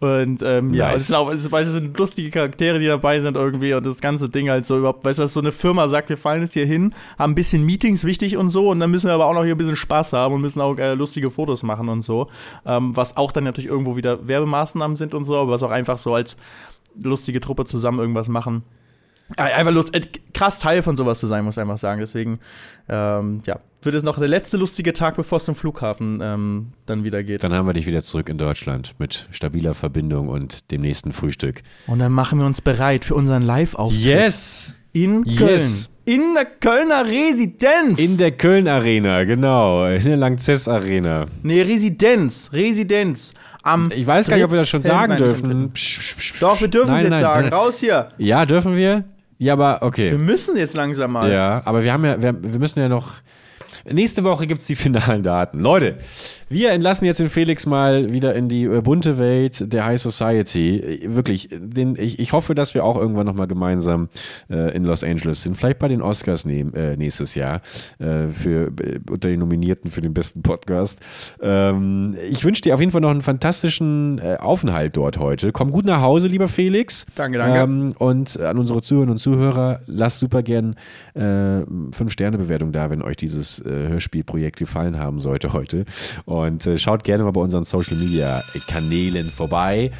Und 0.00 0.42
ähm, 0.42 0.74
ja, 0.74 0.92
es 0.92 1.06
sind 1.06 1.16
auch, 1.16 1.30
es, 1.30 1.50
weißt, 1.50 1.68
du, 1.68 1.76
es 1.76 1.80
sind 1.80 1.98
lustige 1.98 2.30
Charaktere, 2.30 2.78
die 2.78 2.86
dabei 2.86 3.20
sind 3.20 3.36
irgendwie 3.36 3.74
und 3.74 3.84
das 3.86 4.00
ganze 4.00 4.28
Ding 4.28 4.50
halt 4.50 4.66
so 4.66 4.78
überhaupt, 4.78 5.04
weißt 5.04 5.18
du, 5.18 5.22
dass 5.22 5.34
so 5.34 5.40
eine 5.40 5.52
Firma 5.52 5.88
sagt, 5.88 6.08
wir 6.08 6.16
fallen 6.16 6.42
jetzt 6.42 6.54
hier 6.54 6.66
hin, 6.66 6.94
haben 7.18 7.32
ein 7.32 7.34
bisschen 7.34 7.64
Meetings 7.64 8.04
wichtig 8.04 8.36
und 8.36 8.50
so 8.50 8.70
und 8.70 8.80
dann 8.80 8.90
müssen 8.90 9.08
wir 9.08 9.14
aber 9.14 9.26
auch 9.26 9.34
noch 9.34 9.44
hier 9.44 9.54
ein 9.54 9.58
bisschen 9.58 9.76
Spaß 9.76 10.12
haben 10.12 10.34
und 10.34 10.40
müssen 10.40 10.60
auch 10.60 10.76
äh, 10.78 10.94
lustige 10.94 11.30
Fotos 11.30 11.62
machen 11.62 11.88
und 11.88 12.02
so. 12.02 12.28
Ähm, 12.66 12.96
was 12.96 13.16
auch 13.16 13.32
dann 13.32 13.44
natürlich 13.44 13.70
irgendwo 13.70 13.96
wieder 13.96 14.26
Werbemaßnahmen 14.26 14.96
sind 14.96 15.14
und 15.14 15.24
so, 15.24 15.36
aber 15.36 15.52
was 15.52 15.62
auch 15.62 15.70
einfach 15.70 15.98
so 15.98 16.14
als 16.14 16.36
lustige 17.00 17.40
Truppe 17.40 17.64
zusammen 17.64 17.98
irgendwas 17.98 18.28
machen. 18.28 18.64
Ja, 19.38 19.44
Einfach 19.44 19.72
Lust, 19.72 19.94
äh, 19.94 20.00
krass 20.34 20.58
Teil 20.58 20.82
von 20.82 20.96
sowas 20.96 21.20
zu 21.20 21.26
sein, 21.26 21.44
muss 21.44 21.56
ich 21.56 21.60
einfach 21.62 21.78
sagen. 21.78 22.00
Deswegen, 22.00 22.38
ähm, 22.88 23.40
ja, 23.46 23.60
wird 23.82 23.94
es 23.94 24.02
noch 24.02 24.18
der 24.18 24.28
letzte 24.28 24.56
lustige 24.58 24.92
Tag, 24.92 25.16
bevor 25.16 25.36
es 25.36 25.44
zum 25.44 25.54
Flughafen 25.54 26.20
ähm, 26.22 26.72
dann 26.86 27.02
wieder 27.04 27.22
geht. 27.24 27.42
Dann 27.42 27.52
haben 27.52 27.66
wir 27.66 27.72
dich 27.72 27.86
wieder 27.86 28.02
zurück 28.02 28.28
in 28.28 28.38
Deutschland 28.38 28.94
mit 28.98 29.26
stabiler 29.30 29.74
Verbindung 29.74 30.28
und 30.28 30.70
dem 30.70 30.82
nächsten 30.82 31.12
Frühstück. 31.12 31.62
Und 31.86 31.98
dann 31.98 32.12
machen 32.12 32.38
wir 32.38 32.46
uns 32.46 32.60
bereit 32.60 33.04
für 33.04 33.14
unseren 33.14 33.42
Live-Auftritt 33.42 34.00
Yes! 34.04 34.74
in 34.92 35.24
Köln. 35.24 35.50
Yes. 35.50 35.88
In 36.04 36.34
der 36.34 36.44
Kölner 36.46 37.06
Residenz. 37.06 37.98
In 37.98 38.18
der 38.18 38.32
Köln 38.32 38.66
Arena, 38.66 39.22
genau. 39.22 39.86
In 39.86 40.04
der 40.04 40.16
Langzess 40.16 40.66
Arena. 40.66 41.26
nee, 41.44 41.62
Residenz. 41.62 42.50
Residenz. 42.52 43.32
Am 43.62 43.90
Ich 43.94 44.06
weiß 44.06 44.28
gar 44.28 44.36
nicht, 44.36 44.44
ob 44.44 44.50
wir 44.50 44.58
das 44.58 44.68
schon 44.68 44.82
sagen 44.82 45.10
nein, 45.10 45.18
dürfen. 45.18 45.72
Psch, 45.72 45.98
psch, 45.98 46.16
psch, 46.16 46.40
Doch, 46.40 46.60
wir 46.60 46.68
dürfen 46.68 46.96
es 46.96 47.02
jetzt 47.04 47.18
sagen. 47.20 47.48
Raus 47.48 47.78
hier. 47.78 48.08
Ja, 48.18 48.44
dürfen 48.44 48.76
wir? 48.76 49.04
Ja, 49.38 49.54
aber 49.54 49.78
Wir 49.80 49.86
okay. 49.86 50.12
müssen 50.12 50.56
jetzt 50.56 50.76
langsam 50.76 51.12
mal. 51.12 51.30
Ja, 51.30 51.62
aber 51.64 51.82
wir 51.82 51.92
haben 51.92 52.04
ja, 52.04 52.20
wir, 52.20 52.34
wir 52.42 52.58
müssen 52.58 52.80
ja 52.80 52.88
noch. 52.88 53.14
Nächste 53.90 54.24
Woche 54.24 54.46
gibt 54.46 54.60
es 54.60 54.66
die 54.66 54.76
finalen 54.76 55.22
Daten. 55.22 55.60
Leute, 55.60 55.96
wir 56.48 56.72
entlassen 56.72 57.06
jetzt 57.06 57.18
den 57.18 57.30
Felix 57.30 57.64
mal 57.66 58.12
wieder 58.12 58.34
in 58.34 58.48
die 58.48 58.64
äh, 58.64 58.80
bunte 58.82 59.18
Welt 59.18 59.72
der 59.72 59.86
High 59.86 60.00
Society. 60.00 60.76
Äh, 60.76 61.14
Wirklich, 61.14 61.48
den, 61.50 61.96
ich, 61.98 62.18
ich 62.18 62.32
hoffe, 62.32 62.54
dass 62.54 62.74
wir 62.74 62.84
auch 62.84 62.96
irgendwann 62.96 63.26
nochmal 63.26 63.46
gemeinsam 63.46 64.08
äh, 64.50 64.74
in 64.76 64.84
Los 64.84 65.02
Angeles 65.02 65.42
sind. 65.42 65.56
Vielleicht 65.56 65.78
bei 65.78 65.88
den 65.88 66.02
Oscars 66.02 66.44
nehm, 66.44 66.74
äh, 66.74 66.96
nächstes 66.96 67.34
Jahr 67.34 67.62
äh, 67.98 68.28
für, 68.28 68.66
äh, 68.82 69.00
unter 69.10 69.28
den 69.28 69.40
Nominierten 69.40 69.90
für 69.90 70.02
den 70.02 70.12
besten 70.12 70.42
Podcast. 70.42 71.00
Ähm, 71.40 72.16
ich 72.30 72.44
wünsche 72.44 72.62
dir 72.62 72.74
auf 72.74 72.80
jeden 72.80 72.92
Fall 72.92 73.00
noch 73.00 73.10
einen 73.10 73.22
fantastischen 73.22 74.20
Aufenthalt 74.38 74.96
dort 74.96 75.18
heute. 75.18 75.52
Komm 75.52 75.72
gut 75.72 75.84
nach 75.84 76.02
Hause, 76.02 76.28
lieber 76.28 76.48
Felix. 76.48 77.06
Danke, 77.14 77.38
danke. 77.38 77.60
Ähm, 77.60 77.94
und 77.98 78.38
an 78.40 78.58
unsere 78.58 78.82
Zuhörerinnen 78.82 79.12
und 79.12 79.18
Zuhörer, 79.18 79.80
lasst 79.86 80.18
super 80.18 80.42
gern 80.42 80.76
äh, 81.14 81.20
5-Sterne-Bewertung 81.20 82.72
da, 82.72 82.90
wenn 82.90 83.02
euch 83.02 83.16
dieses 83.16 83.60
Hörspielprojekt 83.72 84.58
gefallen 84.58 84.98
haben 84.98 85.20
sollte 85.20 85.52
heute. 85.52 85.84
Und 86.24 86.66
äh, 86.66 86.78
schaut 86.78 87.04
gerne 87.04 87.24
mal 87.24 87.32
bei 87.32 87.40
unseren 87.40 87.64
Social-Media-Kanälen 87.64 89.26
vorbei. 89.26 89.90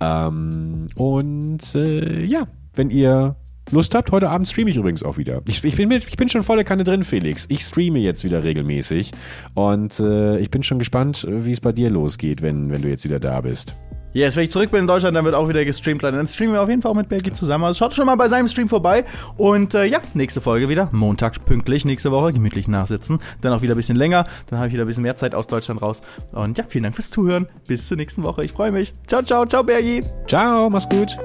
Ähm, 0.00 0.88
und 0.94 1.74
äh, 1.74 2.24
ja, 2.24 2.46
wenn 2.74 2.90
ihr 2.90 3.36
Lust 3.72 3.94
habt, 3.94 4.10
heute 4.10 4.30
Abend 4.30 4.48
streame 4.48 4.70
ich 4.70 4.76
übrigens 4.76 5.02
auch 5.02 5.16
wieder. 5.16 5.42
Ich, 5.46 5.62
ich, 5.62 5.76
bin, 5.76 5.88
mit, 5.88 6.06
ich 6.08 6.16
bin 6.16 6.28
schon 6.28 6.42
volle 6.42 6.64
Kanne 6.64 6.82
drin, 6.82 7.04
Felix. 7.04 7.46
Ich 7.48 7.60
streame 7.60 8.00
jetzt 8.00 8.24
wieder 8.24 8.42
regelmäßig. 8.42 9.12
Und 9.54 10.00
äh, 10.00 10.38
ich 10.38 10.50
bin 10.50 10.62
schon 10.62 10.78
gespannt, 10.78 11.26
wie 11.28 11.52
es 11.52 11.60
bei 11.60 11.72
dir 11.72 11.90
losgeht, 11.90 12.42
wenn, 12.42 12.70
wenn 12.70 12.82
du 12.82 12.88
jetzt 12.88 13.04
wieder 13.04 13.20
da 13.20 13.40
bist. 13.40 13.74
Yes, 14.12 14.34
wenn 14.36 14.44
ich 14.44 14.50
zurück 14.50 14.72
bin 14.72 14.80
in 14.80 14.86
Deutschland, 14.88 15.16
dann 15.16 15.24
wird 15.24 15.36
auch 15.36 15.48
wieder 15.48 15.64
gestreamt. 15.64 16.02
Dann 16.02 16.26
streamen 16.28 16.54
wir 16.54 16.62
auf 16.62 16.68
jeden 16.68 16.82
Fall 16.82 16.90
auch 16.90 16.96
mit 16.96 17.08
Bergi 17.08 17.32
zusammen. 17.32 17.64
Also 17.64 17.78
schaut 17.78 17.94
schon 17.94 18.06
mal 18.06 18.16
bei 18.16 18.28
seinem 18.28 18.48
Stream 18.48 18.68
vorbei. 18.68 19.04
Und 19.36 19.74
äh, 19.74 19.84
ja, 19.84 20.00
nächste 20.14 20.40
Folge 20.40 20.68
wieder. 20.68 20.88
Montag 20.92 21.44
pünktlich, 21.44 21.84
nächste 21.84 22.10
Woche 22.10 22.32
gemütlich 22.32 22.66
nachsitzen. 22.66 23.20
Dann 23.40 23.52
auch 23.52 23.62
wieder 23.62 23.74
ein 23.74 23.76
bisschen 23.76 23.96
länger. 23.96 24.24
Dann 24.48 24.58
habe 24.58 24.68
ich 24.68 24.74
wieder 24.74 24.84
ein 24.84 24.88
bisschen 24.88 25.04
mehr 25.04 25.16
Zeit 25.16 25.34
aus 25.34 25.46
Deutschland 25.46 25.80
raus. 25.80 26.02
Und 26.32 26.58
ja, 26.58 26.64
vielen 26.66 26.84
Dank 26.84 26.96
fürs 26.96 27.10
Zuhören. 27.10 27.46
Bis 27.66 27.86
zur 27.86 27.96
nächsten 27.96 28.24
Woche. 28.24 28.44
Ich 28.44 28.52
freue 28.52 28.72
mich. 28.72 28.92
Ciao, 29.06 29.22
ciao, 29.22 29.46
ciao, 29.46 29.62
Bergi. 29.62 30.02
Ciao, 30.26 30.68
mach's 30.70 30.88
gut. 30.88 31.16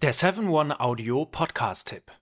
Der 0.00 0.14
7-One 0.14 0.80
Audio 0.80 1.26
Podcast-Tipp. 1.26 2.21